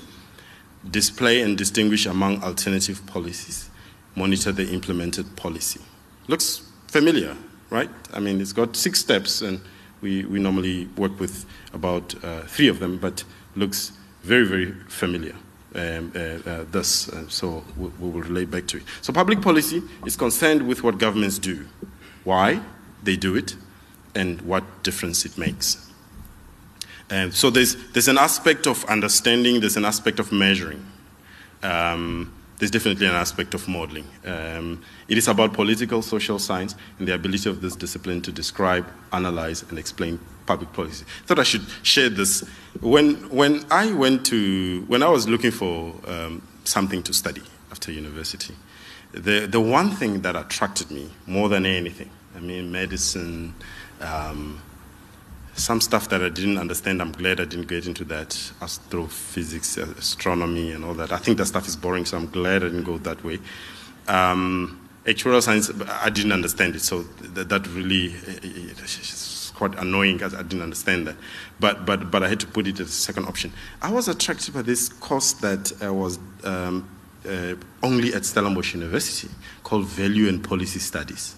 Display 0.91 1.39
and 1.41 1.57
distinguish 1.57 2.05
among 2.05 2.43
alternative 2.43 3.01
policies, 3.07 3.69
monitor 4.17 4.51
the 4.51 4.69
implemented 4.73 5.38
policy. 5.38 5.79
Looks 6.27 6.69
familiar, 6.88 7.38
right? 7.69 7.89
I 8.13 8.19
mean, 8.19 8.41
it's 8.41 8.51
got 8.51 8.75
six 8.75 8.99
steps, 8.99 9.41
and 9.41 9.62
we, 10.01 10.25
we 10.25 10.38
normally 10.39 10.89
work 10.97 11.17
with 11.17 11.45
about 11.71 12.13
uh, 12.25 12.41
three 12.41 12.67
of 12.67 12.79
them, 12.79 12.97
but 12.97 13.23
looks 13.55 13.93
very, 14.23 14.45
very 14.45 14.73
familiar. 14.89 15.36
Um, 15.75 16.12
uh, 16.13 16.19
uh, 16.19 16.65
this, 16.71 17.07
uh, 17.07 17.23
so 17.29 17.63
we, 17.77 17.88
we, 17.88 18.09
will 18.09 18.21
relate 18.21 18.51
back 18.51 18.67
to 18.67 18.77
it. 18.77 18.83
So, 19.01 19.12
public 19.12 19.41
policy 19.41 19.81
is 20.05 20.15
concerned 20.15 20.67
with 20.67 20.83
what 20.83 20.99
governments 20.99 21.39
do, 21.39 21.65
why 22.25 22.62
they 23.03 23.15
do 23.15 23.35
it, 23.35 23.55
and 24.15 24.41
what 24.41 24.83
difference 24.83 25.25
it 25.25 25.37
makes. 25.37 25.89
And 27.09 27.33
so, 27.33 27.49
there's, 27.49 27.75
there's 27.91 28.07
an 28.07 28.17
aspect 28.17 28.65
of 28.67 28.83
understanding, 28.85 29.59
there's 29.59 29.77
an 29.77 29.85
aspect 29.85 30.19
of 30.19 30.31
measuring. 30.31 30.85
Um, 31.61 32.33
there's 32.59 32.71
definitely 32.71 33.07
an 33.07 33.15
aspect 33.15 33.53
of 33.53 33.67
modeling. 33.67 34.07
Um, 34.25 34.83
it 35.07 35.17
is 35.17 35.27
about 35.27 35.53
political 35.53 36.01
social 36.01 36.39
science 36.39 36.75
and 36.97 37.07
the 37.07 37.13
ability 37.13 37.49
of 37.49 37.61
this 37.61 37.75
discipline 37.75 38.21
to 38.21 38.31
describe, 38.31 38.85
analyze, 39.11 39.63
and 39.63 39.77
explain 39.77 40.19
public 40.45 40.71
policy. 40.71 41.05
I 41.23 41.25
thought 41.25 41.39
I 41.39 41.43
should 41.43 41.65
share 41.81 42.09
this. 42.09 42.41
When, 42.79 43.15
when 43.29 43.65
I 43.69 43.91
went 43.91 44.25
to, 44.27 44.83
when 44.87 45.03
I 45.03 45.09
was 45.09 45.27
looking 45.27 45.51
for 45.51 45.93
um, 46.07 46.41
something 46.63 47.03
to 47.03 47.13
study 47.13 47.41
after 47.71 47.91
university, 47.91 48.55
the, 49.11 49.45
the 49.45 49.59
one 49.59 49.91
thing 49.91 50.21
that 50.21 50.35
attracted 50.35 50.89
me 50.89 51.09
more 51.27 51.49
than 51.49 51.65
anything, 51.65 52.09
I 52.36 52.39
mean, 52.39 52.72
medicine, 52.72 53.54
um, 54.02 54.62
some 55.56 55.82
stuff 55.82 56.10
that 56.10 56.24
I 56.24 56.30
didn't 56.30 56.58
understand. 56.58 57.02
I'm 57.02 57.12
glad 57.12 57.39
I 57.39 57.46
didn't 57.46 57.67
get 57.67 57.86
into 57.86 58.04
that 58.06 58.52
astrophysics, 58.62 59.78
astronomy, 59.78 60.72
and 60.72 60.84
all 60.84 60.93
that. 60.96 61.12
I 61.12 61.17
think 61.17 61.38
that 61.38 61.46
stuff 61.46 61.67
is 61.67 61.76
boring, 61.76 62.06
so 62.06 62.17
I'm 62.17 62.28
glad 62.28 62.63
I 62.63 62.67
didn't 62.67 62.84
go 62.84 62.98
that 63.00 63.24
way. 63.24 63.39
Um, 64.08 64.89
actuarial 65.06 65.43
science, 65.43 65.72
I 66.02 66.10
didn't 66.10 66.32
understand 66.32 66.76
it, 66.76 66.82
so 66.82 67.04
that, 67.04 67.50
that 67.50 67.67
really 67.67 68.08
it's 68.08 69.52
quite 69.52 69.76
annoying 69.76 70.17
because 70.17 70.34
I 70.34 70.41
didn't 70.41 70.63
understand 70.63 71.08
that. 71.08 71.15
But, 71.60 71.86
but, 71.86 72.10
but 72.10 72.24
I 72.24 72.30
had 72.30 72.39
to 72.39 72.48
put 72.48 72.67
it 72.67 72.80
as 72.80 72.88
a 72.88 72.91
second 72.91 73.26
option. 73.26 73.54
I 73.82 73.91
was 73.91 74.08
attracted 74.08 74.54
by 74.54 74.63
this 74.63 74.89
course 74.89 75.34
that 75.34 75.72
uh, 75.84 75.93
was 75.93 76.17
um, 76.43 76.89
uh, 77.28 77.56
only 77.84 78.13
at 78.13 78.26
Stellenbosch 78.26 78.74
University 78.74 79.30
called 79.63 79.86
Value 79.86 80.28
and 80.28 80.43
Policy 80.43 80.80
Studies. 80.80 81.36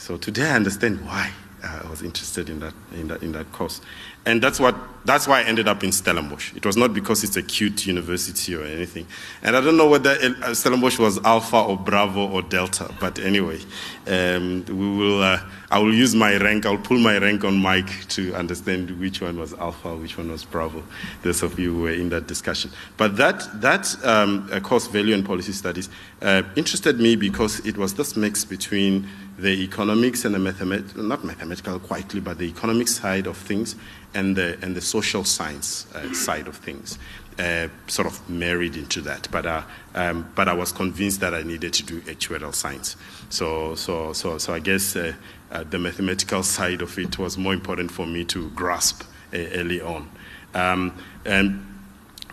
So 0.00 0.16
today 0.16 0.48
I 0.48 0.56
understand 0.56 1.04
why 1.04 1.30
uh, 1.62 1.82
I 1.84 1.90
was 1.90 2.00
interested 2.00 2.48
in 2.48 2.58
that, 2.60 2.72
in 2.94 3.08
that, 3.08 3.22
in 3.22 3.32
that 3.32 3.52
course. 3.52 3.82
And 4.24 4.42
that's, 4.42 4.58
what, 4.58 4.74
that's 5.04 5.28
why 5.28 5.40
I 5.40 5.44
ended 5.44 5.68
up 5.68 5.84
in 5.84 5.92
Stellenbosch. 5.92 6.54
It 6.56 6.64
was 6.64 6.74
not 6.74 6.94
because 6.94 7.22
it's 7.22 7.36
a 7.36 7.42
cute 7.42 7.86
university 7.86 8.54
or 8.54 8.64
anything. 8.64 9.06
And 9.42 9.54
I 9.54 9.60
don't 9.60 9.76
know 9.76 9.88
whether 9.88 10.12
uh, 10.12 10.54
Stellenbosch 10.54 10.98
was 10.98 11.18
Alpha 11.18 11.58
or 11.58 11.76
Bravo 11.76 12.28
or 12.28 12.40
Delta, 12.40 12.90
but 12.98 13.18
anyway, 13.18 13.60
um, 14.06 14.64
we 14.68 14.74
will, 14.74 15.22
uh, 15.22 15.40
I 15.70 15.78
will 15.78 15.94
use 15.94 16.14
my 16.14 16.34
rank, 16.38 16.64
I'll 16.64 16.78
pull 16.78 16.98
my 16.98 17.18
rank 17.18 17.44
on 17.44 17.58
Mike 17.58 18.08
to 18.08 18.34
understand 18.34 18.98
which 18.98 19.20
one 19.20 19.38
was 19.38 19.52
Alpha, 19.54 19.94
which 19.96 20.16
one 20.16 20.30
was 20.30 20.44
Bravo, 20.44 20.82
those 21.22 21.42
of 21.42 21.58
you 21.58 21.74
who 21.74 21.82
were 21.82 21.92
in 21.92 22.08
that 22.08 22.26
discussion. 22.26 22.70
But 22.96 23.18
that, 23.18 23.60
that 23.60 24.02
um, 24.04 24.48
course, 24.62 24.86
Value 24.86 25.14
and 25.14 25.26
Policy 25.26 25.52
Studies, 25.52 25.90
uh, 26.22 26.42
interested 26.56 27.00
me 27.00 27.16
because 27.16 27.60
it 27.66 27.76
was 27.76 27.94
this 27.94 28.16
mix 28.16 28.44
between 28.44 29.08
the 29.40 29.62
economics 29.62 30.24
and 30.24 30.34
the 30.34 30.38
mathematical, 30.38 31.02
not 31.02 31.24
mathematical 31.24 31.78
quietly, 31.78 32.20
but 32.20 32.38
the 32.38 32.44
economic 32.48 32.88
side 32.88 33.26
of 33.26 33.36
things 33.36 33.74
and 34.14 34.36
the, 34.36 34.58
and 34.62 34.76
the 34.76 34.80
social 34.80 35.24
science 35.24 35.86
uh, 35.94 36.12
side 36.12 36.46
of 36.46 36.56
things. 36.56 36.98
Uh, 37.38 37.68
sort 37.86 38.06
of 38.06 38.28
married 38.28 38.76
into 38.76 39.00
that, 39.00 39.26
but 39.30 39.46
uh, 39.46 39.62
um, 39.94 40.30
but 40.34 40.46
I 40.46 40.52
was 40.52 40.72
convinced 40.72 41.20
that 41.20 41.32
I 41.32 41.42
needed 41.42 41.72
to 41.74 41.82
do 41.82 42.02
actuarial 42.02 42.54
science. 42.54 42.96
So 43.30 43.74
so 43.76 44.12
so 44.12 44.36
so 44.36 44.52
I 44.52 44.58
guess 44.58 44.94
uh, 44.94 45.14
uh, 45.50 45.64
the 45.64 45.78
mathematical 45.78 46.42
side 46.42 46.82
of 46.82 46.98
it 46.98 47.18
was 47.18 47.38
more 47.38 47.54
important 47.54 47.92
for 47.92 48.04
me 48.04 48.26
to 48.26 48.50
grasp 48.50 49.04
uh, 49.32 49.38
early 49.54 49.80
on. 49.80 50.10
Um, 50.54 50.92
and 51.24 51.64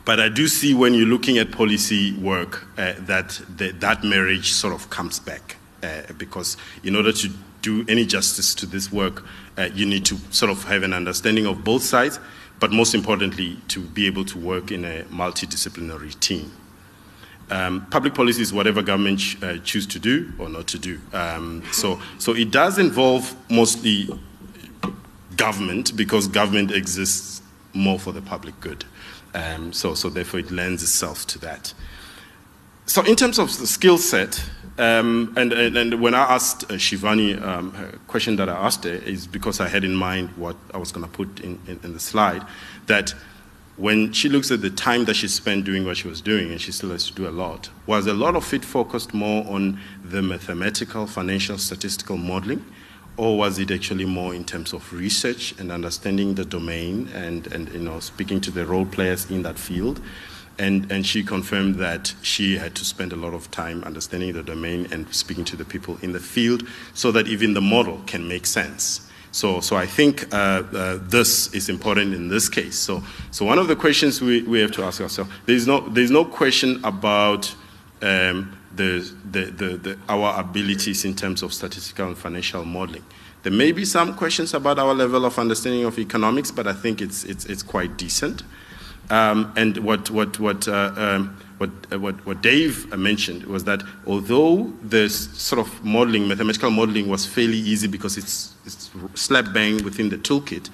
but 0.04 0.20
I 0.20 0.28
do 0.28 0.46
see 0.50 0.74
when 0.74 0.94
you're 0.94 1.08
looking 1.08 1.38
at 1.38 1.52
policy 1.52 2.14
work 2.18 2.68
that 2.76 3.40
the, 3.56 3.72
that 3.80 4.04
marriage 4.04 4.52
sort 4.52 4.74
of 4.74 4.90
comes 4.90 5.20
back 5.20 5.57
because 6.18 6.58
in 6.84 6.96
order 6.96 7.12
to 7.12 7.30
do 7.62 7.86
any 7.88 8.06
justice 8.06 8.56
to 8.56 8.66
this 8.66 8.92
work, 8.92 9.24
uh, 9.58 9.70
you 9.74 9.86
need 9.86 10.06
to 10.06 10.18
sort 10.32 10.52
of 10.52 10.64
have 10.66 10.84
an 10.84 10.94
understanding 10.94 11.46
of 11.46 11.64
both 11.64 11.84
sides, 11.84 12.20
but 12.60 12.72
most 12.72 12.96
importantly, 12.96 13.58
to 13.68 13.80
be 13.80 14.08
able 14.08 14.26
to 14.26 14.38
work 14.38 14.72
in 14.72 14.86
a 14.86 15.04
multidisciplinary 15.04 16.18
team. 16.20 16.52
Um, 17.50 17.86
public 17.90 18.14
policy 18.14 18.42
is 18.42 18.52
whatever 18.52 18.82
government 18.82 19.22
uh, 19.42 19.58
choose 19.64 19.88
to 19.88 20.00
do 20.00 20.34
or 20.38 20.50
not 20.50 20.68
to 20.68 20.80
do. 20.80 21.00
Um, 21.14 21.64
so, 21.72 22.00
so 22.20 22.34
it 22.34 22.52
does 22.52 22.78
involve 22.78 23.36
mostly 23.50 24.10
government 25.38 25.96
because 25.96 26.28
government 26.28 26.72
exists 26.72 27.42
more 27.74 28.00
for 28.00 28.12
the 28.12 28.22
public 28.22 28.60
good. 28.60 28.84
Um, 29.34 29.72
so, 29.72 29.94
so 29.94 30.10
therefore, 30.10 30.42
it 30.42 30.52
lends 30.52 30.84
itself 30.84 31.26
to 31.28 31.40
that. 31.40 31.74
So, 32.86 33.04
in 33.04 33.16
terms 33.16 33.38
of 33.40 33.58
the 33.60 33.68
skill 33.68 33.98
set, 33.98 34.44
um, 34.78 35.34
and, 35.36 35.54
and, 35.54 35.76
and, 35.76 36.02
when 36.02 36.14
I 36.14 36.36
asked 36.36 36.66
uh, 36.66 36.76
Shivani, 36.76 37.42
um, 37.42 37.74
a 37.76 37.98
question 38.08 38.36
that 38.36 38.48
I 38.48 38.54
asked 38.54 38.84
her 38.84 38.94
is 38.94 39.26
because 39.26 39.60
I 39.60 39.68
had 39.68 39.84
in 39.84 39.96
mind 39.96 40.30
what 40.38 40.56
I 40.74 40.78
was 40.78 40.92
going 40.92 41.06
to 41.06 41.12
put 41.12 41.40
in, 41.40 41.60
in, 41.68 41.80
in, 41.84 41.94
the 41.94 42.00
slide, 42.00 42.46
that 42.86 43.16
when 43.78 44.14
she 44.14 44.30
looks 44.30 44.52
at 44.52 44.62
the 44.62 44.70
time 44.70 45.06
that 45.06 45.16
she 45.16 45.28
spent 45.28 45.66
doing 45.66 45.86
what 45.86 45.98
she 45.98 46.08
was 46.08 46.22
doing, 46.22 46.52
and 46.52 46.62
she 46.62 46.72
still 46.72 46.92
has 46.92 47.08
to 47.08 47.14
do 47.14 47.28
a 47.28 47.32
lot, 47.32 47.70
was 47.88 48.06
a 48.06 48.14
lot 48.14 48.36
of 48.36 48.54
it 48.54 48.64
focused 48.64 49.14
more 49.14 49.46
on 49.48 49.80
the 50.04 50.22
mathematical, 50.22 51.08
financial, 51.08 51.58
statistical 51.58 52.18
modeling, 52.18 52.64
or 53.18 53.36
was 53.36 53.58
it 53.58 53.72
actually 53.72 54.06
more 54.06 54.36
in 54.36 54.44
terms 54.44 54.74
of 54.74 54.94
research 54.94 55.60
and 55.60 55.72
understanding 55.72 56.36
the 56.36 56.46
domain 56.46 57.08
and, 57.16 57.48
and 57.48 57.68
you 57.74 57.80
know, 57.80 58.00
speaking 58.00 58.40
to 58.42 58.52
the 58.52 58.64
role 58.66 58.86
players 58.86 59.30
in 59.32 59.42
that 59.42 59.58
field? 59.58 60.00
And, 60.60 60.92
and 60.92 61.06
she 61.06 61.24
confirmed 61.24 61.76
that 61.76 62.16
she 62.24 62.58
had 62.58 62.74
to 62.76 62.86
spend 62.86 63.14
a 63.14 63.16
lot 63.16 63.34
of 63.34 63.52
time 63.52 63.84
understanding 63.84 64.34
the 64.34 64.42
domain 64.42 64.88
and 64.92 65.14
speaking 65.14 65.46
to 65.46 65.56
the 65.56 65.66
people 65.66 66.00
in 66.02 66.14
the 66.14 66.20
field 66.20 66.68
so 66.94 67.12
that 67.12 67.28
even 67.28 67.54
the 67.54 67.62
model 67.62 68.02
can 68.08 68.28
make 68.28 68.48
sense. 68.48 69.08
So, 69.32 69.60
so 69.60 69.76
I 69.76 69.86
think 69.86 70.34
uh, 70.34 70.64
uh, 70.74 71.00
this 71.02 71.54
is 71.54 71.70
important 71.70 72.16
in 72.16 72.28
this 72.28 72.50
case. 72.50 72.76
So, 72.76 73.04
so 73.30 73.46
one 73.46 73.60
of 73.60 73.68
the 73.68 73.76
questions 73.76 74.20
we, 74.20 74.42
we 74.44 74.60
have 74.62 74.72
to 74.72 74.84
ask 74.84 75.00
ourselves 75.00 75.30
there's 75.46 75.68
no, 75.68 75.82
there's 75.90 76.10
no 76.10 76.26
question 76.26 76.84
about 76.84 77.54
um, 78.02 78.58
the, 78.76 79.12
the, 79.30 79.46
the, 79.46 79.78
the, 79.78 80.00
our 80.10 80.40
abilities 80.40 81.06
in 81.06 81.16
terms 81.16 81.44
of 81.44 81.54
statistical 81.54 82.08
and 82.08 82.18
financial 82.18 82.66
modeling. 82.66 83.04
There 83.44 83.52
may 83.52 83.72
be 83.72 83.86
some 83.86 84.16
questions 84.16 84.54
about 84.54 84.80
our 84.80 84.94
level 84.94 85.26
of 85.26 85.38
understanding 85.38 85.86
of 85.86 86.00
economics, 86.00 86.52
but 86.52 86.68
I 86.68 86.74
think 86.74 87.02
it's, 87.02 87.24
it's, 87.24 87.46
it's 87.46 87.64
quite 87.64 87.98
decent. 87.98 88.44
Um, 89.10 89.54
and 89.56 89.78
what, 89.78 90.10
what, 90.10 90.40
what, 90.40 90.68
uh, 90.68 90.92
um, 90.96 91.38
what, 91.58 91.70
uh, 91.92 92.00
what, 92.00 92.26
what 92.26 92.42
Dave 92.42 92.96
mentioned 92.98 93.44
was 93.44 93.64
that 93.64 93.82
although 94.06 94.74
the 94.84 95.10
sort 95.10 95.66
of 95.66 95.84
modeling, 95.84 96.28
mathematical 96.28 96.72
modeling, 96.72 97.08
was 97.08 97.26
fairly 97.26 97.58
easy 97.58 97.88
because 97.88 98.18
it's, 98.18 98.54
it's 98.66 98.90
slap 99.16 99.54
bang 99.54 99.84
within 99.84 100.10
the 100.10 100.18
toolkit, 100.18 100.70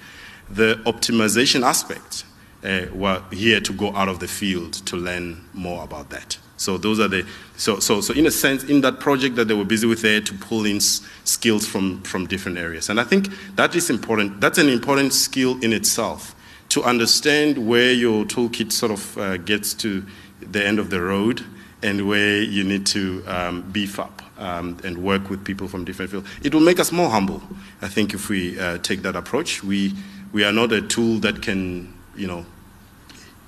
the 0.50 0.80
optimization 0.84 1.62
aspects 1.62 2.24
uh, 2.64 2.86
were 2.92 3.22
here 3.30 3.60
to 3.60 3.72
go 3.72 3.94
out 3.94 4.08
of 4.08 4.18
the 4.20 4.28
field 4.28 4.72
to 4.86 4.96
learn 4.96 5.44
more 5.52 5.84
about 5.84 6.10
that. 6.10 6.38
So 6.56 6.78
those 6.78 7.00
are 7.00 7.08
the 7.08 7.26
so 7.56 7.80
so 7.80 8.00
so 8.00 8.14
in 8.14 8.26
a 8.26 8.30
sense 8.30 8.64
in 8.64 8.80
that 8.82 9.00
project 9.00 9.34
that 9.36 9.48
they 9.48 9.54
were 9.54 9.64
busy 9.64 9.86
with 9.86 10.02
there 10.02 10.20
to 10.20 10.34
pull 10.34 10.64
in 10.64 10.80
skills 10.80 11.66
from 11.66 12.00
from 12.02 12.26
different 12.26 12.58
areas, 12.58 12.88
and 12.88 13.00
I 13.00 13.04
think 13.04 13.28
that 13.56 13.74
is 13.74 13.90
important. 13.90 14.40
That's 14.40 14.58
an 14.58 14.68
important 14.68 15.12
skill 15.12 15.62
in 15.62 15.72
itself 15.72 16.34
to 16.74 16.82
understand 16.82 17.68
where 17.68 17.92
your 17.92 18.24
toolkit 18.24 18.72
sort 18.72 18.90
of 18.90 19.16
uh, 19.16 19.36
gets 19.36 19.74
to 19.74 20.04
the 20.40 20.66
end 20.66 20.80
of 20.80 20.90
the 20.90 21.00
road 21.00 21.40
and 21.84 22.08
where 22.08 22.42
you 22.42 22.64
need 22.64 22.84
to 22.84 23.22
um, 23.28 23.62
beef 23.70 24.00
up 24.00 24.22
um, 24.38 24.76
and 24.82 24.98
work 24.98 25.30
with 25.30 25.44
people 25.44 25.68
from 25.68 25.84
different 25.84 26.10
fields. 26.10 26.28
It 26.42 26.52
will 26.52 26.60
make 26.60 26.80
us 26.80 26.90
more 26.90 27.10
humble, 27.10 27.40
I 27.80 27.86
think, 27.86 28.12
if 28.12 28.28
we 28.28 28.58
uh, 28.58 28.78
take 28.78 29.02
that 29.02 29.14
approach. 29.14 29.62
We, 29.62 29.92
we 30.32 30.42
are 30.42 30.50
not 30.50 30.72
a 30.72 30.82
tool 30.82 31.20
that 31.20 31.42
can, 31.42 31.94
you 32.16 32.26
know, 32.26 32.44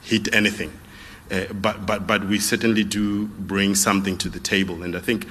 hit 0.02 0.32
anything. 0.32 0.72
Uh, 1.28 1.52
but, 1.52 1.84
but, 1.84 2.06
but 2.06 2.28
we 2.28 2.38
certainly 2.38 2.84
do 2.84 3.26
bring 3.26 3.74
something 3.74 4.16
to 4.18 4.28
the 4.28 4.38
table. 4.38 4.84
And 4.84 4.94
I 4.94 5.00
think 5.00 5.26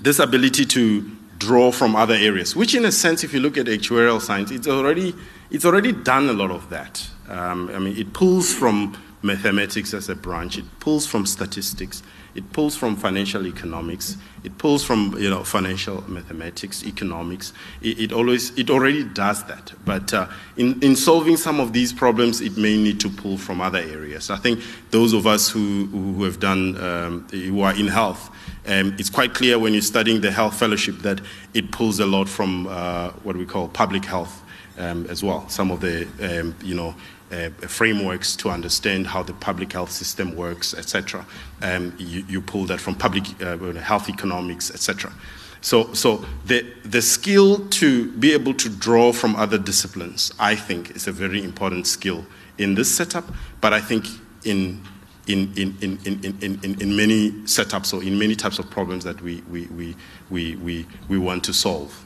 this 0.00 0.18
ability 0.18 0.64
to 0.66 1.08
draw 1.38 1.70
from 1.72 1.96
other 1.96 2.14
areas, 2.14 2.54
which 2.54 2.74
in 2.74 2.84
a 2.84 2.92
sense, 2.92 3.24
if 3.24 3.32
you 3.32 3.40
look 3.40 3.56
at 3.56 3.66
actuarial 3.66 4.20
science, 4.20 4.50
it's 4.50 4.68
already, 4.68 5.14
it's 5.50 5.64
already 5.64 5.92
done 5.92 6.28
a 6.28 6.32
lot 6.32 6.50
of 6.50 6.68
that. 6.70 7.08
Um, 7.28 7.70
I 7.74 7.78
mean, 7.78 7.96
it 7.96 8.12
pulls 8.12 8.52
from 8.52 8.96
mathematics 9.22 9.94
as 9.94 10.08
a 10.08 10.14
branch. 10.14 10.58
It 10.58 10.64
pulls 10.80 11.06
from 11.06 11.26
statistics. 11.26 12.02
It 12.34 12.52
pulls 12.52 12.76
from 12.76 12.94
financial 12.96 13.46
economics. 13.46 14.16
It 14.44 14.56
pulls 14.58 14.84
from 14.84 15.16
you 15.18 15.28
know 15.28 15.42
financial 15.42 16.08
mathematics, 16.08 16.84
economics. 16.84 17.52
It, 17.82 17.98
it 17.98 18.12
always 18.12 18.56
it 18.56 18.70
already 18.70 19.02
does 19.02 19.44
that. 19.44 19.72
But 19.84 20.14
uh, 20.14 20.28
in 20.56 20.80
in 20.82 20.94
solving 20.94 21.36
some 21.36 21.58
of 21.58 21.72
these 21.72 21.92
problems, 21.92 22.40
it 22.40 22.56
may 22.56 22.76
need 22.76 23.00
to 23.00 23.08
pull 23.08 23.38
from 23.38 23.60
other 23.60 23.78
areas. 23.78 24.30
I 24.30 24.36
think 24.36 24.60
those 24.90 25.12
of 25.14 25.26
us 25.26 25.48
who 25.48 25.86
who 25.86 26.22
have 26.24 26.38
done 26.38 26.76
um, 26.82 27.26
who 27.30 27.60
are 27.62 27.74
in 27.74 27.88
health. 27.88 28.30
Um, 28.68 28.94
it's 28.98 29.08
quite 29.08 29.32
clear 29.32 29.58
when 29.58 29.72
you're 29.72 29.80
studying 29.80 30.20
the 30.20 30.30
health 30.30 30.58
fellowship 30.58 30.98
that 30.98 31.22
it 31.54 31.72
pulls 31.72 32.00
a 32.00 32.06
lot 32.06 32.28
from 32.28 32.66
uh, 32.66 33.08
what 33.22 33.34
we 33.34 33.46
call 33.46 33.68
public 33.68 34.04
health 34.04 34.42
um, 34.76 35.06
as 35.06 35.22
well. 35.24 35.48
Some 35.48 35.70
of 35.70 35.80
the, 35.80 36.06
um, 36.20 36.54
you 36.62 36.74
know, 36.74 36.94
uh, 37.32 37.48
frameworks 37.66 38.36
to 38.36 38.50
understand 38.50 39.06
how 39.06 39.22
the 39.22 39.32
public 39.32 39.72
health 39.72 39.90
system 39.90 40.36
works, 40.36 40.74
etc. 40.74 41.26
Um, 41.62 41.94
you, 41.98 42.24
you, 42.28 42.40
pull 42.40 42.64
that 42.66 42.80
from 42.80 42.94
public 42.94 43.24
uh, 43.42 43.56
health 43.74 44.08
economics, 44.08 44.70
etc. 44.70 45.12
So, 45.60 45.92
so 45.92 46.24
the, 46.46 46.66
the 46.84 47.02
skill 47.02 47.66
to 47.68 48.10
be 48.12 48.32
able 48.32 48.54
to 48.54 48.68
draw 48.68 49.12
from 49.12 49.34
other 49.36 49.58
disciplines, 49.58 50.32
I 50.38 50.54
think, 50.54 50.94
is 50.94 51.06
a 51.06 51.12
very 51.12 51.42
important 51.42 51.86
skill 51.86 52.24
in 52.58 52.74
this 52.74 52.94
setup, 52.94 53.24
but 53.60 53.72
I 53.72 53.80
think 53.80 54.06
in, 54.44 54.82
in, 55.28 55.52
in, 55.56 55.76
in, 55.80 55.98
in, 56.04 56.60
in, 56.62 56.80
in 56.80 56.96
many 56.96 57.30
setups 57.44 57.92
or 57.92 58.02
in 58.02 58.18
many 58.18 58.34
types 58.34 58.58
of 58.58 58.68
problems 58.70 59.04
that 59.04 59.20
we, 59.20 59.42
we, 59.42 59.66
we, 59.66 59.96
we, 60.30 60.56
we, 60.56 60.86
we 61.08 61.18
want 61.18 61.44
to 61.44 61.52
solve. 61.52 62.04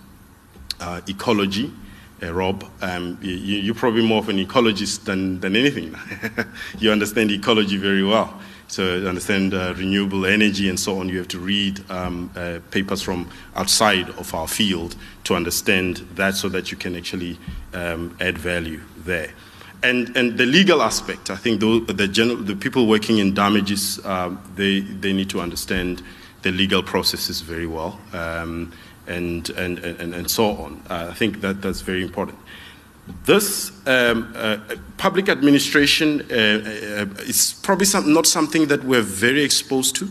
Uh, 0.80 1.00
ecology, 1.08 1.72
uh, 2.22 2.32
Rob, 2.32 2.64
um, 2.82 3.18
you, 3.22 3.70
are 3.70 3.74
probably 3.74 4.06
more 4.06 4.18
of 4.18 4.28
an 4.28 4.44
ecologist 4.44 5.04
than, 5.04 5.40
than 5.40 5.56
anything. 5.56 5.96
you 6.78 6.90
understand 6.90 7.30
ecology 7.30 7.76
very 7.76 8.04
well. 8.04 8.40
So 8.68 9.00
to 9.00 9.08
understand 9.08 9.54
uh, 9.54 9.74
renewable 9.76 10.24
energy 10.24 10.68
and 10.68 10.80
so 10.80 10.98
on, 10.98 11.08
you 11.08 11.18
have 11.18 11.28
to 11.28 11.38
read 11.38 11.84
um, 11.90 12.30
uh, 12.34 12.60
papers 12.70 13.02
from 13.02 13.28
outside 13.54 14.08
of 14.10 14.34
our 14.34 14.48
field 14.48 14.96
to 15.24 15.34
understand 15.34 15.98
that 16.14 16.34
so 16.36 16.48
that 16.48 16.70
you 16.70 16.78
can 16.78 16.96
actually 16.96 17.38
um, 17.74 18.16
add 18.18 18.38
value 18.38 18.80
there. 18.96 19.30
And, 19.83 20.16
and 20.16 20.39
the 20.39 20.47
legal 20.47 20.80
aspect, 20.80 21.30
I 21.30 21.37
think 21.37 21.61
the, 21.61 21.93
the, 21.93 22.07
general, 22.07 22.37
the 22.37 22.55
people 22.55 22.87
working 22.87 23.18
in 23.18 23.35
damages, 23.35 23.99
uh, 24.05 24.35
they, 24.55 24.80
they 24.80 25.12
need 25.12 25.28
to 25.30 25.41
understand 25.41 26.03
the 26.43 26.53
legal 26.53 26.83
processes 26.83 27.41
very 27.41 27.66
well. 27.66 27.99
Um, 28.12 28.72
and, 29.07 29.51
and, 29.51 29.78
and, 29.78 30.14
and 30.14 30.30
so 30.30 30.51
on. 30.53 30.83
Uh, 30.89 31.09
I 31.11 31.14
think 31.14 31.41
that 31.41 31.61
that's 31.62 31.80
very 31.80 32.03
important. 32.03 32.39
This 33.24 33.72
um, 33.87 34.33
uh, 34.37 34.59
public 34.97 35.28
administration 35.28 36.20
uh, 36.30 36.35
uh, 36.35 37.22
is 37.22 37.55
probably 37.62 37.87
some, 37.87 38.12
not 38.12 38.26
something 38.26 38.68
that 38.68 38.85
we're 38.85 39.03
very 39.03 39.43
exposed 39.43 39.97
to, 39.97 40.09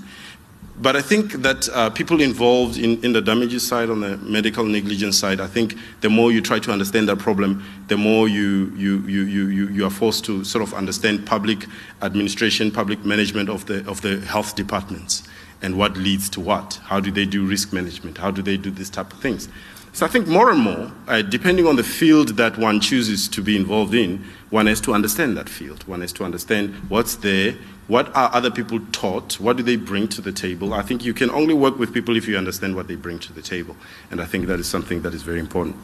but 0.82 0.96
I 0.96 1.02
think 1.02 1.34
that 1.44 1.70
uh, 1.70 1.92
people 1.92 2.22
involved 2.22 2.78
in, 2.78 3.04
in 3.04 3.14
the 3.14 3.22
damages 3.22 3.68
side, 3.68 3.92
on 3.92 4.02
the 4.02 4.18
medical 4.18 4.66
negligence 4.66 5.18
side, 5.18 5.40
I 5.40 5.46
think 5.46 5.76
the 6.02 6.10
more 6.10 6.32
you 6.32 6.42
try 6.42 6.58
to 6.58 6.72
understand 6.72 7.08
that 7.08 7.20
problem, 7.20 7.64
the 7.88 7.98
more 7.98 8.28
you, 8.28 8.74
you, 8.76 9.00
you, 9.02 9.24
you, 9.24 9.68
you 9.68 9.86
are 9.86 9.92
forced 9.92 10.26
to 10.26 10.44
sort 10.44 10.64
of 10.64 10.74
understand 10.74 11.28
public 11.28 11.68
administration, 12.02 12.72
public 12.72 13.06
management 13.06 13.48
of 13.48 13.68
the, 13.68 13.88
of 13.88 14.02
the 14.02 14.22
health 14.22 14.56
departments 14.56 15.22
and 15.62 15.78
what 15.78 15.96
leads 15.98 16.30
to 16.32 16.42
what. 16.42 16.80
How 16.84 17.00
do 17.00 17.12
they 17.12 17.26
do 17.26 17.46
risk 17.46 17.72
management? 17.72 18.18
How 18.18 18.32
do 18.32 18.42
they 18.42 18.58
do 18.58 18.72
these 18.72 18.90
type 18.90 19.14
of 19.14 19.20
things? 19.20 19.50
So 19.94 20.06
I 20.06 20.10
think 20.10 20.28
more 20.28 20.50
and 20.50 20.60
more, 20.60 20.92
uh, 21.08 21.22
depending 21.22 21.68
on 21.68 21.76
the 21.76 21.84
field 21.84 22.30
that 22.38 22.58
one 22.58 22.80
chooses 22.80 23.28
to 23.30 23.42
be 23.42 23.58
involved 23.58 23.94
in, 23.94 24.24
one 24.50 24.68
has 24.68 24.80
to 24.82 24.94
understand 24.94 25.36
that 25.38 25.50
field. 25.50 25.86
One 25.88 26.02
has 26.02 26.14
to 26.14 26.24
understand 26.24 26.74
what's 26.88 27.16
there, 27.18 27.56
what 27.88 28.16
are 28.16 28.34
other 28.34 28.50
people 28.50 28.80
taught, 28.94 29.38
what 29.40 29.58
do 29.58 29.64
they 29.64 29.76
bring 29.76 30.08
to 30.10 30.22
the 30.22 30.32
table. 30.32 30.74
I 30.74 30.82
think 30.82 31.04
you 31.04 31.14
can 31.14 31.30
only 31.32 31.54
work 31.54 31.78
with 31.78 31.94
people 31.94 32.16
if 32.16 32.26
you 32.26 32.38
understand 32.38 32.76
what 32.76 32.88
they 32.88 32.96
bring 32.96 33.20
to 33.20 33.34
the 33.34 33.42
table. 33.42 33.76
And 34.12 34.22
I 34.22 34.26
think 34.26 34.48
that 34.48 34.60
is 34.62 34.68
something 34.68 35.02
that 35.02 35.14
is 35.14 35.24
very 35.24 35.40
important. 35.40 35.76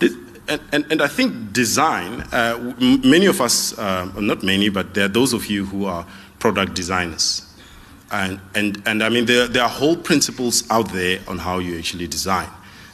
This, 0.00 0.16
and, 0.48 0.60
and, 0.72 0.86
and, 0.90 1.02
I 1.02 1.08
think 1.08 1.52
design, 1.52 2.22
uh, 2.32 2.74
many 2.80 3.26
of 3.26 3.40
us, 3.40 3.78
uh, 3.78 4.10
not 4.18 4.42
many, 4.42 4.70
but 4.70 4.94
there 4.94 5.04
are 5.04 5.08
those 5.08 5.34
of 5.34 5.46
you 5.46 5.66
who 5.66 5.84
are 5.84 6.06
product 6.38 6.74
designers. 6.74 7.44
And, 8.10 8.40
and, 8.54 8.82
and 8.86 9.02
I 9.02 9.10
mean, 9.10 9.26
there, 9.26 9.46
there 9.46 9.62
are 9.62 9.68
whole 9.68 9.96
principles 9.96 10.68
out 10.70 10.90
there 10.92 11.20
on 11.28 11.38
how 11.38 11.58
you 11.58 11.78
actually 11.78 12.06
design. 12.06 12.48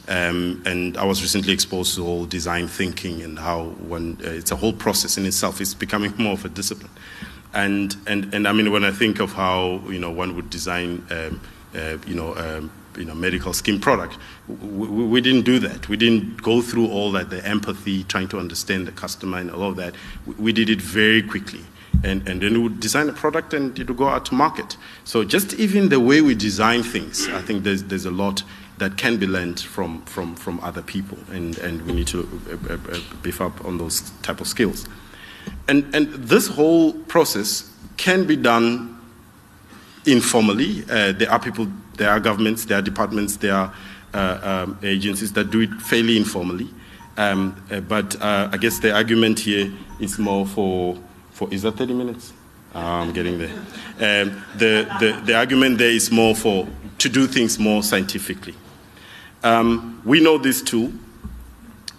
Um, 0.07 0.61
and 0.65 0.97
I 0.97 1.03
was 1.03 1.21
recently 1.21 1.53
exposed 1.53 1.95
to 1.95 2.05
all 2.05 2.25
design 2.25 2.67
thinking 2.67 3.21
and 3.21 3.39
how 3.39 3.63
when 3.87 4.17
uh, 4.23 4.29
it's 4.29 4.51
a 4.51 4.55
whole 4.55 4.73
process 4.73 5.17
in 5.17 5.25
itself. 5.25 5.61
It's 5.61 5.73
becoming 5.73 6.13
more 6.17 6.33
of 6.33 6.45
a 6.45 6.49
discipline. 6.49 6.91
And, 7.53 7.95
and, 8.05 8.33
and 8.33 8.47
I 8.47 8.51
mean, 8.51 8.71
when 8.71 8.83
I 8.83 8.91
think 8.91 9.19
of 9.19 9.33
how 9.33 9.81
you 9.87 9.99
know 9.99 10.11
one 10.11 10.35
would 10.35 10.49
design, 10.49 11.05
um, 11.09 11.41
uh, 11.73 11.97
you 12.05 12.13
know, 12.13 12.35
um, 12.35 12.71
you 12.97 13.05
know, 13.05 13.15
medical 13.15 13.53
skin 13.53 13.79
product, 13.79 14.17
we, 14.47 14.87
we, 14.87 15.21
didn't 15.21 15.43
do 15.43 15.59
that. 15.59 15.89
We 15.89 15.97
didn't 15.97 16.41
go 16.41 16.61
through 16.61 16.87
all 16.87 17.11
that, 17.13 17.29
the 17.29 17.45
empathy, 17.45 18.03
trying 18.05 18.27
to 18.29 18.39
understand 18.39 18.87
the 18.87 18.91
customer 18.91 19.39
and 19.39 19.51
all 19.51 19.69
of 19.69 19.75
that. 19.77 19.95
We, 20.25 20.33
we 20.35 20.53
did 20.53 20.69
it 20.69 20.81
very 20.81 21.21
quickly 21.21 21.61
and, 22.03 22.27
and 22.27 22.41
then 22.41 22.53
we 22.53 22.59
would 22.59 22.79
design 22.79 23.09
a 23.09 23.13
product 23.13 23.53
and 23.53 23.77
it 23.77 23.87
would 23.87 23.97
go 23.97 24.07
out 24.07 24.25
to 24.27 24.35
market. 24.35 24.77
So 25.03 25.23
just 25.23 25.53
even 25.55 25.89
the 25.89 25.99
way 25.99 26.21
we 26.21 26.35
design 26.35 26.83
things, 26.83 27.27
I 27.29 27.41
think 27.41 27.63
there's, 27.63 27.83
there's 27.83 28.05
a 28.05 28.11
lot 28.11 28.43
that 28.77 28.97
can 28.97 29.17
be 29.17 29.25
learned 29.25 29.59
from, 29.59 30.01
from, 30.03 30.35
from 30.35 30.59
other 30.61 30.81
people, 30.81 31.17
and, 31.31 31.57
and 31.59 31.81
we 31.83 31.93
need 31.93 32.07
to 32.07 32.19
uh, 32.49 32.73
uh, 32.73 32.77
uh, 32.91 32.99
beef 33.21 33.39
up 33.41 33.63
on 33.65 33.77
those 33.77 34.09
type 34.21 34.41
of 34.41 34.47
skills. 34.47 34.87
And, 35.67 35.93
and 35.95 36.13
this 36.13 36.47
whole 36.47 36.93
process 36.93 37.71
can 37.97 38.25
be 38.25 38.35
done 38.35 38.99
informally. 40.05 40.83
Uh, 40.89 41.13
there 41.13 41.31
are 41.31 41.39
people, 41.39 41.67
there 41.97 42.09
are 42.09 42.19
governments, 42.19 42.65
there 42.65 42.79
are 42.79 42.81
departments, 42.81 43.37
there 43.37 43.53
are 43.53 43.73
um, 44.13 44.77
agencies 44.83 45.33
that 45.33 45.51
do 45.51 45.61
it 45.61 45.71
fairly 45.81 46.17
informally. 46.17 46.69
Um, 47.17 47.55
but 47.87 48.21
I 48.21 48.57
guess 48.57 48.79
the 48.79 48.93
argument 48.93 49.39
here 49.39 49.71
is 49.99 50.19
more 50.19 50.45
for 50.45 50.97
for 51.35 51.53
is 51.53 51.63
that 51.63 51.73
30 51.73 51.93
minutes? 51.93 52.33
Ah, 52.73 53.01
I'm 53.01 53.11
getting 53.11 53.37
there. 53.37 53.51
Um, 53.51 54.41
the, 54.55 54.87
the, 54.99 55.21
the 55.25 55.35
argument 55.35 55.77
there 55.77 55.89
is 55.89 56.09
more 56.09 56.33
for 56.33 56.67
to 56.97 57.09
do 57.09 57.27
things 57.27 57.59
more 57.59 57.83
scientifically. 57.83 58.55
Um, 59.43 60.01
we 60.05 60.19
know 60.19 60.37
this 60.37 60.61
tool. 60.61 60.91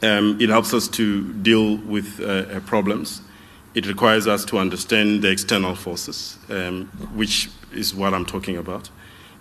Um, 0.03 0.39
it 0.41 0.49
helps 0.49 0.75
us 0.75 0.89
to 0.89 1.33
deal 1.35 1.77
with 1.79 2.21
uh, 2.21 2.25
uh, 2.57 2.61
problems. 2.61 3.23
It 3.75 3.87
requires 3.87 4.27
us 4.27 4.45
to 4.47 4.59
understand 4.59 5.23
the 5.23 5.31
external 5.31 5.75
forces, 5.75 6.39
um, 6.49 6.87
which 7.15 7.51
is 7.73 7.95
what 7.95 8.15
I'm 8.15 8.25
talking 8.25 8.57
about, 8.57 8.91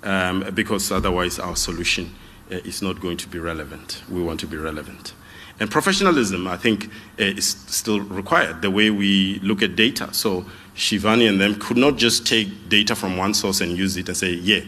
um, 0.03 0.49
because 0.53 0.91
otherwise 0.91 1.39
our 1.39 1.55
solution 1.55 2.13
uh, 2.51 2.55
is 2.57 2.81
not 2.81 2.99
going 2.99 3.17
to 3.17 3.27
be 3.27 3.39
relevant. 3.39 4.03
We 4.09 4.21
want 4.21 4.39
to 4.41 4.47
be 4.47 4.57
relevant. 4.57 5.13
And 5.59 5.71
professionalism, 5.71 6.47
I 6.47 6.57
think, 6.57 6.89
eh, 7.17 7.33
is 7.37 7.47
still 7.67 8.01
required, 8.01 8.61
the 8.61 8.69
way 8.69 8.89
we 8.89 9.39
look 9.39 9.61
at 9.61 9.75
data. 9.75 10.13
So 10.13 10.45
Shivani 10.75 11.29
and 11.29 11.39
them 11.39 11.55
could 11.55 11.77
not 11.77 11.95
just 11.95 12.27
take 12.27 12.67
data 12.67 12.95
from 12.95 13.15
one 13.15 13.33
source 13.33 13.61
and 13.61 13.77
use 13.77 13.95
it 13.95 14.09
and 14.09 14.17
say, 14.17 14.31
yeah, 14.31 14.61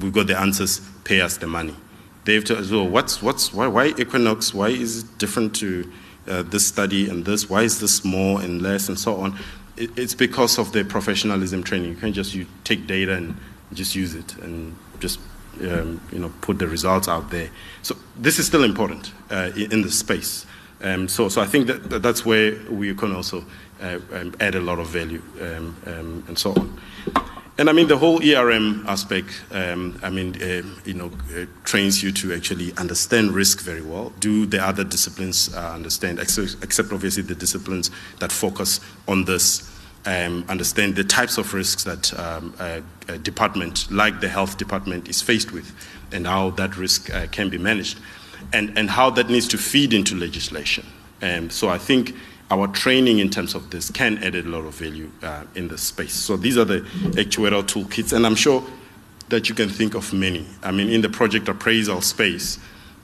we've 0.00 0.12
got 0.12 0.28
the 0.28 0.38
answers, 0.38 0.80
pay 1.02 1.20
us 1.20 1.38
the 1.38 1.48
money. 1.48 1.74
They 2.28 2.34
have 2.34 2.44
to, 2.44 2.62
so 2.62 2.84
what's, 2.84 3.22
what's, 3.22 3.54
why, 3.54 3.68
why 3.68 3.86
Equinox? 3.86 4.52
Why 4.52 4.68
is 4.68 5.02
it 5.02 5.18
different 5.18 5.56
to 5.56 5.90
uh, 6.26 6.42
this 6.42 6.66
study 6.66 7.08
and 7.08 7.24
this? 7.24 7.48
Why 7.48 7.62
is 7.62 7.80
this 7.80 8.04
more 8.04 8.42
and 8.42 8.60
less 8.60 8.88
and 8.90 8.98
so 8.98 9.16
on? 9.16 9.38
it, 9.78 9.96
it's 9.96 10.14
because 10.14 10.58
of 10.58 10.72
the 10.72 10.84
professionalism 10.84 11.62
training. 11.62 11.90
You 11.90 11.96
can't 11.96 12.14
just 12.14 12.34
you 12.34 12.46
take 12.64 12.86
data 12.86 13.14
and 13.14 13.36
just 13.72 13.94
use 13.94 14.14
it 14.14 14.36
and 14.38 14.76
just 15.00 15.20
um, 15.62 16.00
you 16.12 16.18
know 16.18 16.32
put 16.40 16.58
the 16.58 16.66
results 16.66 17.08
out 17.08 17.30
there. 17.30 17.48
So 17.82 17.96
this 18.16 18.38
is 18.38 18.46
still 18.46 18.64
important 18.64 19.12
uh, 19.30 19.50
in 19.56 19.82
the 19.82 19.90
space. 19.90 20.46
Um, 20.80 21.08
so, 21.08 21.28
so 21.28 21.40
I 21.40 21.46
think 21.46 21.66
that 21.66 22.02
that's 22.02 22.24
where 22.24 22.56
we 22.70 22.94
can 22.94 23.12
also 23.12 23.44
uh, 23.82 23.98
um, 24.12 24.34
add 24.38 24.54
a 24.54 24.60
lot 24.60 24.78
of 24.78 24.86
value 24.86 25.22
um, 25.40 25.76
um, 25.86 26.24
and 26.28 26.38
so 26.38 26.52
on. 26.52 26.80
And 27.58 27.68
I 27.68 27.72
mean, 27.72 27.88
the 27.88 27.98
whole 27.98 28.22
ERM 28.22 28.84
aspect, 28.86 29.30
um, 29.50 29.98
I 30.00 30.10
mean, 30.10 30.40
uh, 30.40 30.62
you 30.84 30.94
know, 30.94 31.10
uh, 31.36 31.46
trains 31.64 32.00
you 32.00 32.12
to 32.12 32.32
actually 32.32 32.72
understand 32.76 33.32
risk 33.32 33.62
very 33.62 33.82
well. 33.82 34.12
Do 34.20 34.46
the 34.46 34.64
other 34.64 34.84
disciplines 34.84 35.52
uh, 35.52 35.72
understand, 35.72 36.20
except, 36.20 36.62
except, 36.62 36.92
obviously 36.92 37.24
the 37.24 37.34
disciplines 37.34 37.90
that 38.20 38.30
focus 38.30 38.78
on 39.08 39.24
this, 39.24 39.68
um, 40.06 40.44
understand 40.48 40.94
the 40.94 41.02
types 41.02 41.36
of 41.36 41.52
risks 41.52 41.82
that 41.82 42.16
um, 42.16 42.54
a, 42.60 43.18
department 43.18 43.90
like 43.90 44.20
the 44.20 44.28
health 44.28 44.56
department 44.56 45.08
is 45.08 45.20
faced 45.20 45.50
with 45.50 45.74
and 46.12 46.28
how 46.28 46.50
that 46.50 46.76
risk 46.76 47.12
uh, 47.12 47.26
can 47.32 47.48
be 47.48 47.58
managed 47.58 47.98
and, 48.52 48.78
and 48.78 48.88
how 48.88 49.10
that 49.10 49.30
needs 49.30 49.48
to 49.48 49.58
feed 49.58 49.92
into 49.92 50.14
legislation. 50.14 50.86
Um, 51.22 51.50
so 51.50 51.68
I 51.68 51.78
think 51.78 52.14
our 52.50 52.66
training 52.68 53.18
in 53.18 53.30
terms 53.30 53.54
of 53.54 53.70
this 53.70 53.90
can 53.90 54.18
add 54.24 54.34
a 54.34 54.42
lot 54.42 54.64
of 54.64 54.74
value 54.74 55.10
uh, 55.22 55.44
in 55.54 55.68
the 55.68 55.78
space. 55.78 56.14
So 56.14 56.36
these 56.36 56.56
are 56.56 56.64
the 56.64 56.80
actuarial 57.12 57.62
toolkits, 57.62 58.12
and 58.12 58.26
I'm 58.26 58.34
sure 58.34 58.64
that 59.28 59.48
you 59.48 59.54
can 59.54 59.68
think 59.68 59.94
of 59.94 60.12
many. 60.12 60.46
I 60.62 60.70
mean, 60.70 60.88
in 60.88 61.02
the 61.02 61.10
project 61.10 61.48
appraisal 61.48 62.00
space, 62.00 62.58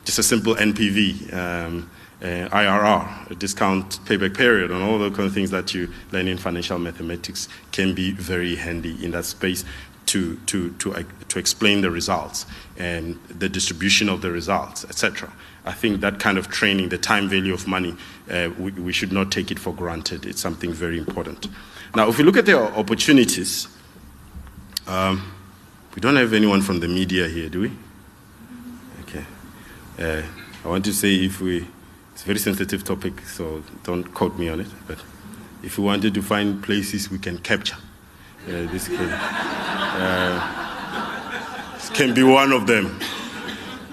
just 0.05 0.18
a 0.18 0.22
simple 0.22 0.55
NPV, 0.55 1.32
um, 1.34 1.90
uh, 2.22 2.26
IRR, 2.26 3.38
discount 3.38 3.99
payback 4.07 4.34
period, 4.36 4.70
and 4.70 4.82
all 4.82 4.99
the 4.99 5.11
kind 5.11 5.24
of 5.24 5.34
things 5.34 5.51
that 5.51 5.74
you 5.74 5.92
learn 6.12 6.26
in 6.26 6.38
financial 6.38 6.78
mathematics 6.78 7.49
can 7.72 7.95
be 7.95 8.12
very 8.12 8.57
handy 8.57 9.05
in 9.05 9.11
that 9.11 9.26
space 9.26 9.64
to, 10.07 10.36
to, 10.47 10.70
to, 10.74 10.95
uh, 10.95 11.03
to 11.28 11.38
explain 11.38 11.80
the 11.80 11.90
results 11.90 12.47
and 12.78 13.18
the 13.28 13.49
distribution 13.49 14.09
of 14.09 14.22
the 14.22 14.30
results, 14.30 14.84
etc. 14.84 15.32
I 15.64 15.72
think 15.72 16.01
that 16.01 16.20
kind 16.20 16.38
of 16.38 16.49
training, 16.49 16.90
the 16.90 16.99
time 16.99 17.28
value 17.28 17.55
of 17.55 17.66
money, 17.66 17.97
uh, 18.31 18.51
we, 18.59 18.72
we, 18.72 18.93
should 18.93 19.12
not 19.12 19.31
take 19.31 19.51
it 19.51 19.59
for 19.59 19.75
granted. 19.75 20.25
It's 20.25 20.41
something 20.41 20.72
very 20.72 20.99
important. 20.99 21.49
Now, 21.95 22.09
if 22.09 22.18
we 22.18 22.25
look 22.25 22.37
at 22.37 22.47
the 22.47 22.59
opportunities, 22.59 23.68
um, 24.87 25.33
we 25.95 26.01
don't 26.01 26.16
have 26.16 26.33
anyone 26.33 26.62
from 26.62 26.81
the 26.81 26.89
media 26.89 27.29
here, 27.29 27.49
do 27.49 27.61
we? 27.61 27.72
Okay. 29.03 29.25
Uh, 29.99 30.22
I 30.64 30.68
want 30.68 30.85
to 30.87 30.93
say 30.93 31.14
if 31.14 31.41
we, 31.41 31.66
it's 32.12 32.22
a 32.22 32.27
very 32.27 32.39
sensitive 32.39 32.83
topic, 32.85 33.20
so 33.20 33.62
don't 33.83 34.05
quote 34.14 34.39
me 34.39 34.49
on 34.49 34.61
it, 34.61 34.68
but 34.87 34.99
if 35.62 35.79
we 35.79 35.85
wanted 35.85 36.14
to 36.14 36.22
find 36.22 36.62
places 36.62 37.11
we 37.11 37.18
can 37.18 37.39
capture, 37.39 37.77
uh, 38.47 38.51
this, 38.72 38.89
can, 38.89 39.09
uh, 39.09 40.41
this 41.75 41.91
can 41.91 42.14
be 42.14 42.22
one 42.22 42.53
of 42.53 42.66
them. 42.66 42.87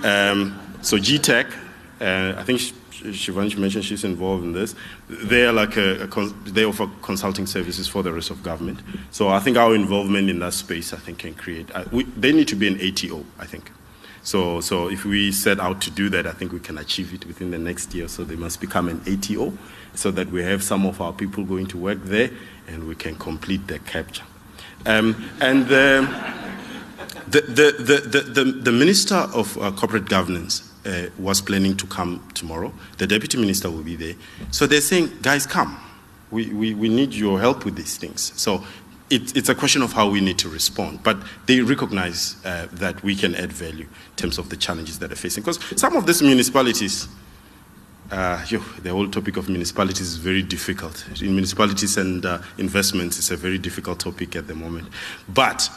Um, 0.04 0.60
so 0.82 0.98
GTAC, 0.98 1.54
uh, 2.02 2.34
I 2.40 2.44
think 2.44 2.62
Shivani 3.02 3.58
mentioned 3.58 3.86
she's 3.86 4.04
involved 4.04 4.43
in 4.43 4.54
this. 4.54 4.76
They 5.10 5.45
are 5.45 5.54
like 5.54 5.78
a, 5.78 6.04
a 6.04 6.26
they 6.49 6.66
offer 6.66 6.89
consulting 7.02 7.45
services 7.45 7.88
for 7.88 8.04
the 8.04 8.12
rest 8.12 8.30
of 8.30 8.43
government. 8.43 8.80
So 9.12 9.30
I 9.30 9.39
think 9.39 9.58
our 9.58 9.76
involvement 9.76 10.30
in 10.30 10.39
that 10.39 10.54
space, 10.54 10.93
I 10.93 10.97
think, 10.97 11.20
can 11.20 11.34
create. 11.34 11.70
Uh, 11.74 11.86
we, 11.91 12.04
they 12.04 12.32
need 12.32 12.47
to 12.49 12.56
be 12.56 12.68
an 12.68 12.76
ATO, 12.76 13.26
I 13.39 13.45
think. 13.45 13.72
So, 14.24 14.62
so 14.62 14.89
if 14.89 15.04
we 15.04 15.32
set 15.32 15.60
out 15.60 15.82
to 15.82 15.91
do 15.91 16.08
that, 16.10 16.28
I 16.28 16.32
think 16.32 16.52
we 16.52 16.60
can 16.60 16.78
achieve 16.78 17.14
it 17.14 17.26
within 17.26 17.49
the 17.49 17.58
next 17.58 17.93
year. 17.95 18.08
So 18.08 18.24
they 18.24 18.36
must 18.36 18.62
become 18.62 18.88
an 18.88 19.02
ATO, 19.08 19.54
so 19.95 20.12
that 20.12 20.30
we 20.30 20.43
have 20.43 20.64
some 20.64 20.86
of 20.86 21.02
our 21.02 21.12
people 21.12 21.43
going 21.43 21.68
to 21.68 21.78
work 21.78 22.04
there, 22.04 22.30
and 22.68 22.88
we 22.88 22.95
can 22.95 23.16
complete 23.16 23.68
the 23.68 23.80
capture. 23.80 24.24
Um, 24.86 25.30
and 25.39 25.68
the, 25.68 26.08
the, 27.28 27.41
the, 27.41 27.72
the, 27.80 28.43
the, 28.43 28.52
the 28.52 28.72
Minister 28.72 29.16
of 29.16 29.58
uh, 29.58 29.72
Corporate 29.72 30.06
Governance 30.06 30.70
uh, 30.86 31.08
was 31.20 31.42
planning 31.42 31.76
to 31.78 31.88
come 31.88 32.26
tomorrow. 32.34 32.74
The 32.98 33.08
deputy 33.08 33.38
minister 33.38 33.70
will 33.70 33.84
be 33.84 33.96
there. 33.96 34.16
So 34.52 34.68
they're 34.68 34.82
saying, 34.82 35.12
guys, 35.22 35.46
come. 35.46 35.80
We, 36.32 36.48
we, 36.48 36.74
we 36.74 36.90
need 36.90 37.14
your 37.14 37.40
help 37.40 37.66
with 37.66 37.76
these 37.76 37.98
things. 37.98 38.32
So 38.36 38.64
it, 39.10 39.36
it's 39.36 39.50
a 39.50 39.56
question 39.56 39.82
of 39.82 39.92
how 39.92 40.10
we 40.10 40.22
need 40.22 40.40
to 40.40 40.50
respond. 40.50 41.04
But 41.04 41.18
they 41.46 41.60
recognize 41.60 42.38
uh, 42.46 42.68
that 42.74 43.04
we 43.04 43.16
can 43.16 43.36
add 43.36 43.52
value 43.52 43.86
in 43.86 44.16
terms 44.16 44.38
of 44.38 44.50
the 44.50 44.56
challenges 44.56 45.00
that 45.00 45.12
are 45.12 45.16
facing. 45.16 45.44
Because 45.44 45.60
some 45.80 45.98
of 45.98 46.08
these 46.08 46.24
municipalities, 46.24 47.10
uh, 48.10 48.44
yo, 48.48 48.60
the 48.82 48.90
whole 48.92 49.10
topic 49.10 49.36
of 49.36 49.50
municipalities 49.50 50.08
is 50.08 50.18
very 50.18 50.42
difficult. 50.42 51.06
In 51.22 51.34
municipalities 51.34 51.98
and 51.98 52.26
uh, 52.26 52.40
investments, 52.58 53.18
it's 53.18 53.32
a 53.32 53.38
very 53.38 53.58
difficult 53.58 54.00
topic 54.00 54.38
at 54.38 54.48
the 54.48 54.56
moment. 54.56 54.88
But 55.28 55.70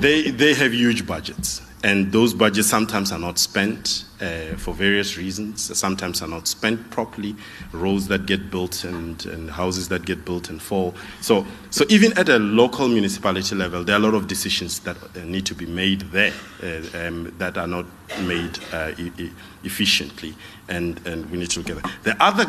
they, 0.00 0.30
they 0.30 0.54
have 0.54 0.72
huge 0.72 1.06
budgets. 1.06 1.60
And 1.82 2.12
those 2.12 2.34
budgets 2.34 2.68
sometimes 2.68 3.10
are 3.10 3.18
not 3.18 3.38
spent 3.38 4.04
uh, 4.20 4.56
for 4.56 4.74
various 4.74 5.16
reasons. 5.16 5.76
Sometimes 5.78 6.20
are 6.20 6.28
not 6.28 6.46
spent 6.46 6.90
properly. 6.90 7.34
Roads 7.72 8.06
that 8.08 8.26
get 8.26 8.50
built 8.50 8.84
and, 8.84 9.24
and 9.24 9.50
houses 9.50 9.88
that 9.88 10.04
get 10.04 10.26
built 10.26 10.50
and 10.50 10.60
fall. 10.60 10.94
So, 11.22 11.46
so 11.70 11.86
even 11.88 12.16
at 12.18 12.28
a 12.28 12.38
local 12.38 12.86
municipality 12.86 13.54
level, 13.54 13.82
there 13.82 13.96
are 13.96 13.98
a 13.98 14.02
lot 14.02 14.14
of 14.14 14.28
decisions 14.28 14.80
that 14.80 14.96
uh, 14.96 15.20
need 15.24 15.46
to 15.46 15.54
be 15.54 15.64
made 15.64 16.02
there 16.12 16.34
uh, 16.62 17.06
um, 17.06 17.34
that 17.38 17.56
are 17.56 17.66
not 17.66 17.86
made 18.24 18.58
uh, 18.72 18.92
e- 18.98 19.30
efficiently, 19.64 20.34
and, 20.68 21.00
and 21.06 21.30
we 21.30 21.38
need 21.38 21.50
to 21.50 21.60
look 21.60 21.70
at 21.70 21.82
that. 21.82 21.92
The 22.02 22.22
other 22.22 22.44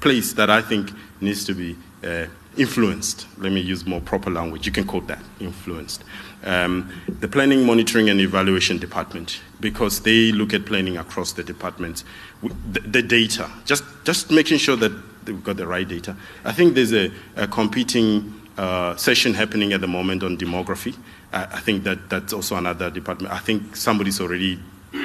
place 0.00 0.32
that 0.34 0.48
I 0.48 0.62
think 0.62 0.90
needs 1.20 1.44
to 1.44 1.54
be 1.54 1.76
uh, 2.02 2.26
influenced, 2.56 3.26
let 3.38 3.52
me 3.52 3.60
use 3.60 3.86
more 3.86 4.00
proper 4.00 4.30
language, 4.30 4.66
you 4.66 4.72
can 4.72 4.84
quote 4.86 5.06
that, 5.08 5.22
influenced 5.38 6.02
um, 6.44 6.90
the 7.20 7.28
Planning, 7.28 7.66
Monitoring 7.66 8.08
and 8.08 8.20
Evaluation 8.20 8.78
Department, 8.78 9.40
because 9.60 10.00
they 10.00 10.32
look 10.32 10.54
at 10.54 10.66
planning 10.66 10.96
across 10.96 11.32
the 11.32 11.42
departments. 11.42 12.04
The, 12.42 12.80
the 12.80 13.02
data, 13.02 13.50
just, 13.64 13.84
just 14.04 14.30
making 14.30 14.58
sure 14.58 14.76
that 14.76 14.92
we've 15.26 15.44
got 15.44 15.56
the 15.56 15.66
right 15.66 15.86
data. 15.86 16.16
I 16.44 16.52
think 16.52 16.74
there's 16.74 16.92
a, 16.92 17.10
a 17.36 17.46
competing 17.46 18.40
uh, 18.56 18.96
session 18.96 19.34
happening 19.34 19.72
at 19.72 19.80
the 19.80 19.88
moment 19.88 20.22
on 20.22 20.36
demography. 20.36 20.96
I, 21.32 21.44
I 21.44 21.60
think 21.60 21.84
that 21.84 22.08
that's 22.08 22.32
also 22.32 22.56
another 22.56 22.90
department. 22.90 23.32
I 23.32 23.38
think 23.38 23.76
somebody's 23.76 24.20
already 24.20 24.58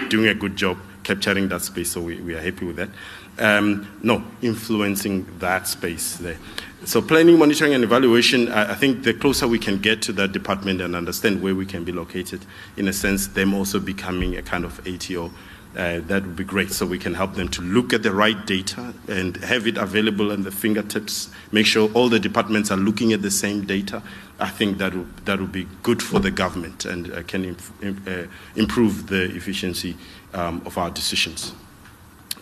doing 0.09 0.27
a 0.27 0.35
good 0.35 0.55
job 0.55 0.77
capturing 1.03 1.47
that 1.49 1.61
space, 1.61 1.91
so 1.91 2.01
we, 2.01 2.19
we 2.21 2.33
are 2.33 2.41
happy 2.41 2.65
with 2.65 2.77
that. 2.77 2.89
Um, 3.37 3.99
no, 4.01 4.23
influencing 4.41 5.39
that 5.39 5.67
space 5.67 6.15
there. 6.17 6.37
So 6.85 7.01
planning, 7.01 7.39
monitoring, 7.39 7.73
and 7.73 7.83
evaluation, 7.83 8.51
I 8.51 8.75
think 8.75 9.05
the 9.05 9.13
closer 9.15 9.47
we 9.47 9.57
can 9.57 9.79
get 9.79 10.03
to 10.03 10.13
that 10.13 10.33
department 10.33 10.81
and 10.81 10.95
understand 10.95 11.41
where 11.41 11.55
we 11.55 11.65
can 11.65 11.83
be 11.83 11.91
located, 11.91 12.45
in 12.77 12.87
a 12.87 12.93
sense, 12.93 13.25
them 13.25 13.55
also 13.55 13.79
becoming 13.79 14.35
a 14.35 14.43
kind 14.43 14.63
of 14.63 14.79
ATO, 14.87 15.31
uh, 15.75 15.99
that 16.01 16.21
would 16.21 16.35
be 16.35 16.43
great. 16.43 16.71
So 16.71 16.85
we 16.85 16.99
can 16.99 17.15
help 17.15 17.33
them 17.33 17.49
to 17.49 17.63
look 17.63 17.91
at 17.91 18.03
the 18.03 18.11
right 18.11 18.45
data 18.45 18.93
and 19.07 19.35
have 19.37 19.65
it 19.65 19.77
available 19.77 20.31
at 20.31 20.43
the 20.43 20.51
fingertips, 20.51 21.31
make 21.51 21.65
sure 21.65 21.89
all 21.95 22.07
the 22.07 22.19
departments 22.19 22.69
are 22.69 22.77
looking 22.77 23.13
at 23.13 23.23
the 23.23 23.31
same 23.31 23.65
data. 23.65 24.03
I 24.39 24.49
think 24.51 24.77
that 24.77 24.93
would, 24.93 25.25
that 25.25 25.39
would 25.39 25.51
be 25.51 25.67
good 25.81 26.03
for 26.03 26.19
the 26.19 26.29
government 26.29 26.85
and 26.85 27.11
uh, 27.11 27.23
can 27.23 27.45
imp- 27.45 28.07
uh, 28.07 28.27
improve 28.55 29.07
the 29.07 29.23
efficiency 29.35 29.97
um, 30.35 30.61
of 30.67 30.77
our 30.77 30.91
decisions 30.91 31.51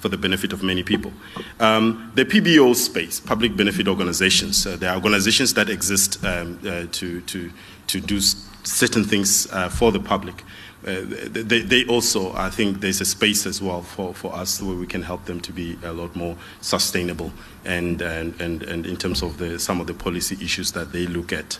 for 0.04 0.10
the 0.10 0.18
benefit 0.18 0.52
of 0.52 0.62
many 0.62 0.84
people. 0.84 1.14
Um, 1.62 2.12
the 2.14 2.26
PBO 2.26 2.76
space, 2.76 3.22
public 3.22 3.56
benefit 3.56 3.88
organizations, 3.88 4.68
uh, 4.68 4.76
there 4.76 4.90
are 4.90 4.98
organizations 4.98 5.54
that 5.54 5.70
exist 5.70 6.22
um, 6.26 6.60
uh, 6.68 6.88
to, 6.92 7.22
to, 7.22 7.50
to 7.88 8.02
do 8.02 8.20
certain 8.20 9.06
things 9.06 9.48
uh, 9.54 9.70
for 9.70 9.94
the 9.94 10.02
public. 10.02 10.44
Uh, 10.86 11.04
they, 11.30 11.62
they, 11.62 11.86
also, 11.86 12.34
I 12.34 12.50
think 12.50 12.82
there's 12.82 13.00
a 13.00 13.06
space 13.06 13.46
as 13.46 13.62
well 13.62 13.82
for, 13.82 14.14
for 14.14 14.36
us 14.36 14.62
where 14.62 14.76
we 14.76 14.88
can 14.88 15.02
help 15.02 15.24
them 15.24 15.40
to 15.40 15.54
be 15.54 15.78
a 15.84 15.94
lot 15.94 16.14
more 16.18 16.36
sustainable 16.60 17.32
and, 17.64 18.02
and, 18.02 18.42
and, 18.42 18.64
and 18.64 18.86
in 18.86 18.98
terms 18.98 19.24
of 19.24 19.38
the, 19.38 19.58
some 19.58 19.80
of 19.80 19.88
the 19.88 19.94
policy 19.94 20.36
issues 20.44 20.74
that 20.74 20.92
they 20.92 21.08
look 21.08 21.32
at. 21.32 21.58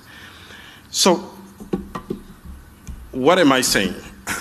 So, 0.92 1.16
what 3.14 3.40
am 3.40 3.54
I 3.54 3.62
saying? 3.62 3.96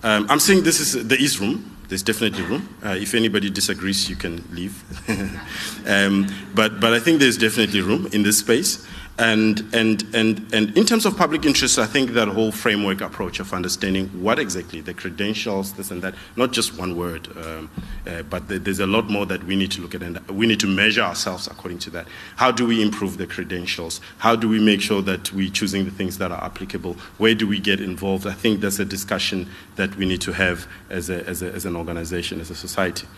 Um, 0.00 0.28
I'm 0.30 0.38
saying 0.38 0.62
this 0.62 0.78
is 0.78 1.08
the 1.08 1.16
East 1.16 1.40
Room 1.40 1.67
there's 1.88 2.02
definitely 2.02 2.42
room. 2.42 2.68
Uh, 2.84 2.96
if 2.98 3.14
anybody 3.14 3.50
disagrees, 3.50 4.08
you 4.10 4.16
can 4.16 4.44
leave. 4.52 4.82
um, 5.86 6.26
but, 6.54 6.80
but 6.80 6.92
I 6.92 7.00
think 7.00 7.20
there's 7.20 7.38
definitely 7.38 7.80
room 7.80 8.08
in 8.12 8.22
this 8.22 8.38
space. 8.38 8.86
And, 9.18 9.68
and, 9.74 10.04
and, 10.14 10.54
and 10.54 10.78
in 10.78 10.86
terms 10.86 11.04
of 11.04 11.16
public 11.16 11.44
interest, 11.44 11.76
I 11.76 11.86
think 11.86 12.12
that 12.12 12.28
whole 12.28 12.52
framework 12.52 13.00
approach 13.00 13.40
of 13.40 13.52
understanding 13.52 14.06
what 14.22 14.38
exactly 14.38 14.80
the 14.80 14.94
credentials, 14.94 15.72
this 15.72 15.90
and 15.90 16.00
that, 16.02 16.14
not 16.36 16.52
just 16.52 16.78
one 16.78 16.96
word, 16.96 17.28
um, 17.36 17.68
uh, 18.06 18.22
but 18.22 18.46
there's 18.46 18.78
a 18.78 18.86
lot 18.86 19.10
more 19.10 19.26
that 19.26 19.42
we 19.42 19.56
need 19.56 19.72
to 19.72 19.80
look 19.80 19.96
at, 19.96 20.04
and 20.04 20.20
we 20.28 20.46
need 20.46 20.60
to 20.60 20.68
measure 20.68 21.02
ourselves 21.02 21.48
according 21.48 21.80
to 21.80 21.90
that. 21.90 22.06
How 22.36 22.52
do 22.52 22.64
we 22.64 22.80
improve 22.80 23.18
the 23.18 23.26
credentials? 23.26 24.00
How 24.18 24.36
do 24.36 24.48
we 24.48 24.60
make 24.60 24.80
sure 24.80 25.02
that 25.02 25.32
we're 25.32 25.50
choosing 25.50 25.84
the 25.84 25.90
things 25.90 26.18
that 26.18 26.30
are 26.30 26.44
applicable? 26.44 26.94
Where 27.18 27.34
do 27.34 27.48
we 27.48 27.58
get 27.58 27.80
involved? 27.80 28.24
I 28.24 28.34
think 28.34 28.60
that's 28.60 28.78
a 28.78 28.84
discussion 28.84 29.48
that 29.74 29.96
we 29.96 30.06
need 30.06 30.20
to 30.20 30.32
have 30.32 30.68
as, 30.90 31.10
a, 31.10 31.26
as, 31.26 31.42
a, 31.42 31.52
as 31.52 31.64
an 31.64 31.74
organization, 31.74 32.40
as 32.40 32.50
a 32.50 32.54
society. 32.54 33.08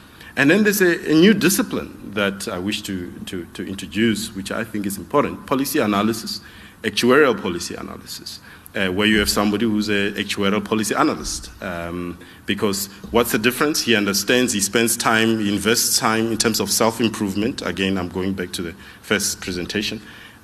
And 0.41 0.51
then 0.51 0.64
there's 0.64 0.80
a, 0.80 1.11
a 1.11 1.12
new 1.12 1.34
discipline 1.34 2.12
that 2.14 2.49
I 2.49 2.59
wish 2.59 2.80
to, 2.84 3.12
to, 3.26 3.45
to 3.53 3.68
introduce, 3.68 4.34
which 4.34 4.51
I 4.51 4.64
think 4.64 4.86
is 4.86 4.97
important 4.97 5.47
policy 5.47 5.80
analysis, 5.80 6.41
actuarial 6.82 7.38
policy 7.38 7.74
analysis. 7.74 8.41
Uh, 8.74 8.86
where 8.86 9.07
you 9.07 9.18
have 9.18 9.28
somebody 9.28 9.66
who's 9.66 9.88
an 9.91 10.14
actuarial 10.14 10.64
policy 10.64 10.95
analyst. 10.95 11.51
Um, 11.61 12.16
because 12.47 12.86
what's 13.11 13.32
the 13.32 13.38
difference? 13.38 13.82
He 13.82 13.95
understands, 13.97 14.55
he 14.55 14.61
spends 14.61 14.97
time, 14.97 15.41
he 15.41 15.53
invests 15.53 15.99
time 15.99 16.32
in 16.32 16.38
terms 16.38 16.59
of 16.59 16.70
self 16.70 17.03
improvement. 17.03 17.61
Again, 17.61 17.99
I'm 17.99 18.09
going 18.09 18.32
back 18.32 18.53
to 18.53 18.62
the 18.62 18.74
first 19.03 19.43
presentation 19.43 20.01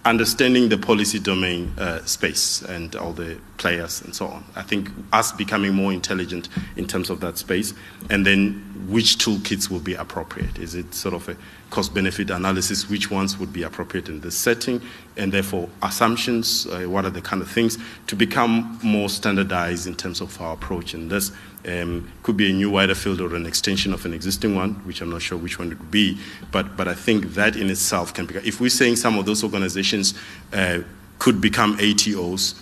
understanding 0.07 0.69
the 0.69 0.79
policy 0.79 1.19
domain 1.19 1.73
uh, 1.79 2.05
space 2.05 2.63
and 2.63 2.95
all 2.95 3.13
the 3.13 3.39
players 3.59 4.03
and 4.03 4.15
so 4.15 4.27
on. 4.27 4.45
I 4.55 4.63
think 4.63 4.91
us 5.13 5.33
becoming 5.33 5.75
more 5.75 5.93
intelligent 5.93 6.49
in 6.77 6.87
terms 6.87 7.11
of 7.11 7.21
that 7.21 7.39
space, 7.39 7.75
and 8.09 8.25
then 8.25 8.63
which 8.89 9.19
toolkits 9.19 9.69
will 9.69 9.81
be 9.81 9.95
appropriate. 9.95 10.59
Is 10.59 10.75
it 10.75 10.95
sort 10.95 11.15
of 11.15 11.29
a 11.29 11.37
cost 11.71 11.95
benefit 11.95 12.31
analysis? 12.31 12.89
Which 12.89 13.11
ones 13.11 13.39
would 13.39 13.53
be 13.53 13.63
appropriate 13.63 14.09
in 14.09 14.21
this 14.21 14.37
setting? 14.37 14.81
And 15.17 15.33
therefore, 15.33 15.69
assumptions, 15.83 16.67
uh, 16.67 16.83
what 16.83 17.05
are 17.05 17.11
the 17.11 17.23
kind 17.23 17.43
of 17.43 17.51
things 17.51 17.79
to 18.07 18.17
become 18.17 18.79
more 18.83 19.09
standardized 19.09 19.87
in 19.87 19.95
terms 19.95 20.21
of 20.21 20.41
our 20.41 20.55
approach 20.55 20.95
in 20.95 21.09
this? 21.09 21.33
Um, 21.67 22.11
could 22.23 22.37
be 22.37 22.51
a 22.51 22.53
new 22.53 22.71
wider 22.71 22.95
field 22.95 23.21
or 23.21 23.35
an 23.35 23.45
extension 23.47 23.93
of 23.93 24.05
an 24.05 24.15
existing 24.15 24.55
one, 24.55 24.75
which 24.85 25.01
I'm 25.01 25.11
not 25.11 25.23
sure 25.23 25.37
which 25.37 25.59
one 25.59 25.73
it 25.73 25.79
would 25.79 25.91
be. 25.91 26.19
But, 26.53 26.77
but 26.77 26.87
I 26.87 26.95
think 26.95 27.35
that 27.35 27.57
in 27.57 27.71
itself 27.71 28.15
can 28.15 28.27
become, 28.27 28.45
if 28.45 28.61
we're 28.61 28.71
saying 28.71 28.97
some 28.97 29.19
of 29.19 29.27
those 29.27 29.43
organizations 29.43 30.15
uh, 30.53 30.81
could 31.19 31.41
become 31.41 31.77
ATOs, 31.79 32.61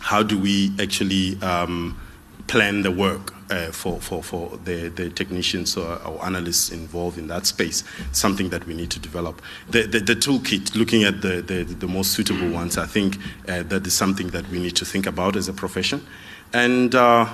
how 0.00 0.22
do 0.22 0.38
we 0.38 0.72
actually 0.80 1.40
um, 1.40 1.98
plan 2.46 2.82
the 2.82 2.90
work 2.90 3.32
uh, 3.50 3.70
for, 3.70 4.00
for, 4.00 4.22
for 4.22 4.56
the, 4.64 4.88
the 4.88 5.10
technicians 5.10 5.76
or, 5.76 6.00
or, 6.04 6.24
analysts 6.24 6.70
involved 6.70 7.18
in 7.18 7.26
that 7.28 7.46
space, 7.46 7.84
something 8.12 8.48
that 8.50 8.66
we 8.66 8.74
need 8.74 8.90
to 8.90 8.98
develop. 8.98 9.42
The, 9.70 9.82
the, 9.82 10.00
the 10.00 10.16
toolkit, 10.16 10.74
looking 10.74 11.04
at 11.04 11.20
the, 11.20 11.42
the, 11.42 11.64
the, 11.64 11.86
most 11.86 12.12
suitable 12.12 12.50
ones, 12.50 12.78
I 12.78 12.86
think 12.86 13.18
uh, 13.48 13.62
that 13.64 13.86
is 13.86 13.94
something 13.94 14.28
that 14.28 14.48
we 14.48 14.58
need 14.58 14.76
to 14.76 14.84
think 14.84 15.06
about 15.06 15.36
as 15.36 15.48
a 15.48 15.52
profession. 15.52 16.06
And 16.52 16.94
uh, 16.94 17.28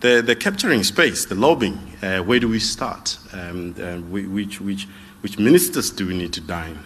the, 0.00 0.22
the 0.22 0.36
capturing 0.36 0.82
space, 0.82 1.24
the 1.24 1.34
lobbying, 1.34 1.78
uh, 2.02 2.18
where 2.18 2.40
do 2.40 2.48
we 2.48 2.58
start? 2.58 3.18
Um, 3.32 3.74
uh, 3.80 3.96
which, 4.10 4.60
which, 4.60 4.86
which 5.22 5.38
ministers 5.38 5.90
do 5.90 6.06
we 6.06 6.16
need 6.16 6.32
to 6.34 6.40
dine? 6.40 6.78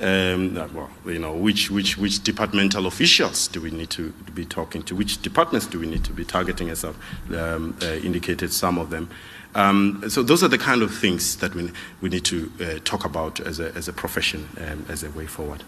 Um, 0.00 0.54
well, 0.74 0.90
you 1.06 1.18
know, 1.18 1.32
which, 1.32 1.70
which, 1.70 1.96
which 1.96 2.24
departmental 2.24 2.86
officials 2.86 3.46
do 3.46 3.60
we 3.60 3.70
need 3.70 3.90
to 3.90 4.10
be 4.34 4.44
talking 4.44 4.82
to? 4.84 4.96
Which 4.96 5.22
departments 5.22 5.66
do 5.66 5.78
we 5.78 5.86
need 5.86 6.04
to 6.04 6.12
be 6.12 6.24
targeting, 6.24 6.70
as 6.70 6.84
I've 6.84 6.96
um, 7.32 7.76
uh, 7.80 7.86
indicated 7.86 8.52
some 8.52 8.78
of 8.78 8.90
them? 8.90 9.10
Um, 9.54 10.02
so 10.08 10.22
those 10.22 10.42
are 10.42 10.48
the 10.48 10.58
kind 10.58 10.82
of 10.82 10.92
things 10.94 11.36
that 11.36 11.54
we, 11.54 11.70
we 12.00 12.08
need 12.08 12.24
to 12.24 12.50
uh, 12.60 12.78
talk 12.84 13.04
about 13.04 13.38
as 13.40 13.60
a, 13.60 13.72
as 13.74 13.86
a 13.86 13.92
profession, 13.92 14.48
um, 14.66 14.86
as 14.88 15.04
a 15.04 15.10
way 15.10 15.26
forward. 15.26 15.62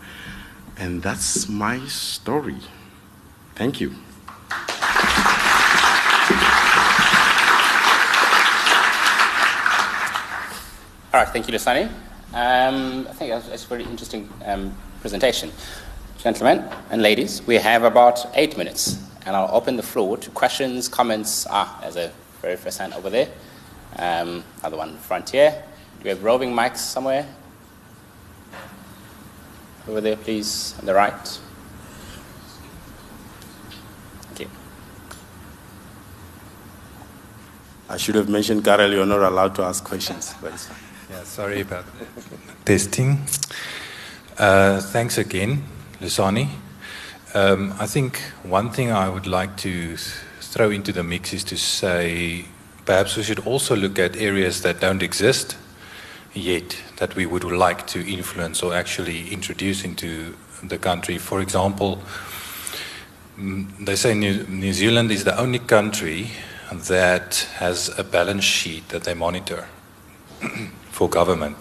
And 0.77 1.03
that's 1.03 1.49
my 1.49 1.87
story. 1.87 2.57
Thank 3.55 3.81
you. 3.81 3.95
All 11.13 11.21
right, 11.21 11.29
thank 11.29 11.47
you, 11.47 11.55
Lusani. 11.55 12.04
Um, 12.35 13.07
I 13.09 13.13
think 13.13 13.33
it's 13.33 13.65
a 13.65 13.69
very 13.69 13.85
interesting 13.85 14.29
um, 14.45 14.75
presentation. 15.01 15.53
Gentlemen 16.19 16.69
and 16.91 17.01
ladies, 17.01 17.47
we 17.47 17.55
have 17.55 17.85
about 17.85 18.27
eight 18.35 18.59
minutes, 18.59 18.99
and 19.25 19.37
I'll 19.37 19.55
open 19.55 19.77
the 19.77 19.85
floor 19.85 20.17
to 20.17 20.31
questions, 20.31 20.89
comments. 20.89 21.47
Ah, 21.49 21.79
there's 21.81 21.95
a 21.95 22.11
very 22.43 22.57
first 22.57 22.79
hand 22.79 22.93
over 22.95 23.09
there. 23.09 23.29
Um, 24.01 24.43
another 24.59 24.77
one 24.77 24.97
front 24.97 25.31
here. 25.31 25.63
Do 25.99 26.03
we 26.03 26.11
have 26.11 26.25
roving 26.25 26.53
mics 26.53 26.79
somewhere? 26.79 27.25
Over 29.87 30.01
there, 30.01 30.17
please, 30.17 30.75
on 30.81 30.87
the 30.87 30.95
right. 30.95 31.41
You. 34.37 34.49
I 37.89 37.97
should 37.97 38.17
have 38.17 38.29
mentioned, 38.29 38.65
Karel, 38.65 38.93
you're 38.93 39.07
not 39.07 39.23
allowed 39.23 39.55
to 39.55 39.63
ask 39.63 39.85
questions, 39.85 40.35
but 40.43 40.53
it's 40.53 40.67
fine. 40.67 40.84
Yeah, 41.11 41.23
sorry 41.25 41.61
about 41.61 41.85
testing. 42.65 43.19
Uh, 44.39 44.81
thanks 44.81 45.19
again, 45.19 45.63
Lusani. 46.01 46.49
Um, 47.35 47.75
I 47.79 47.87
think 47.87 48.19
one 48.43 48.71
thing 48.71 48.91
I 48.91 49.09
would 49.09 49.27
like 49.27 49.57
to 49.59 49.97
throw 50.41 50.71
into 50.71 50.93
the 50.93 51.03
mix 51.03 51.35
is 51.35 51.45
to 51.45 51.57
say 51.57 52.47
perhaps 52.87 53.17
we 53.17 53.23
should 53.23 53.41
also 53.41 53.77
look 53.77 53.99
at 53.99 54.17
areas 54.17 54.63
that 54.63 54.81
don't 54.81 55.03
exist 55.03 55.57
yet 56.33 56.77
that 56.97 57.15
we 57.17 57.27
would 57.27 57.45
like 57.45 57.87
to 57.89 58.01
influence 58.11 58.63
or 58.63 58.75
actually 58.75 59.29
introduce 59.31 59.85
into 59.85 60.35
the 60.63 60.79
country. 60.79 61.19
For 61.19 61.41
example, 61.41 62.03
mm, 63.39 63.85
they 63.85 63.97
say 63.97 64.15
New, 64.15 64.45
New 64.45 64.73
Zealand 64.73 65.11
is 65.11 65.25
the 65.25 65.39
only 65.39 65.59
country 65.59 66.31
that 66.73 67.47
has 67.57 67.97
a 67.99 68.05
balance 68.05 68.45
sheet 68.45 68.89
that 68.89 69.05
they 69.05 69.15
monitor. 69.15 69.67
for 70.95 71.09
government. 71.09 71.61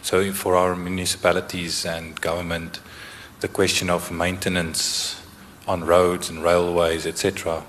So 0.00 0.32
for 0.32 0.56
our 0.56 0.74
municipalities 0.74 1.84
and 1.84 2.18
government, 2.22 2.80
the 3.40 3.48
question 3.48 3.90
of 3.90 4.10
maintenance 4.10 5.20
on 5.68 5.84
roads 5.84 6.30
and 6.30 6.42
railways, 6.42 7.06
etc., 7.06 7.62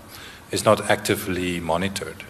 is 0.49 0.63
not 0.63 0.89
actively 0.89 1.59
monitored. 1.59 2.23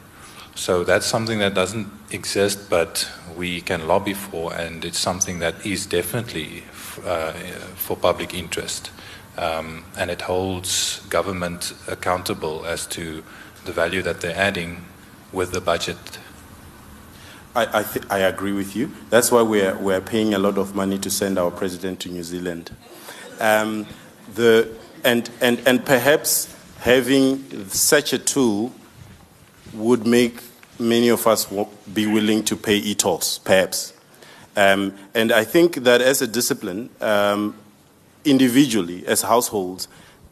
So 0.55 0.83
that's 0.83 1.05
something 1.05 1.37
that 1.37 1.53
doesn't 1.53 1.87
exist, 2.09 2.67
but 2.67 3.07
we 3.35 3.61
can 3.61 3.87
lobby 3.87 4.15
for, 4.15 4.51
and 4.55 4.83
it's 4.83 4.97
something 4.97 5.37
that 5.37 5.63
is 5.63 5.85
definitely 5.85 6.63
uh, 7.05 7.33
for 7.75 7.95
public 7.95 8.33
interest. 8.33 8.89
Um, 9.37 9.83
and 9.95 10.09
it 10.09 10.21
holds 10.21 11.05
government 11.09 11.73
accountable 11.87 12.65
as 12.65 12.87
to 12.87 13.23
the 13.65 13.71
value 13.71 14.01
that 14.01 14.21
they're 14.21 14.35
adding 14.35 14.83
with 15.31 15.51
the 15.51 15.61
budget 15.61 15.97
I, 17.57 17.79
I, 17.79 17.83
th- 17.83 18.05
I 18.11 18.19
agree 18.19 18.51
with 18.51 18.75
you. 18.75 18.91
That's 19.09 19.31
why 19.31 19.41
we're, 19.41 19.75
we're 19.79 19.99
paying 19.99 20.35
a 20.35 20.37
lot 20.37 20.59
of 20.59 20.75
money 20.75 20.99
to 20.99 21.09
send 21.09 21.39
our 21.39 21.49
president 21.49 21.99
to 22.01 22.09
New 22.09 22.21
Zealand. 22.21 22.69
Um, 23.39 23.87
the, 24.35 24.69
and, 25.03 25.27
and, 25.41 25.59
and 25.67 25.83
perhaps 25.83 26.55
having 26.81 27.67
such 27.69 28.13
a 28.13 28.19
tool 28.19 28.75
would 29.73 30.05
make 30.05 30.39
many 30.77 31.09
of 31.09 31.25
us 31.25 31.51
be 31.91 32.05
willing 32.05 32.43
to 32.43 32.55
pay 32.55 32.77
e-tolls, 32.77 33.39
perhaps. 33.39 33.91
Um, 34.55 34.93
and 35.15 35.31
I 35.31 35.43
think 35.43 35.77
that 35.77 35.99
as 35.99 36.21
a 36.21 36.27
discipline, 36.27 36.91
um, 37.01 37.55
individually, 38.23 39.03
as 39.07 39.23
households, 39.23 39.87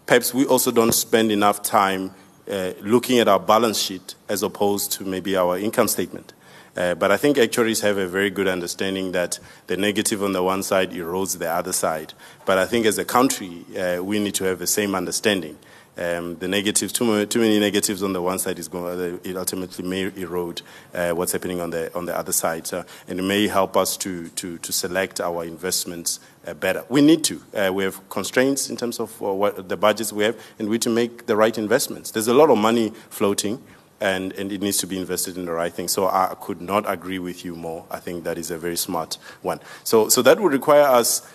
perhaps 0.06 0.32
we 0.32 0.46
also 0.46 0.70
don't 0.70 0.94
spend 0.94 1.32
enough 1.32 1.64
time 1.64 2.14
uh, 2.52 2.74
looking 2.82 3.18
at 3.18 3.28
our 3.28 3.40
balance 3.40 3.80
sheet 3.80 4.14
as 4.30 4.44
opposed 4.44 4.92
to 4.92 5.06
maybe 5.06 5.36
our 5.36 5.58
income 5.58 5.88
statement. 5.88 6.34
Uh, 6.76 6.94
but 6.96 7.12
I 7.12 7.18
think 7.18 7.38
actuaries 7.38 7.82
have 7.82 7.98
a 7.98 8.08
very 8.08 8.30
good 8.30 8.48
understanding 8.48 9.14
that 9.14 9.40
the 9.68 9.78
negative 9.78 10.22
on 10.22 10.34
the 10.34 10.44
one 10.44 10.62
side 10.64 10.92
erodes 10.92 11.38
the 11.38 11.50
other 11.50 11.74
side. 11.74 12.14
But 12.46 12.58
I 12.58 12.66
think 12.66 12.86
as 12.86 12.98
a 12.98 13.06
country, 13.06 13.66
uh, 13.78 14.04
we 14.04 14.20
need 14.20 14.36
to 14.36 14.44
have 14.46 14.60
the 14.60 14.68
same 14.68 14.94
understanding. 14.96 15.58
Um, 15.98 16.36
the 16.40 16.50
negatives, 16.50 16.92
too, 16.92 17.26
too, 17.26 17.40
many 17.40 17.58
negatives 17.58 18.04
on 18.04 18.12
the 18.12 18.22
one 18.22 18.38
side 18.38 18.60
is 18.60 18.68
going, 18.68 19.20
it 19.24 19.38
ultimately 19.38 19.88
may 19.88 20.12
erode 20.18 20.62
uh, 20.94 21.12
what's 21.12 21.32
happening 21.32 21.62
on 21.62 21.70
the 21.70 21.96
on 21.96 22.06
the 22.06 22.18
other 22.18 22.34
side, 22.34 22.68
so, 22.68 22.84
and 23.08 23.18
it 23.18 23.24
may 23.24 23.48
help 23.48 23.78
us 23.78 23.96
to 23.98 24.28
to, 24.30 24.58
to 24.58 24.74
select 24.74 25.22
our 25.22 25.46
investments 25.46 26.20
uh, 26.46 26.54
better. 26.54 26.84
We 26.90 27.00
need 27.02 27.24
to. 27.26 27.42
Uh, 27.54 27.72
we 27.74 27.86
have 27.86 28.10
constraints 28.10 28.70
in 28.70 28.76
terms 28.76 29.00
of 29.00 29.22
uh, 29.22 29.34
what 29.34 29.70
the 29.70 29.78
budgets 29.78 30.12
we 30.12 30.26
have, 30.26 30.36
and 30.60 30.68
we 30.68 30.74
need 30.74 30.82
to 30.82 30.90
make 30.90 31.28
the 31.28 31.38
right 31.38 31.58
investments. 31.58 32.12
There's 32.12 32.28
a 32.28 32.34
lot 32.34 32.50
of 32.50 32.58
money 32.58 32.92
floating 33.10 33.64
and, 34.02 34.34
and 34.34 34.52
it 34.52 34.62
needs 34.62 34.78
to 34.78 34.88
be 34.88 34.98
invested 34.98 35.38
in 35.38 35.46
the 35.46 35.52
right 35.52 35.74
thing. 35.74 35.88
So 35.88 36.08
I 36.08 36.36
could 36.40 36.62
not 36.62 36.84
agree 36.88 37.20
with 37.20 37.46
you 37.46 37.56
more. 37.56 37.86
I 37.90 38.00
think 38.00 38.24
that 38.24 38.38
is 38.38 38.52
a 38.52 38.58
very 38.58 38.78
smart 38.78 39.18
one. 39.42 39.60
So, 39.84 40.10
so 40.10 40.22
that 40.22 40.40
would 40.40 40.52
require 40.52 40.84
us 40.84 41.28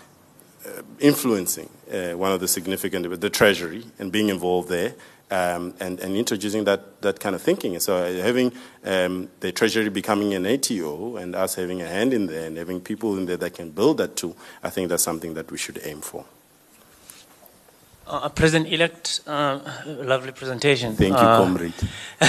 uh, 0.67 0.83
influencing 0.99 1.71
uh, 1.93 2.13
one 2.13 2.33
of 2.33 2.41
the 2.41 2.49
significant, 2.49 3.21
the 3.21 3.31
Treasury, 3.31 3.85
and 3.99 4.13
being 4.13 4.29
involved 4.29 4.69
there. 4.69 4.95
Um, 5.33 5.75
and, 5.79 6.01
and 6.01 6.17
introducing 6.17 6.65
that, 6.65 7.03
that 7.03 7.21
kind 7.21 7.37
of 7.37 7.41
thinking. 7.41 7.79
So 7.79 8.21
having 8.21 8.53
um, 8.85 9.29
the 9.39 9.53
Treasury 9.53 9.89
becoming 9.89 10.35
an 10.35 10.45
ATO 10.45 11.19
and 11.19 11.37
us 11.37 11.55
having 11.55 11.81
a 11.81 11.87
hand 11.87 12.13
in 12.13 12.27
there 12.27 12.49
and 12.49 12.57
having 12.57 12.81
people 12.81 13.17
in 13.17 13.27
there 13.27 13.37
that 13.37 13.55
can 13.55 13.71
build 13.71 13.99
that 13.99 14.17
too, 14.17 14.35
I 14.61 14.71
think 14.71 14.89
that's 14.89 15.05
something 15.05 15.35
that 15.35 15.53
we 15.53 15.57
should 15.57 15.81
aim 15.85 16.01
for. 16.01 16.25
Uh, 18.11 18.29
President-elect, 18.29 19.21
uh, 19.29 19.61
lovely 19.87 20.33
presentation. 20.33 20.97
Thank 20.97 21.13
you, 21.13 21.17
uh, 21.17 21.39
comrade. 21.39 21.73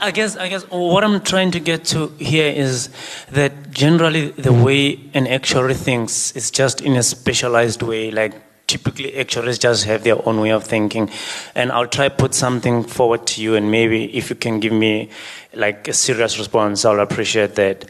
I 0.00 0.10
guess 0.14 0.34
I 0.34 0.48
guess 0.48 0.62
what 0.70 1.04
I'm 1.04 1.20
trying 1.20 1.50
to 1.50 1.60
get 1.60 1.84
to 1.92 2.08
here 2.18 2.50
is 2.50 2.88
that 3.32 3.70
generally 3.70 4.30
the 4.30 4.50
way 4.50 4.98
an 5.12 5.26
actuary 5.26 5.74
thinks 5.74 6.32
is 6.32 6.50
just 6.50 6.80
in 6.80 6.96
a 6.96 7.02
specialized 7.02 7.82
way, 7.82 8.10
like 8.10 8.32
typically 8.66 9.14
actuaries 9.14 9.58
just 9.58 9.84
have 9.84 10.04
their 10.04 10.26
own 10.26 10.40
way 10.40 10.48
of 10.50 10.64
thinking 10.64 11.10
and 11.54 11.70
i'll 11.72 11.86
try 11.86 12.08
put 12.08 12.32
something 12.32 12.82
forward 12.82 13.26
to 13.26 13.42
you 13.42 13.54
and 13.54 13.70
maybe 13.70 14.04
if 14.16 14.30
you 14.30 14.36
can 14.36 14.60
give 14.60 14.72
me 14.72 15.10
like 15.52 15.88
a 15.88 15.92
serious 15.92 16.38
response 16.38 16.86
i'll 16.86 17.00
appreciate 17.00 17.54
that 17.54 17.84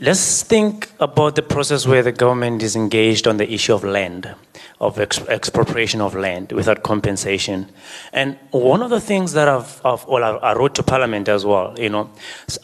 let's 0.00 0.42
think 0.42 0.90
about 0.98 1.34
the 1.34 1.42
process 1.42 1.86
where 1.86 2.02
the 2.02 2.12
government 2.12 2.62
is 2.62 2.74
engaged 2.74 3.28
on 3.28 3.36
the 3.36 3.52
issue 3.52 3.74
of 3.74 3.84
land, 3.84 4.34
of 4.80 4.98
ex- 4.98 5.20
expropriation 5.28 6.00
of 6.00 6.14
land 6.14 6.52
without 6.52 6.82
compensation. 6.82 7.68
And 8.12 8.38
one 8.50 8.82
of 8.82 8.88
the 8.88 9.00
things 9.00 9.34
that 9.34 9.46
I've, 9.46 9.84
I've 9.84 10.06
well, 10.06 10.40
I 10.42 10.54
wrote 10.54 10.74
to 10.76 10.82
Parliament 10.82 11.28
as 11.28 11.44
well, 11.44 11.78
you 11.78 11.90
know, 11.90 12.10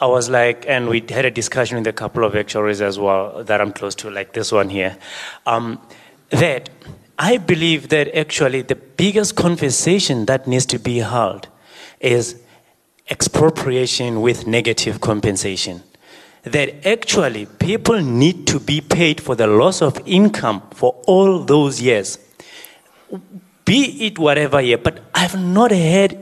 I 0.00 0.06
was 0.06 0.30
like, 0.30 0.64
and 0.66 0.88
we 0.88 1.04
had 1.08 1.26
a 1.26 1.30
discussion 1.30 1.76
with 1.76 1.86
a 1.86 1.92
couple 1.92 2.24
of 2.24 2.34
actuaries 2.34 2.80
as 2.80 2.98
well 2.98 3.44
that 3.44 3.60
I'm 3.60 3.72
close 3.72 3.94
to, 3.96 4.10
like 4.10 4.32
this 4.32 4.50
one 4.50 4.70
here, 4.70 4.96
um, 5.44 5.78
that 6.30 6.70
I 7.18 7.36
believe 7.36 7.90
that 7.90 8.14
actually 8.16 8.62
the 8.62 8.76
biggest 8.76 9.36
conversation 9.36 10.24
that 10.26 10.46
needs 10.46 10.64
to 10.66 10.78
be 10.78 10.98
held 10.98 11.48
is 12.00 12.40
expropriation 13.10 14.22
with 14.22 14.46
negative 14.46 15.00
compensation. 15.00 15.82
That 16.46 16.86
actually 16.86 17.46
people 17.46 18.00
need 18.00 18.46
to 18.46 18.60
be 18.60 18.80
paid 18.80 19.20
for 19.20 19.34
the 19.34 19.48
loss 19.48 19.82
of 19.82 20.00
income 20.06 20.62
for 20.72 20.94
all 21.06 21.40
those 21.40 21.82
years. 21.82 22.18
Be 23.64 24.06
it 24.06 24.16
whatever 24.16 24.60
year, 24.60 24.78
but 24.78 25.02
I've 25.12 25.36
not 25.36 25.72
heard, 25.72 26.16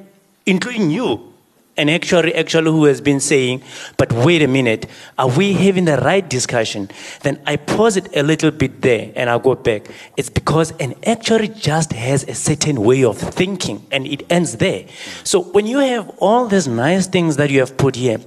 including 0.47 0.91
you, 0.91 1.34
and 1.77 1.91
actually, 1.91 2.35
actually, 2.35 2.71
who 2.71 2.85
has 2.85 3.01
been 3.01 3.19
saying, 3.19 3.63
but 3.97 4.13
wait 4.13 4.43
a 4.43 4.47
minute, 4.47 4.87
are 5.19 5.29
we 5.29 5.55
having 5.55 5.87
the 5.87 5.97
right 5.97 6.29
discussion? 6.29 6.89
Then 7.23 7.41
I 7.47 7.57
pause 7.57 7.97
it 7.97 8.17
a 8.17 8.23
little 8.23 8.53
bit 8.53 8.81
there 8.81 9.11
and 9.17 9.29
I'll 9.29 9.41
go 9.41 9.57
back. 9.57 9.89
It's 10.17 10.31
because 10.31 10.71
an 10.79 10.95
actuary 11.05 11.49
just 11.49 11.93
has 11.93 12.23
a 12.29 12.35
certain 12.35 12.81
way 12.83 13.03
of 13.03 13.19
thinking 13.19 13.85
and 13.91 14.07
it 14.07 14.25
ends 14.31 14.57
there. 14.59 14.87
So 15.25 15.41
when 15.41 15.67
you 15.67 15.79
have 15.79 16.09
all 16.19 16.47
these 16.47 16.69
nice 16.69 17.09
things 17.09 17.37
that 17.39 17.51
you 17.51 17.59
have 17.59 17.77
put 17.77 17.97
here, 17.97 18.19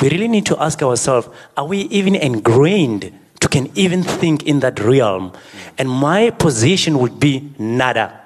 we 0.00 0.08
really 0.08 0.28
need 0.28 0.46
to 0.46 0.62
ask 0.62 0.82
ourselves, 0.82 1.28
are 1.58 1.66
we 1.66 1.80
even 1.80 2.14
ingrained 2.14 3.12
to 3.40 3.48
can 3.48 3.70
even 3.74 4.02
think 4.02 4.44
in 4.44 4.60
that 4.60 4.80
realm? 4.80 5.32
And 5.76 5.90
my 5.90 6.30
position 6.30 6.98
would 7.00 7.20
be 7.20 7.52
nada. 7.58 8.22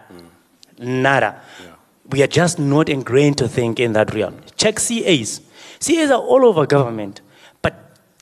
Nada. 0.78 1.40
We 2.10 2.22
are 2.22 2.28
just 2.28 2.60
not 2.60 2.88
ingrained 2.88 3.38
to 3.38 3.48
think 3.48 3.80
in 3.80 3.92
that 3.94 4.14
realm. 4.14 4.40
Check 4.58 4.76
CAs. 4.76 5.40
CAs 5.80 6.10
are 6.10 6.20
all 6.20 6.44
over 6.44 6.66
government, 6.66 7.20
but 7.62 7.74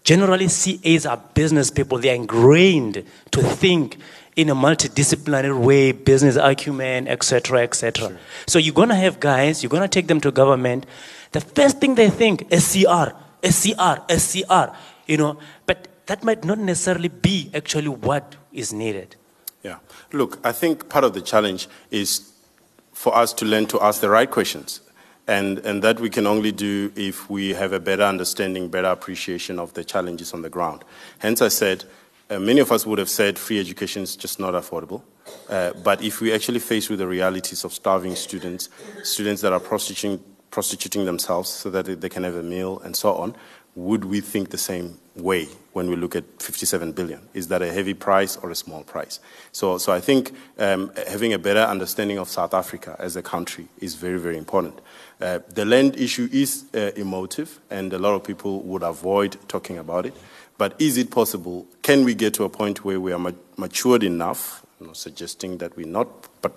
generally 0.05 0.47
CAs 0.47 1.07
are 1.07 1.17
business 1.35 1.71
people. 1.71 1.99
They 1.99 2.11
are 2.11 2.15
ingrained 2.15 3.05
to 3.33 3.43
think 3.43 3.97
in 4.37 4.51
a 4.51 4.55
multidisciplinary 4.55 5.59
way, 5.59 5.93
business 5.93 6.37
acumen, 6.37 7.09
etc., 7.09 7.63
etc. 7.63 8.09
Sure. 8.09 8.19
So 8.47 8.59
you're 8.59 8.75
gonna 8.75 8.95
have 8.95 9.19
guys, 9.19 9.63
you're 9.63 9.71
gonna 9.71 9.89
take 9.89 10.09
them 10.09 10.21
to 10.21 10.31
government. 10.31 10.85
The 11.33 11.41
first 11.41 11.81
thing 11.81 11.95
they 11.95 12.11
think 12.11 12.47
SCR, 12.53 13.15
SCR, 13.43 14.05
SCR. 14.11 14.77
You 15.07 15.17
know, 15.17 15.39
but 15.65 15.89
that 16.07 16.23
might 16.23 16.45
not 16.45 16.59
necessarily 16.59 17.09
be 17.09 17.51
actually 17.55 17.89
what 17.89 18.37
is 18.53 18.73
needed. 18.73 19.17
Yeah. 19.63 19.79
Look, 20.13 20.39
I 20.45 20.53
think 20.53 20.89
part 20.89 21.05
of 21.05 21.15
the 21.15 21.23
challenge 21.23 21.69
is 21.91 22.33
for 22.93 23.17
us 23.17 23.33
to 23.35 23.45
learn 23.45 23.67
to 23.67 23.81
ask 23.81 24.01
the 24.01 24.11
right 24.11 24.31
questions. 24.31 24.81
And, 25.29 25.59
and 25.59 25.83
that 25.83 25.99
we 25.99 26.09
can 26.09 26.27
only 26.27 26.53
do 26.53 26.93
if 26.95 27.29
we 27.29 27.55
have 27.55 27.73
a 27.73 27.81
better 27.81 28.05
understanding, 28.05 28.69
better 28.69 28.89
appreciation 28.89 29.59
of 29.59 29.75
the 29.75 29.83
challenges 29.83 30.33
on 30.33 30.43
the 30.43 30.51
ground. 30.51 30.85
Hence, 31.19 31.43
I 31.43 31.49
said, 31.49 31.85
uh, 32.31 32.39
many 32.39 32.61
of 32.61 32.71
us 32.71 32.87
would 32.87 32.99
have 32.99 33.09
said 33.09 33.39
free 33.39 33.59
education 33.59 34.03
is 34.03 34.17
just 34.17 34.39
not 34.39 34.55
affordable. 34.55 35.03
Uh, 35.49 35.73
but 35.83 36.03
if 36.03 36.21
we 36.21 36.33
actually 36.33 36.61
face 36.61 36.89
with 36.89 36.99
the 36.99 37.07
realities 37.07 37.65
of 37.65 37.73
starving 37.73 38.15
students, 38.15 38.69
students 39.03 39.43
that 39.43 39.53
are 39.53 39.61
prostituting, 39.61 40.23
prostituting 40.51 41.05
themselves 41.05 41.51
so 41.51 41.71
that 41.71 42.01
they 42.01 42.09
can 42.09 42.23
have 42.23 42.37
a 42.37 42.43
meal 42.43 42.81
and 42.81 42.97
so 42.97 43.15
on, 43.15 43.35
would 43.77 44.07
we 44.07 44.21
think 44.21 44.51
the 44.51 44.59
same 44.59 44.99
way 45.15 45.47
when 45.75 45.89
we 45.89 45.97
look 45.97 46.17
at 46.17 46.25
57 46.43 46.93
billion? 46.93 47.21
Is 47.35 47.49
that 47.49 47.61
a 47.61 47.71
heavy 47.71 47.93
price 47.93 48.37
or 48.39 48.51
a 48.51 48.55
small 48.55 48.83
price? 48.83 49.21
So, 49.53 49.77
so 49.77 49.93
I 49.93 50.01
think 50.01 50.33
um, 50.59 50.91
having 51.07 51.35
a 51.35 51.39
better 51.39 51.61
understanding 51.61 52.17
of 52.19 52.29
South 52.29 52.55
Africa 52.55 52.97
as 52.99 53.17
a 53.17 53.23
country 53.23 53.69
is 53.79 53.95
very, 53.95 54.19
very 54.19 54.39
important. 54.39 54.81
Uh, 55.21 55.41
the 55.51 55.67
land 55.67 55.97
issue 55.97 56.29
is 56.33 56.65
uh, 56.75 56.91
emotive, 56.97 57.61
and 57.71 57.93
a 57.93 57.99
lot 57.99 58.15
of 58.15 58.25
people 58.25 58.61
would 58.63 58.83
avoid 58.83 59.37
talking 59.47 59.77
about 59.77 60.07
it. 60.07 60.15
But 60.57 60.75
is 60.79 60.97
it 60.97 61.11
possible? 61.11 61.67
Can 61.83 62.05
we 62.05 62.15
get 62.15 62.33
to 62.35 62.45
a 62.45 62.49
point 62.49 62.83
where 62.83 62.99
we 62.99 63.13
are 63.13 63.19
ma- 63.19 63.33
matured 63.59 64.03
enough? 64.03 64.65
I'm 64.81 64.87
not 64.87 64.97
suggesting 64.97 65.59
that 65.59 65.77
we're 65.77 65.87
not, 65.87 66.09
but 66.41 66.53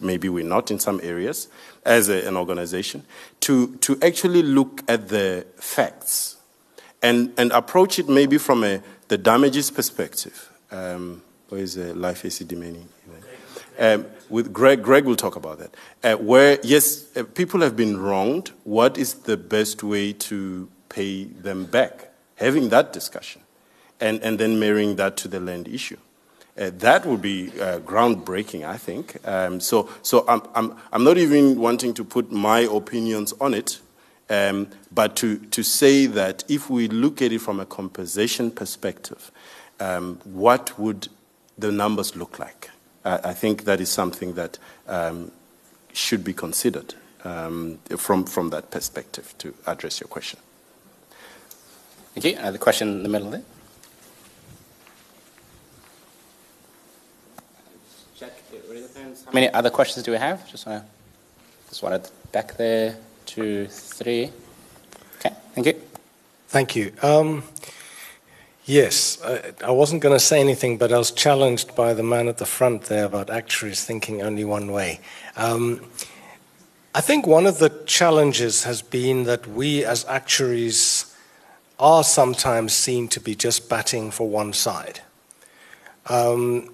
maybe 0.00 0.30
we're 0.30 0.44
not 0.44 0.70
in 0.70 0.78
some 0.78 0.98
areas 1.02 1.48
as 1.84 2.08
a, 2.08 2.26
an 2.26 2.38
organization, 2.38 3.04
to, 3.40 3.76
to 3.76 3.98
actually 4.00 4.42
look 4.42 4.82
at 4.88 5.08
the 5.08 5.46
facts 5.56 6.34
and, 7.04 7.34
and 7.36 7.52
approach 7.52 7.98
it 7.98 8.08
maybe 8.08 8.38
from 8.38 8.64
a, 8.64 8.80
the 9.08 9.18
damages 9.18 9.70
perspective. 9.70 10.50
Um, 10.72 11.22
where 11.50 11.60
is 11.60 11.76
life 11.76 12.24
AC 12.24 12.44
demanding? 12.44 12.88
Um, 13.78 14.06
with 14.30 14.52
Greg, 14.52 14.82
Greg 14.82 15.04
will 15.04 15.16
talk 15.16 15.36
about 15.36 15.58
that. 15.58 15.76
Uh, 16.02 16.16
where, 16.16 16.58
yes, 16.62 17.04
uh, 17.16 17.24
people 17.24 17.60
have 17.60 17.76
been 17.76 18.00
wronged. 18.00 18.52
What 18.64 18.96
is 18.96 19.14
the 19.14 19.36
best 19.36 19.82
way 19.82 20.12
to 20.14 20.68
pay 20.88 21.24
them 21.24 21.66
back? 21.66 22.10
Having 22.36 22.70
that 22.70 22.92
discussion 22.92 23.42
and, 24.00 24.22
and 24.22 24.38
then 24.38 24.58
marrying 24.58 24.96
that 24.96 25.16
to 25.18 25.28
the 25.28 25.40
land 25.40 25.68
issue. 25.68 25.98
Uh, 26.56 26.70
that 26.78 27.04
would 27.04 27.20
be 27.20 27.50
uh, 27.60 27.80
groundbreaking, 27.80 28.64
I 28.64 28.78
think. 28.78 29.16
Um, 29.28 29.60
so 29.60 29.88
so 30.02 30.24
I'm, 30.26 30.40
I'm, 30.54 30.76
I'm 30.92 31.04
not 31.04 31.18
even 31.18 31.58
wanting 31.58 31.92
to 31.94 32.04
put 32.04 32.30
my 32.30 32.60
opinions 32.60 33.34
on 33.40 33.54
it 33.54 33.80
um, 34.30 34.68
but 34.90 35.16
to, 35.16 35.36
to 35.36 35.62
say 35.62 36.06
that 36.06 36.44
if 36.48 36.70
we 36.70 36.88
look 36.88 37.20
at 37.20 37.32
it 37.32 37.40
from 37.40 37.60
a 37.60 37.66
compensation 37.66 38.50
perspective, 38.50 39.30
um, 39.80 40.18
what 40.24 40.78
would 40.78 41.08
the 41.58 41.70
numbers 41.70 42.16
look 42.16 42.38
like? 42.38 42.70
Uh, 43.04 43.18
I 43.22 43.34
think 43.34 43.64
that 43.64 43.80
is 43.80 43.90
something 43.90 44.34
that 44.34 44.58
um, 44.88 45.30
should 45.92 46.24
be 46.24 46.32
considered 46.32 46.94
um, 47.24 47.78
from, 47.98 48.24
from 48.24 48.50
that 48.50 48.70
perspective 48.70 49.34
to 49.38 49.54
address 49.66 50.00
your 50.00 50.08
question. 50.08 50.40
Thank 52.14 52.24
you. 52.24 52.36
Uh, 52.40 52.50
the 52.50 52.58
question 52.58 52.88
in 52.88 53.02
the 53.02 53.08
middle 53.08 53.30
there. 53.30 53.42
Check. 58.16 58.32
How 59.26 59.32
many 59.32 59.52
other 59.52 59.70
questions 59.70 60.04
do 60.04 60.12
we 60.12 60.18
have? 60.18 60.48
Just 60.50 60.66
want 60.66 60.82
to, 60.82 60.88
just 61.68 61.82
wanted 61.82 62.08
back 62.32 62.56
there 62.56 62.96
two, 63.26 63.66
three. 63.68 64.30
Okay, 65.18 65.34
thank 65.54 65.66
you. 65.66 65.80
Thank 66.48 66.76
you. 66.76 66.92
Um, 67.02 67.42
yes, 68.64 69.18
I, 69.24 69.52
I 69.66 69.70
wasn't 69.70 70.02
going 70.02 70.14
to 70.14 70.20
say 70.20 70.40
anything, 70.40 70.78
but 70.78 70.92
I 70.92 70.98
was 70.98 71.10
challenged 71.10 71.74
by 71.74 71.94
the 71.94 72.02
man 72.02 72.28
at 72.28 72.38
the 72.38 72.46
front 72.46 72.84
there 72.84 73.04
about 73.04 73.30
actuaries 73.30 73.84
thinking 73.84 74.22
only 74.22 74.44
one 74.44 74.70
way. 74.70 75.00
Um, 75.36 75.80
I 76.94 77.00
think 77.00 77.26
one 77.26 77.46
of 77.46 77.58
the 77.58 77.70
challenges 77.86 78.64
has 78.64 78.80
been 78.82 79.24
that 79.24 79.48
we 79.48 79.84
as 79.84 80.04
actuaries 80.06 81.12
are 81.80 82.04
sometimes 82.04 82.72
seen 82.72 83.08
to 83.08 83.20
be 83.20 83.34
just 83.34 83.68
batting 83.68 84.12
for 84.12 84.28
one 84.28 84.52
side. 84.52 85.00
Um, 86.06 86.70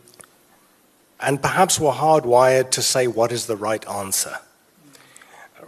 and 1.20 1.40
perhaps 1.40 1.80
we're 1.80 1.92
hardwired 1.92 2.70
to 2.72 2.82
say 2.82 3.06
what 3.06 3.32
is 3.32 3.46
the 3.46 3.56
right 3.56 3.86
answer. 3.88 4.38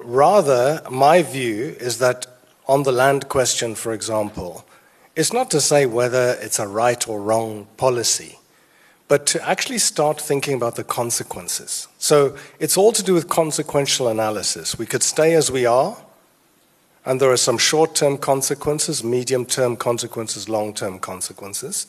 Rather, 0.04 0.82
my 0.90 1.22
view 1.22 1.76
is 1.80 1.98
that 1.98 2.26
on 2.66 2.82
the 2.82 2.92
land 2.92 3.28
question, 3.28 3.74
for 3.74 3.92
example, 3.92 4.64
it's 5.14 5.32
not 5.32 5.50
to 5.50 5.60
say 5.60 5.86
whether 5.86 6.38
it's 6.40 6.58
a 6.58 6.66
right 6.66 7.06
or 7.08 7.20
wrong 7.20 7.66
policy, 7.76 8.38
but 9.08 9.26
to 9.26 9.46
actually 9.46 9.78
start 9.78 10.20
thinking 10.20 10.54
about 10.54 10.76
the 10.76 10.84
consequences. 10.84 11.88
So 11.98 12.36
it's 12.58 12.76
all 12.76 12.92
to 12.92 13.02
do 13.02 13.14
with 13.14 13.28
consequential 13.28 14.08
analysis. 14.08 14.78
We 14.78 14.86
could 14.86 15.02
stay 15.02 15.34
as 15.34 15.50
we 15.50 15.66
are, 15.66 15.96
and 17.04 17.20
there 17.20 17.30
are 17.30 17.36
some 17.36 17.58
short 17.58 17.94
term 17.94 18.16
consequences, 18.16 19.04
medium 19.04 19.44
term 19.44 19.76
consequences, 19.76 20.48
long 20.48 20.72
term 20.72 20.98
consequences. 20.98 21.86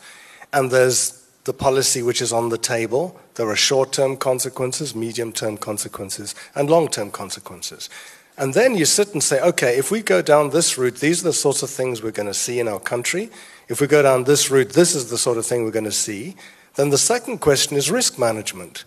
And 0.52 0.70
there's 0.70 1.24
the 1.46 1.54
policy 1.54 2.02
which 2.02 2.22
is 2.22 2.34
on 2.34 2.50
the 2.50 2.58
table. 2.58 3.20
There 3.36 3.50
are 3.50 3.56
short 3.56 3.92
term 3.92 4.18
consequences, 4.18 4.96
medium 4.96 5.32
term 5.32 5.58
consequences, 5.58 6.36
and 6.56 6.70
long 6.70 6.88
term 6.88 7.12
consequences. 7.12 7.90
And 8.38 8.54
then 8.54 8.76
you 8.76 8.86
sit 8.86 9.14
and 9.14 9.22
say, 9.22 9.40
okay, 9.42 9.78
if 9.78 9.92
we 9.92 10.02
go 10.02 10.22
down 10.22 10.50
this 10.50 10.78
route, 10.78 10.96
these 10.96 11.22
are 11.22 11.30
the 11.30 11.34
sorts 11.34 11.62
of 11.62 11.70
things 11.70 12.02
we're 12.02 12.12
going 12.12 12.28
to 12.28 12.34
see 12.34 12.60
in 12.60 12.68
our 12.68 12.80
country. 12.80 13.30
If 13.68 13.80
we 13.80 13.88
go 13.88 14.02
down 14.02 14.24
this 14.24 14.50
route, 14.50 14.70
this 14.70 14.96
is 14.96 15.10
the 15.10 15.18
sort 15.18 15.38
of 15.38 15.46
thing 15.46 15.64
we're 15.64 15.72
going 15.72 15.86
to 15.86 15.92
see. 15.92 16.36
Then 16.76 16.90
the 16.90 16.98
second 16.98 17.40
question 17.40 17.78
is 17.78 17.92
risk 17.92 18.18
management. 18.18 18.86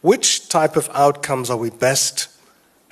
Which 0.00 0.48
type 0.48 0.76
of 0.76 0.90
outcomes 0.92 1.50
are 1.50 1.56
we 1.56 1.70
best 1.70 2.28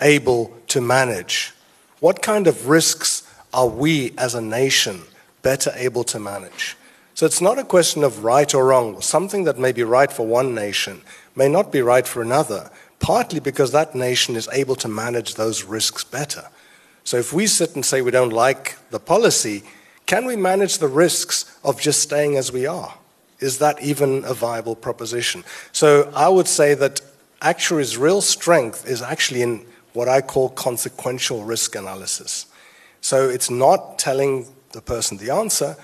able 0.01 0.57
to 0.69 0.81
manage? 0.81 1.53
What 2.01 2.23
kind 2.23 2.47
of 2.47 2.69
risks 2.69 3.25
are 3.53 3.67
we 3.67 4.15
as 4.17 4.35
a 4.37 4.41
nation 4.41 5.03
better 5.43 5.73
able 5.75 6.05
to 6.05 6.21
manage? 6.21 6.77
So 7.19 7.27
it's 7.27 7.41
not 7.41 7.59
a 7.59 7.65
question 7.65 8.05
of 8.05 8.23
right 8.23 8.55
or 8.55 8.67
wrong. 8.67 9.01
Something 9.01 9.43
that 9.43 9.59
may 9.59 9.73
be 9.73 9.83
right 9.83 10.13
for 10.13 10.25
one 10.25 10.55
nation 10.55 11.03
may 11.35 11.49
not 11.49 11.73
be 11.73 11.83
right 11.83 12.07
for 12.07 12.23
another, 12.23 12.71
partly 13.01 13.41
because 13.41 13.73
that 13.73 13.93
nation 13.93 14.37
is 14.37 14.49
able 14.53 14.77
to 14.77 14.87
manage 14.87 15.35
those 15.35 15.65
risks 15.65 16.05
better. 16.05 16.49
So 17.03 17.17
if 17.17 17.33
we 17.33 17.49
sit 17.49 17.75
and 17.75 17.85
say 17.85 18.03
we 18.03 18.13
don't 18.13 18.33
like 18.33 18.77
the 18.91 19.01
policy, 19.01 19.65
can 20.07 20.27
we 20.27 20.37
manage 20.37 20.79
the 20.79 20.87
risks 20.87 21.59
of 21.65 21.81
just 21.81 22.03
staying 22.03 22.37
as 22.37 22.53
we 22.53 22.67
are? 22.67 22.95
Is 23.41 23.59
that 23.59 23.83
even 23.83 24.25
a 24.25 24.33
viable 24.33 24.77
proposition? 24.77 25.43
So 25.73 26.13
I 26.15 26.29
would 26.29 26.47
say 26.47 26.75
that 26.75 27.01
actuaries' 27.43 27.97
real 27.97 28.21
strength 28.21 28.89
is 28.89 29.03
actually 29.03 29.43
in 29.43 29.67
what 29.93 30.09
I 30.09 30.21
call 30.21 30.51
consequential 30.51 31.43
risk 31.43 31.75
analysis. 31.75 32.47
So 33.01 33.29
it's 33.29 33.51
not 33.51 33.99
telling 33.99 34.47
the 34.71 34.81
person 34.81 35.19
the 35.19 35.31
answer, 35.31 35.77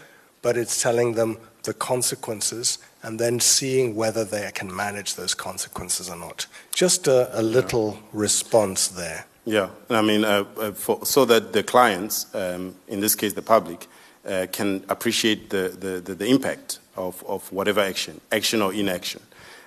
but 0.45 0.59
it's 0.59 0.83
telling 0.83 1.15
them 1.15 1.39
the 1.63 1.73
consequences 1.73 2.79
and 3.03 3.19
then 3.19 3.41
seeing 3.41 3.97
whether 3.97 4.27
they 4.27 4.51
can 4.53 4.75
manage 4.75 5.15
those 5.15 5.35
consequences 5.35 6.11
or 6.11 6.17
not. 6.17 6.47
Just 6.75 7.09
a, 7.09 7.41
a 7.41 7.41
little 7.41 7.99
response 8.13 8.89
there. 8.89 9.25
Yeah, 9.47 9.71
I 9.89 10.03
mean, 10.03 10.23
uh, 10.23 10.45
uh, 10.59 10.73
for, 10.73 11.05
so 11.07 11.25
that 11.25 11.55
the 11.55 11.63
clients, 11.63 12.33
um, 12.35 12.75
in 12.89 13.01
this 13.01 13.15
case 13.15 13.33
the 13.33 13.43
public, 13.43 13.87
uh, 14.27 14.47
can 14.53 14.85
appreciate 14.91 15.49
the, 15.49 15.75
the, 15.81 16.01
the, 16.01 16.15
the, 16.15 16.27
impact 16.27 16.79
of, 16.95 17.25
of 17.27 17.51
whatever 17.51 17.81
action, 17.81 18.21
action 18.31 18.61
or 18.61 18.75
inaction. 18.75 19.23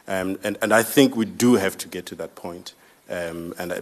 Um, 0.08 0.38
and, 0.44 0.58
and 0.62 0.72
I 0.74 0.84
think 0.84 1.16
we 1.16 1.26
do 1.26 1.56
have 1.56 1.76
to 1.80 1.88
get 1.88 2.06
to 2.08 2.16
that 2.16 2.36
point. 2.36 2.74
Um, 3.10 3.54
and 3.58 3.74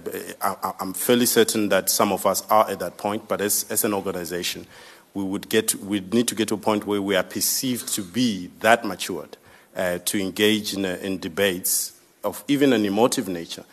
I, 0.42 0.74
am 0.80 0.94
fairly 0.94 1.26
certain 1.26 1.70
that 1.70 1.90
some 1.90 2.14
of 2.14 2.26
us 2.26 2.44
are 2.50 2.70
at 2.70 2.80
that 2.80 2.98
point, 2.98 3.28
but 3.28 3.42
as, 3.42 3.66
as 3.70 3.84
an 3.84 3.94
organization, 3.94 4.68
we 5.16 5.24
would 5.24 5.50
get 5.50 5.70
to, 5.70 5.78
we 5.80 6.02
need 6.02 6.28
to 6.28 6.36
get 6.36 6.50
to 6.50 6.54
a 6.54 6.58
point 6.58 6.86
where 6.86 7.02
we 7.02 7.16
are 7.16 7.24
perceived 7.24 7.88
to 7.96 8.04
be 8.04 8.52
that 8.60 8.86
matured 8.86 9.38
uh, 9.76 9.98
to 10.00 10.20
engage 10.20 10.74
in, 10.74 10.86
a, 10.86 10.96
in 10.98 11.18
debates 11.18 11.94
of 12.24 12.44
even 12.48 12.74
an 12.74 12.86
emotive 12.86 13.28
nature 13.28 13.64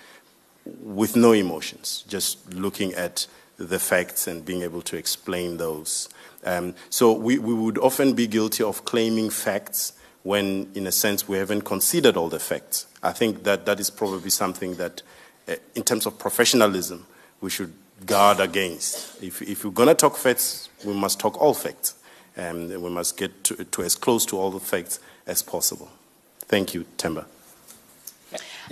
with 0.65 1.17
no 1.17 1.33
emotions, 1.33 2.05
just 2.09 2.55
looking 2.55 2.95
at 2.95 3.27
the 3.57 3.79
facts 3.79 4.27
and 4.29 4.47
being 4.47 4.63
able 4.63 4.83
to 4.83 4.97
explain 4.97 5.57
those. 5.57 6.09
Um, 6.45 6.75
so 6.91 7.13
we, 7.13 7.39
we 7.39 7.53
would 7.53 7.79
often 7.79 8.15
be 8.15 8.29
guilty 8.29 8.63
of 8.63 8.85
claiming 8.85 9.29
facts 9.29 9.93
when, 10.23 10.71
in 10.75 10.87
a 10.87 10.93
sense, 10.93 11.29
we 11.29 11.39
haven't 11.39 11.63
considered 11.63 12.17
all 12.17 12.29
the 12.29 12.39
facts. 12.39 12.87
I 13.03 13.13
think 13.13 13.43
that 13.43 13.67
that 13.67 13.81
is 13.81 13.91
probably 13.91 14.31
something 14.31 14.77
that, 14.77 15.03
uh, 15.49 15.57
in 15.75 15.83
terms 15.83 16.07
of 16.07 16.19
professionalism, 16.19 17.07
we 17.41 17.51
should 17.51 17.73
guard 18.07 18.41
against. 18.41 19.23
If, 19.23 19.43
if 19.43 19.65
we're 19.65 19.71
going 19.71 19.89
to 19.89 19.95
talk 19.95 20.17
facts, 20.17 20.69
we 20.85 20.93
must 20.93 21.21
talk 21.21 21.41
all 21.41 21.55
facts. 21.55 21.95
And 22.37 22.71
we 22.83 22.91
must 22.91 23.17
get 23.17 23.45
to, 23.45 23.65
to 23.65 23.83
as 23.83 23.95
close 23.95 24.25
to 24.27 24.39
all 24.39 24.51
the 24.51 24.61
facts 24.61 25.01
as 25.27 25.43
possible. 25.43 25.91
Thank 26.41 26.75
you, 26.75 26.85
Themba. 26.97 27.27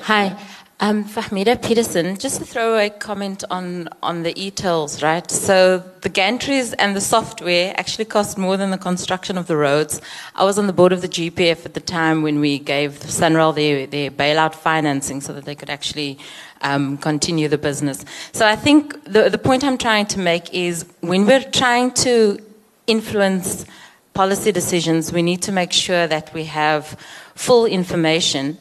Hi. 0.01 0.37
Um, 0.83 1.05
Fahmida 1.05 1.63
Peterson, 1.63 2.17
just 2.17 2.39
to 2.39 2.47
throw 2.47 2.79
a 2.79 2.89
comment 2.89 3.45
on, 3.51 3.91
on 4.03 4.23
the 4.23 4.33
e-tolls, 4.43 5.03
right? 5.03 5.31
So 5.31 5.85
the 6.01 6.09
gantries 6.09 6.75
and 6.79 6.97
the 6.97 7.03
software 7.03 7.75
actually 7.77 8.07
cost 8.07 8.39
more 8.39 8.57
than 8.57 8.71
the 8.71 8.79
construction 8.79 9.37
of 9.37 9.47
the 9.47 9.59
roads. 9.59 10.01
I 10.35 10.45
was 10.45 10.59
on 10.59 10.67
the 10.67 10.73
board 10.73 10.95
of 10.95 11.03
the 11.03 11.09
GPF 11.09 11.67
at 11.67 11.75
the 11.75 11.81
time 11.81 12.23
when 12.23 12.41
we 12.41 12.59
gave 12.59 12.93
SANRAL 12.93 13.55
their, 13.55 13.87
their 13.87 14.11
bailout 14.11 14.55
financing 14.55 15.21
so 15.21 15.35
that 15.35 15.45
they 15.45 15.55
could 15.55 15.69
actually 15.69 16.19
um, 16.63 16.99
continue 16.99 17.49
the 17.49 17.59
business. 17.59 18.05
So 18.33 18.47
I 18.47 18.57
think 18.57 19.05
the, 19.05 19.29
the 19.29 19.39
point 19.39 19.65
I'm 19.65 19.79
trying 19.79 20.07
to 20.07 20.19
make 20.19 20.53
is 20.53 20.85
when 21.01 21.27
we're 21.27 21.43
trying 21.43 21.93
to 21.93 22.39
influence 22.87 23.65
policy 24.15 24.53
decisions, 24.53 25.13
we 25.13 25.23
need 25.23 25.43
to 25.43 25.53
make 25.53 25.73
sure 25.73 26.07
that 26.07 26.33
we 26.35 26.45
have 26.45 26.97
full 27.35 27.67
information. 27.67 28.59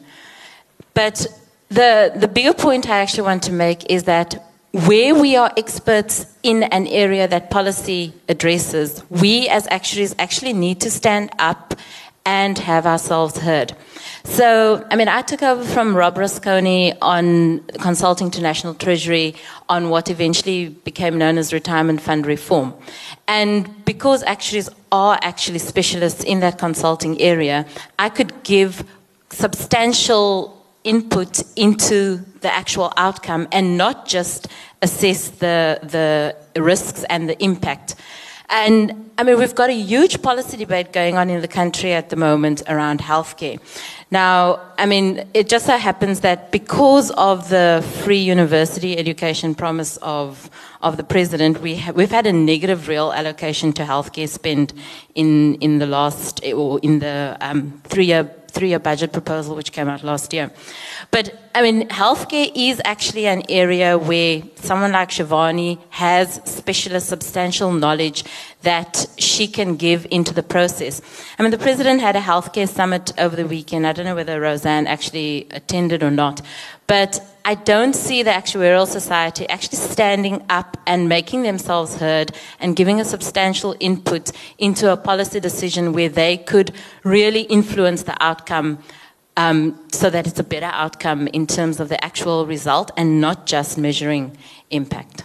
But 0.94 1.26
the, 1.68 2.12
the 2.14 2.28
bigger 2.28 2.54
point 2.54 2.88
I 2.88 2.98
actually 2.98 3.24
want 3.24 3.42
to 3.44 3.52
make 3.52 3.90
is 3.90 4.04
that 4.04 4.46
where 4.72 5.14
we 5.14 5.36
are 5.36 5.52
experts 5.56 6.26
in 6.42 6.62
an 6.62 6.86
area 6.86 7.26
that 7.26 7.50
policy 7.50 8.12
addresses, 8.28 9.02
we 9.10 9.48
as 9.48 9.66
actuaries 9.68 10.14
actually 10.18 10.52
need 10.52 10.80
to 10.80 10.90
stand 10.90 11.30
up 11.38 11.74
and 12.24 12.58
have 12.58 12.86
ourselves 12.86 13.38
heard. 13.38 13.74
So, 14.24 14.86
I 14.90 14.96
mean, 14.96 15.08
I 15.08 15.22
took 15.22 15.42
over 15.42 15.64
from 15.64 15.96
Rob 15.96 16.16
Rusconi 16.16 16.96
on 17.00 17.60
consulting 17.80 18.30
to 18.32 18.42
National 18.42 18.74
Treasury 18.74 19.34
on 19.68 19.88
what 19.88 20.10
eventually 20.10 20.68
became 20.68 21.16
known 21.16 21.38
as 21.38 21.52
retirement 21.52 22.00
fund 22.00 22.26
reform. 22.26 22.74
And 23.26 23.84
because 23.84 24.22
actuaries 24.24 24.68
are 24.92 25.18
actually 25.22 25.58
specialists 25.58 26.22
in 26.24 26.40
that 26.40 26.58
consulting 26.58 27.20
area, 27.20 27.66
I 27.98 28.10
could 28.10 28.42
give 28.42 28.84
substantial 29.30 30.56
input 30.84 31.42
into 31.56 32.18
the 32.40 32.52
actual 32.52 32.92
outcome 32.96 33.48
and 33.52 33.76
not 33.76 34.06
just 34.06 34.48
assess 34.82 35.28
the, 35.28 35.78
the 35.82 36.60
risks 36.60 37.04
and 37.04 37.28
the 37.28 37.42
impact. 37.42 37.94
And 38.50 39.10
I 39.16 39.22
mean, 39.22 39.38
we've 39.38 39.54
got 39.54 39.70
a 39.70 39.74
huge 39.74 40.22
policy 40.22 40.56
debate 40.56 40.92
going 40.92 41.16
on 41.16 41.30
in 41.30 41.40
the 41.40 41.48
country 41.48 41.92
at 41.92 42.10
the 42.10 42.16
moment 42.16 42.62
around 42.66 43.00
healthcare. 43.00 43.60
Now, 44.10 44.60
I 44.76 44.86
mean, 44.86 45.24
it 45.34 45.48
just 45.48 45.66
so 45.66 45.76
happens 45.76 46.20
that 46.20 46.50
because 46.50 47.12
of 47.12 47.48
the 47.48 47.86
free 48.02 48.18
university 48.18 48.98
education 48.98 49.54
promise 49.54 49.98
of, 49.98 50.50
of 50.82 50.96
the 50.96 51.04
president, 51.04 51.60
we 51.60 51.76
ha- 51.76 51.92
we've 51.92 52.10
had 52.10 52.26
a 52.26 52.32
negative 52.32 52.88
real 52.88 53.12
allocation 53.12 53.72
to 53.74 53.84
healthcare 53.84 54.28
spend 54.28 54.72
in, 55.14 55.54
in 55.56 55.78
the 55.78 55.86
last, 55.86 56.44
or 56.52 56.80
in 56.80 56.98
the 56.98 57.36
um, 57.40 57.80
three 57.84 58.06
year 58.06 58.28
three-year 58.50 58.80
budget 58.80 59.12
proposal 59.12 59.54
which 59.54 59.70
came 59.70 59.88
out 59.88 60.02
last 60.02 60.32
year. 60.32 60.50
But 61.12 61.49
I 61.52 61.62
mean, 61.62 61.88
healthcare 61.88 62.50
is 62.54 62.80
actually 62.84 63.26
an 63.26 63.42
area 63.48 63.98
where 63.98 64.42
someone 64.54 64.92
like 64.92 65.08
Shivani 65.08 65.80
has 65.90 66.40
specialist, 66.44 67.08
substantial 67.08 67.72
knowledge 67.72 68.22
that 68.62 69.06
she 69.18 69.48
can 69.48 69.74
give 69.74 70.06
into 70.12 70.32
the 70.32 70.44
process. 70.44 71.02
I 71.38 71.42
mean, 71.42 71.50
the 71.50 71.58
president 71.58 72.02
had 72.02 72.14
a 72.14 72.20
healthcare 72.20 72.68
summit 72.68 73.12
over 73.18 73.34
the 73.34 73.46
weekend. 73.46 73.84
I 73.84 73.92
don't 73.92 74.04
know 74.04 74.14
whether 74.14 74.40
Roseanne 74.40 74.86
actually 74.86 75.48
attended 75.50 76.04
or 76.04 76.10
not, 76.12 76.40
but 76.86 77.20
I 77.44 77.56
don't 77.56 77.94
see 77.94 78.22
the 78.22 78.30
Actuarial 78.30 78.86
Society 78.86 79.48
actually 79.48 79.78
standing 79.78 80.44
up 80.50 80.76
and 80.86 81.08
making 81.08 81.42
themselves 81.42 81.96
heard 81.96 82.30
and 82.60 82.76
giving 82.76 83.00
a 83.00 83.04
substantial 83.04 83.74
input 83.80 84.30
into 84.58 84.92
a 84.92 84.96
policy 84.96 85.40
decision 85.40 85.92
where 85.94 86.08
they 86.08 86.36
could 86.36 86.72
really 87.02 87.42
influence 87.42 88.04
the 88.04 88.16
outcome 88.22 88.78
um, 89.36 89.78
so 89.92 90.10
that 90.10 90.26
it's 90.26 90.38
a 90.38 90.44
better 90.44 90.70
outcome 90.72 91.28
in 91.28 91.46
terms 91.46 91.80
of 91.80 91.88
the 91.88 92.02
actual 92.04 92.46
result 92.46 92.90
and 92.96 93.20
not 93.20 93.46
just 93.46 93.78
measuring 93.78 94.36
impact. 94.70 95.24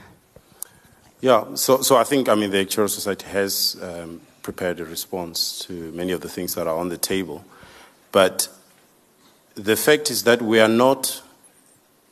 Yeah, 1.22 1.56
so, 1.56 1.82
so 1.82 1.98
I 1.98 2.04
think, 2.04 2.30
I 2.30 2.36
mean, 2.36 2.52
the 2.52 2.64
Actuarial 2.66 2.90
Society 2.90 3.26
has 3.28 3.78
um, 3.82 4.22
prepared 4.42 4.80
a 4.80 4.86
response 4.86 5.60
to 5.60 5.92
many 5.94 6.12
of 6.12 6.22
the 6.22 6.30
things 6.30 6.54
that 6.56 6.68
are 6.68 6.78
on 6.78 6.90
the 6.90 6.98
table. 6.98 7.44
But 8.12 8.48
the 9.56 9.76
fact 9.76 10.12
is 10.12 10.24
that 10.24 10.42
we 10.42 10.60
are 10.60 10.70
not 10.70 11.22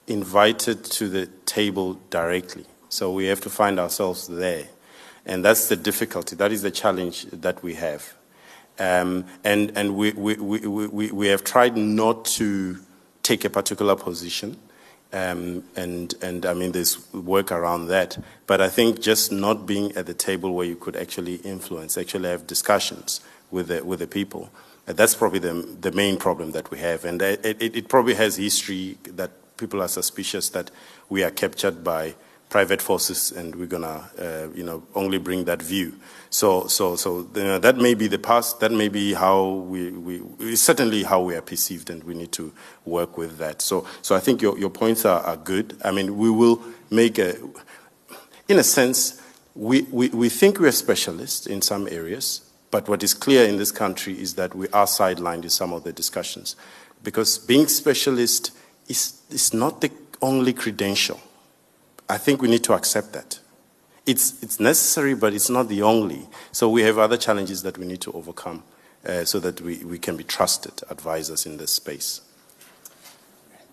invited 0.08 0.84
to 0.84 1.08
the 1.10 1.28
table 1.46 2.00
directly. 2.10 2.66
So 2.90 3.12
we 3.12 3.26
have 3.26 3.42
to 3.42 3.50
find 3.50 3.80
ourselves 3.80 4.28
there. 4.28 4.68
And 5.26 5.46
that's 5.46 5.68
the 5.68 5.76
difficulty. 5.76 6.36
That 6.36 6.52
is 6.52 6.62
the 6.62 6.72
challenge 6.72 7.26
that 7.32 7.64
we 7.64 7.76
have. 7.76 8.14
Um, 8.80 9.26
and 9.44 9.72
and 9.78 9.96
we, 9.96 10.12
we, 10.14 10.36
we, 10.36 11.12
we, 11.12 11.28
have 11.28 11.44
tried 11.44 11.78
not 11.78 12.26
to 12.26 12.80
take 13.22 13.46
a 13.46 13.50
particular 13.50 13.96
position. 13.96 14.58
Um, 15.14 15.64
and, 15.76 16.14
and 16.24 16.44
I 16.44 16.56
mean, 16.56 16.72
there's 16.72 17.12
work 17.14 17.52
around 17.52 17.88
that. 17.88 18.18
But 18.48 18.62
I 18.62 18.70
think 18.70 19.00
just 19.00 19.32
not 19.32 19.68
being 19.68 19.92
at 19.96 20.08
the 20.08 20.16
table 20.16 20.56
where 20.56 20.66
you 20.66 20.76
could 20.76 20.96
actually 20.96 21.36
influence, 21.36 21.98
actually 22.00 22.30
have 22.30 22.48
discussions 22.48 23.22
with 23.52 23.68
the, 23.68 23.86
with 23.86 24.00
the 24.00 24.08
people, 24.08 24.50
uh, 24.88 24.94
that's 24.94 25.14
probably 25.14 25.38
the, 25.38 25.54
the 25.80 25.92
main 25.92 26.18
problem 26.18 26.52
that 26.52 26.72
we 26.72 26.80
have. 26.80 27.06
And 27.06 27.22
it, 27.22 27.46
it, 27.46 27.76
it 27.76 27.88
probably 27.90 28.16
has 28.16 28.38
history 28.38 28.98
that 29.04 29.32
people 29.58 29.84
are 29.84 29.88
suspicious 29.88 30.50
that 30.50 30.72
we 31.10 31.24
are 31.24 31.32
captured 31.32 31.84
by 31.84 32.16
private 32.50 32.82
forces 32.82 33.32
and 33.32 33.56
we're 33.56 33.68
gonna, 33.68 34.10
uh, 34.20 34.48
you 34.56 34.64
know, 34.64 34.84
only 34.96 35.18
bring 35.18 35.46
that 35.46 35.62
view. 35.62 35.94
So, 36.34 36.66
so, 36.66 36.96
so 36.96 37.28
you 37.36 37.44
know, 37.44 37.60
that 37.60 37.78
may 37.78 37.94
be 37.94 38.08
the 38.08 38.18
past. 38.18 38.60
That 38.60 38.72
may 38.72 38.88
be 38.88 39.14
how 39.14 39.50
we, 39.50 39.92
we, 39.92 40.56
certainly 40.56 41.04
how 41.04 41.22
we 41.22 41.36
are 41.36 41.44
perceived, 41.44 41.92
and 41.92 42.04
we 42.04 42.16
need 42.16 42.32
to 42.32 42.52
work 42.86 43.20
with 43.20 43.38
that. 43.38 43.62
So, 43.62 43.86
so 44.02 44.16
I 44.16 44.20
think 44.20 44.42
your, 44.42 44.58
your 44.58 44.72
points 44.72 45.06
are, 45.06 45.20
are 45.22 45.38
good. 45.38 45.78
I 45.86 45.92
mean, 45.92 46.18
we 46.18 46.32
will 46.32 46.60
make 46.90 47.20
a, 47.20 47.36
in 48.48 48.58
a 48.58 48.64
sense, 48.64 49.22
we, 49.54 49.84
we, 49.84 50.10
we 50.10 50.28
think 50.28 50.60
we're 50.60 50.72
specialists 50.72 51.46
in 51.46 51.62
some 51.62 51.88
areas, 51.88 52.42
but 52.72 52.90
what 52.90 53.04
is 53.04 53.14
clear 53.14 53.48
in 53.48 53.58
this 53.58 53.72
country 53.72 54.20
is 54.20 54.34
that 54.34 54.56
we 54.56 54.68
are 54.70 54.88
sidelined 54.88 55.44
in 55.44 55.52
some 55.52 55.72
of 55.72 55.84
the 55.84 55.94
discussions. 55.94 56.56
Because 57.04 57.38
being 57.38 57.68
specialist 57.68 58.50
is, 58.88 59.22
is 59.30 59.54
not 59.54 59.82
the 59.82 59.92
only 60.20 60.54
credential. 60.54 61.22
I 62.10 62.18
think 62.18 62.42
we 62.42 62.48
need 62.48 62.64
to 62.64 62.74
accept 62.74 63.14
that. 63.14 63.40
It's, 64.06 64.44
it's 64.44 64.60
necessary, 64.60 65.14
but 65.14 65.34
it's 65.34 65.50
not 65.50 65.70
the 65.70 65.82
only. 65.82 66.28
So 66.52 66.70
we 66.70 66.82
have 66.84 66.98
other 66.98 67.18
challenges 67.18 67.64
that 67.64 67.78
we 67.78 67.86
need 67.86 68.02
to 68.02 68.12
overcome 68.12 68.64
uh, 69.06 69.24
so 69.24 69.40
that 69.40 69.62
we, 69.62 69.84
we 69.86 69.98
can 69.98 70.18
be 70.18 70.24
trusted 70.24 70.82
advisors 70.90 71.46
in 71.46 71.58
this 71.58 71.72
space. 71.72 72.22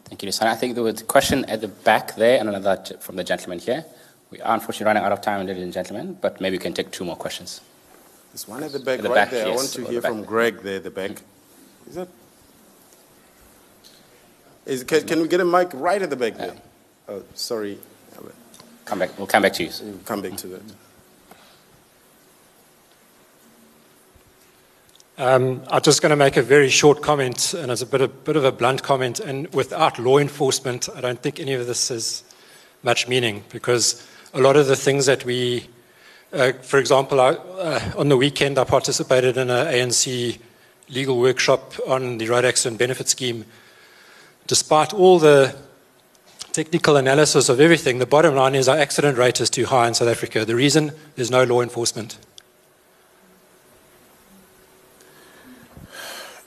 Thank 0.05 0.22
you, 0.22 0.28
Lusani. 0.28 0.47
I 0.47 0.57
think 0.57 0.74
there 0.74 0.85
was 0.85 1.01
a 1.01 1.05
question 1.05 1.45
at 1.47 1.61
the 1.61 1.68
back 1.68 2.16
there 2.16 2.39
and 2.39 2.49
another 2.49 2.83
from 3.01 3.16
the 3.16 3.24
gentleman 3.24 3.59
here. 3.59 3.85
We 4.31 4.41
are 4.41 4.55
unfortunately 4.55 4.87
running 4.87 5.03
out 5.05 5.12
of 5.12 5.20
time, 5.20 5.45
ladies 5.47 5.62
and 5.62 5.72
gentlemen, 5.72 6.18
but 6.20 6.41
maybe 6.41 6.57
we 6.57 6.62
can 6.62 6.74
take 6.74 6.91
two 6.93 7.05
more 7.05 7.16
questions. 7.16 7.61
There's 8.31 8.47
one 8.47 8.62
at 8.62 8.72
the 8.72 8.78
back 8.78 8.99
At 8.99 9.03
the 9.03 9.09
right 9.09 9.14
back, 9.14 9.31
there. 9.31 9.47
I 9.47 9.55
want 9.55 9.68
to 9.72 9.85
hear 9.87 10.01
from 10.01 10.22
Greg 10.22 10.62
there 10.62 10.76
at 10.76 10.85
the 10.85 10.91
back. 10.91 11.22
Is 11.89 11.97
that? 11.97 12.09
Is, 14.66 14.85
can, 14.85 15.07
can 15.07 15.22
we 15.22 15.28
get 15.28 15.41
a 15.41 15.45
mic 15.45 15.70
right 15.74 16.01
at 16.01 16.11
the 16.11 16.16
back 16.16 16.37
there? 16.37 16.55
Oh, 17.09 17.24
sorry. 17.35 17.78
Come 18.91 18.99
back. 18.99 19.16
We'll 19.16 19.28
come 19.28 19.43
back 19.43 19.53
to 19.53 19.62
you. 19.62 19.70
We'll 19.82 19.99
come 19.99 20.20
back 20.20 20.36
to 20.38 20.49
that. 20.49 20.62
Um, 25.16 25.62
I'm 25.68 25.80
just 25.80 26.03
going 26.03 26.11
to 26.11 26.16
make 26.16 26.36
a 26.36 26.43
very 26.43 26.68
short 26.68 27.01
comment, 27.01 27.55
and 27.55 27.70
it's 27.70 27.82
a 27.82 27.86
bit, 27.86 28.01
of, 28.01 28.24
bit 28.24 28.34
of 28.34 28.45
a 28.45 28.51
blunt 28.51 28.82
comment. 28.82 29.20
And 29.20 29.47
without 29.55 30.01
law 30.01 30.18
enforcement, 30.18 30.88
I 30.93 31.01
don't 31.01 31.22
think 31.22 31.38
any 31.38 31.53
of 31.53 31.68
this 31.68 31.91
has 31.91 32.24
much 32.82 33.07
meaning 33.07 33.45
because 33.51 34.05
a 34.34 34.41
lot 34.41 34.57
of 34.57 34.66
the 34.66 34.74
things 34.74 35.07
that 35.07 35.24
we, 35.24 35.68
uh, 36.32 36.51
for 36.55 36.80
example, 36.80 37.20
I, 37.20 37.34
uh, 37.34 37.93
on 37.97 38.09
the 38.09 38.16
weekend 38.16 38.59
I 38.59 38.64
participated 38.64 39.36
in 39.36 39.51
an 39.51 39.68
ANC 39.68 40.36
legal 40.88 41.16
workshop 41.16 41.74
on 41.86 42.18
the 42.18 42.26
road 42.26 42.45
accident 42.45 42.80
benefit 42.80 43.09
scheme. 43.09 43.45
Despite 44.49 44.93
all 44.93 45.20
the 45.20 45.55
technical 46.53 46.96
analysis 46.96 47.48
of 47.48 47.61
everything, 47.61 47.98
the 47.98 48.07
bottom 48.07 48.34
line 48.34 48.55
is 48.55 48.68
our 48.68 48.76
accident 48.76 49.18
rate 49.18 49.40
is 49.40 49.51
too 49.51 49.66
high 49.66 49.88
in 49.88 49.94
South 49.94 50.09
Africa. 50.09 50.44
The 50.44 50.57
reason 50.57 50.92
there's 51.16 51.30
no 51.30 51.44
law 51.44 51.62
enforcement. 51.62 52.18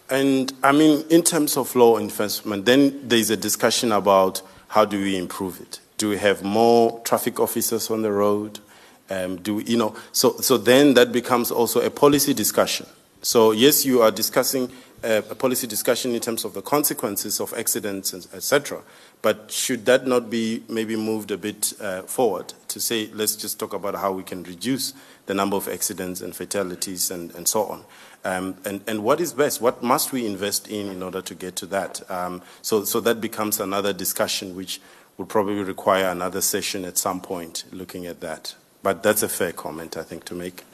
And 0.09 0.53
I 0.61 0.71
mean, 0.71 1.05
in 1.09 1.23
terms 1.23 1.57
of 1.57 1.75
law 1.75 1.97
enforcement, 1.97 2.65
then 2.65 3.07
there's 3.07 3.29
a 3.29 3.37
discussion 3.37 3.91
about 3.91 4.41
how 4.67 4.85
do 4.85 5.01
we 5.01 5.17
improve 5.17 5.59
it? 5.61 5.79
Do 5.97 6.09
we 6.09 6.17
have 6.17 6.43
more 6.43 6.99
traffic 7.01 7.39
officers 7.39 7.89
on 7.89 8.01
the 8.01 8.11
road? 8.11 8.59
Um, 9.09 9.37
do 9.37 9.55
we, 9.55 9.63
you 9.65 9.77
know? 9.77 9.95
So, 10.11 10.37
so 10.37 10.57
then 10.57 10.93
that 10.95 11.11
becomes 11.11 11.51
also 11.51 11.81
a 11.81 11.89
policy 11.89 12.33
discussion. 12.33 12.85
So 13.21 13.51
yes, 13.51 13.85
you 13.85 14.01
are 14.01 14.11
discussing 14.11 14.69
uh, 15.03 15.21
a 15.29 15.35
policy 15.35 15.67
discussion 15.67 16.13
in 16.13 16.19
terms 16.19 16.45
of 16.45 16.53
the 16.53 16.61
consequences 16.61 17.39
of 17.39 17.53
accidents, 17.53 18.13
etc. 18.13 18.81
But 19.23 19.51
should 19.51 19.85
that 19.85 20.05
not 20.05 20.29
be 20.29 20.63
maybe 20.67 20.97
moved 20.97 21.31
a 21.31 21.37
bit 21.37 21.71
uh, 21.79 22.01
forward 22.01 22.53
to 22.67 22.81
say, 22.81 23.09
let's 23.13 23.37
just 23.37 23.57
talk 23.57 23.73
about 23.73 23.95
how 23.95 24.11
we 24.11 24.21
can 24.21 24.43
reduce 24.43 24.93
the 25.27 25.33
number 25.33 25.55
of 25.55 25.69
accidents 25.69 26.19
and 26.19 26.35
fatalities 26.35 27.09
and, 27.09 27.33
and 27.33 27.47
so 27.47 27.63
on? 27.63 27.85
Um, 28.25 28.57
and, 28.65 28.81
and 28.85 29.01
what 29.01 29.21
is 29.21 29.31
best? 29.31 29.61
What 29.61 29.81
must 29.81 30.11
we 30.11 30.25
invest 30.25 30.67
in 30.67 30.89
in 30.89 31.01
order 31.01 31.21
to 31.21 31.35
get 31.35 31.55
to 31.57 31.65
that? 31.67 32.01
Um, 32.11 32.41
so, 32.61 32.83
so 32.83 32.99
that 32.99 33.21
becomes 33.21 33.61
another 33.61 33.93
discussion 33.93 34.57
which 34.57 34.81
will 35.17 35.25
probably 35.25 35.63
require 35.63 36.09
another 36.09 36.41
session 36.41 36.83
at 36.83 36.97
some 36.97 37.21
point 37.21 37.63
looking 37.71 38.05
at 38.05 38.19
that. 38.19 38.55
But 38.81 39.03
that's 39.03 39.23
a 39.23 39.29
fair 39.29 39.53
comment, 39.53 39.95
I 39.95 40.03
think, 40.03 40.25
to 40.25 40.35
make. 40.35 40.65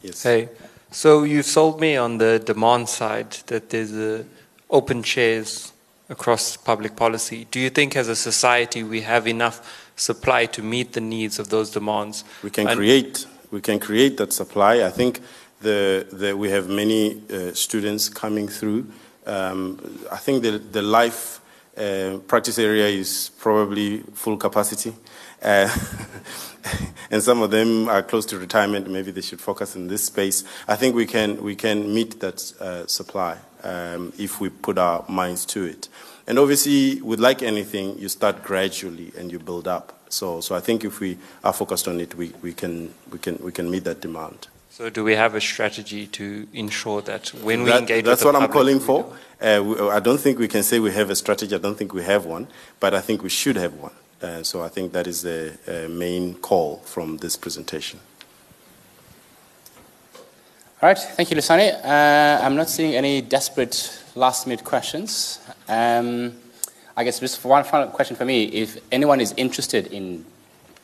Yes. 0.00 0.22
Hey, 0.22 0.48
so 0.90 1.24
you've 1.24 1.44
sold 1.44 1.78
me 1.78 1.96
on 1.96 2.16
the 2.16 2.38
demand 2.38 2.88
side 2.88 3.32
that 3.48 3.68
there's 3.68 3.94
a 3.94 4.24
open 4.70 5.02
chairs 5.02 5.72
across 6.08 6.56
public 6.56 6.96
policy. 6.96 7.46
Do 7.50 7.60
you 7.60 7.70
think 7.70 7.96
as 7.96 8.08
a 8.08 8.16
society 8.16 8.82
we 8.82 9.02
have 9.02 9.26
enough 9.26 9.88
supply 9.96 10.46
to 10.46 10.62
meet 10.62 10.92
the 10.92 11.00
needs 11.00 11.38
of 11.38 11.48
those 11.48 11.70
demands? 11.70 12.24
We 12.42 12.50
can 12.50 12.68
And- 12.68 12.78
create. 12.78 13.26
We 13.50 13.60
can 13.62 13.78
create 13.78 14.18
that 14.18 14.32
supply. 14.32 14.84
I 14.86 14.90
think 14.90 15.20
the, 15.62 16.06
the, 16.12 16.36
we 16.36 16.50
have 16.50 16.68
many 16.68 17.22
uh, 17.30 17.54
students 17.54 18.10
coming 18.10 18.46
through. 18.46 18.86
Um, 19.26 19.78
I 20.12 20.16
think 20.16 20.42
the, 20.42 20.58
the 20.58 20.82
life 20.82 21.40
uh, 21.76 22.18
practice 22.26 22.58
area 22.58 22.86
is 22.88 23.30
probably 23.38 24.02
full 24.14 24.36
capacity. 24.36 24.92
Uh, 25.42 25.68
and 27.10 27.22
some 27.22 27.42
of 27.42 27.50
them 27.50 27.88
are 27.88 28.02
close 28.02 28.26
to 28.26 28.38
retirement. 28.38 28.90
Maybe 28.90 29.10
they 29.10 29.20
should 29.20 29.40
focus 29.40 29.76
in 29.76 29.88
this 29.88 30.04
space. 30.04 30.44
I 30.66 30.76
think 30.76 30.94
we 30.94 31.06
can, 31.06 31.42
we 31.42 31.54
can 31.54 31.92
meet 31.94 32.20
that 32.20 32.52
uh, 32.60 32.86
supply 32.86 33.38
um, 33.62 34.12
if 34.18 34.40
we 34.40 34.48
put 34.48 34.78
our 34.78 35.04
minds 35.08 35.44
to 35.46 35.64
it. 35.64 35.88
And 36.26 36.38
obviously, 36.38 37.00
with 37.00 37.20
like 37.20 37.42
anything, 37.42 37.98
you 37.98 38.08
start 38.08 38.42
gradually 38.42 39.12
and 39.16 39.32
you 39.32 39.38
build 39.38 39.66
up. 39.66 39.94
So, 40.10 40.40
so 40.40 40.54
I 40.54 40.60
think 40.60 40.84
if 40.84 41.00
we 41.00 41.18
are 41.44 41.52
focused 41.52 41.88
on 41.88 42.00
it, 42.00 42.14
we, 42.14 42.32
we, 42.42 42.52
can, 42.52 42.92
we, 43.10 43.18
can, 43.18 43.38
we 43.42 43.52
can 43.52 43.70
meet 43.70 43.84
that 43.84 44.00
demand. 44.00 44.48
So 44.70 44.90
do 44.90 45.02
we 45.02 45.14
have 45.14 45.34
a 45.34 45.40
strategy 45.40 46.06
to 46.08 46.46
ensure 46.52 47.02
that 47.02 47.28
when 47.42 47.62
we 47.64 47.70
That- 47.70 47.80
engage 47.80 48.04
that's 48.04 48.24
with 48.24 48.32
the 48.32 48.38
what 48.38 48.42
I'm 48.42 48.52
calling 48.52 48.78
for. 48.78 49.12
Uh, 49.40 49.62
we, 49.64 49.80
I 49.88 50.00
don't 50.00 50.18
think 50.18 50.38
we 50.38 50.48
can 50.48 50.62
say 50.62 50.78
we 50.78 50.92
have 50.92 51.10
a 51.10 51.16
strategy. 51.16 51.54
I 51.54 51.58
don't 51.58 51.76
think 51.76 51.94
we 51.94 52.02
have 52.02 52.26
one, 52.26 52.48
but 52.78 52.94
I 52.94 53.00
think 53.00 53.22
we 53.22 53.28
should 53.28 53.56
have 53.56 53.74
one. 53.74 53.92
Uh, 54.20 54.42
so 54.42 54.62
I 54.62 54.68
think 54.68 54.92
that 54.92 55.06
is 55.06 55.22
the 55.22 55.56
uh, 55.66 55.88
main 55.88 56.34
call 56.34 56.78
from 56.78 57.18
this 57.18 57.36
presentation. 57.36 58.00
All 60.80 60.88
right, 60.88 60.98
thank 60.98 61.30
you, 61.30 61.36
Lusani. 61.36 61.72
Uh, 61.84 62.44
I'm 62.44 62.56
not 62.56 62.68
seeing 62.68 62.94
any 62.94 63.20
desperate 63.20 64.00
last-minute 64.14 64.64
questions. 64.64 65.40
Um, 65.68 66.34
I 66.96 67.04
guess 67.04 67.20
just 67.20 67.44
one 67.44 67.64
final 67.64 67.88
question 67.88 68.16
for 68.16 68.24
me: 68.24 68.44
If 68.44 68.78
anyone 68.90 69.20
is 69.20 69.34
interested 69.36 69.88
in 69.88 70.24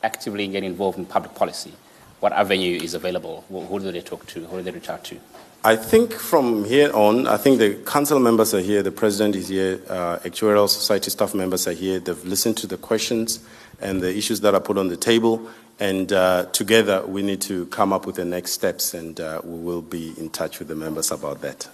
actively 0.03 0.47
getting 0.47 0.69
involved 0.69 0.97
in 0.97 1.05
public 1.05 1.35
policy, 1.35 1.73
what 2.19 2.31
avenue 2.31 2.79
is 2.81 2.93
available? 2.93 3.43
Who, 3.49 3.61
who 3.61 3.79
do 3.79 3.91
they 3.91 4.01
talk 4.01 4.25
to? 4.27 4.45
Who 4.45 4.57
do 4.57 4.63
they 4.63 4.71
reach 4.71 4.89
out 4.89 5.03
to? 5.05 5.19
I 5.65 5.75
think 5.75 6.13
from 6.13 6.63
here 6.63 6.91
on, 6.93 7.25
I 7.25 7.37
think 7.37 7.57
the 7.57 7.73
council 7.73 8.19
members 8.19 8.53
are 8.53 8.59
here, 8.59 8.83
the 8.83 8.91
president 8.91 9.35
is 9.35 9.47
here, 9.47 9.81
uh, 9.89 10.19
actuarial 10.19 10.69
society 10.69 11.09
staff 11.09 11.33
members 11.33 11.67
are 11.67 11.73
here. 11.73 11.99
They've 11.99 12.23
listened 12.23 12.57
to 12.57 12.67
the 12.67 12.77
questions 12.77 13.39
and 13.81 13.99
the 13.99 14.15
issues 14.15 14.41
that 14.41 14.53
are 14.53 14.59
put 14.59 14.77
on 14.77 14.89
the 14.89 14.95
table, 14.95 15.49
and 15.79 16.13
uh, 16.13 16.45
together 16.51 17.03
we 17.07 17.23
need 17.23 17.41
to 17.41 17.65
come 17.65 17.93
up 17.93 18.05
with 18.05 18.17
the 18.17 18.25
next 18.25 18.51
steps, 18.51 18.93
and 18.93 19.19
uh, 19.19 19.41
we 19.43 19.57
will 19.57 19.81
be 19.81 20.13
in 20.19 20.29
touch 20.29 20.59
with 20.59 20.67
the 20.67 20.75
members 20.75 21.09
about 21.09 21.41
that. 21.41 21.67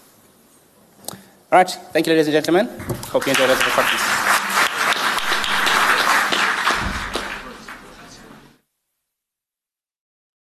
All 1.10 1.18
right, 1.60 1.70
thank 1.92 2.08
you, 2.08 2.14
ladies 2.14 2.28
and 2.28 2.34
gentlemen. 2.34 2.70
Hope 3.08 3.26
you 3.26 3.32
enjoyed 3.32 3.50
the 3.50 3.56
conference. 3.56 4.51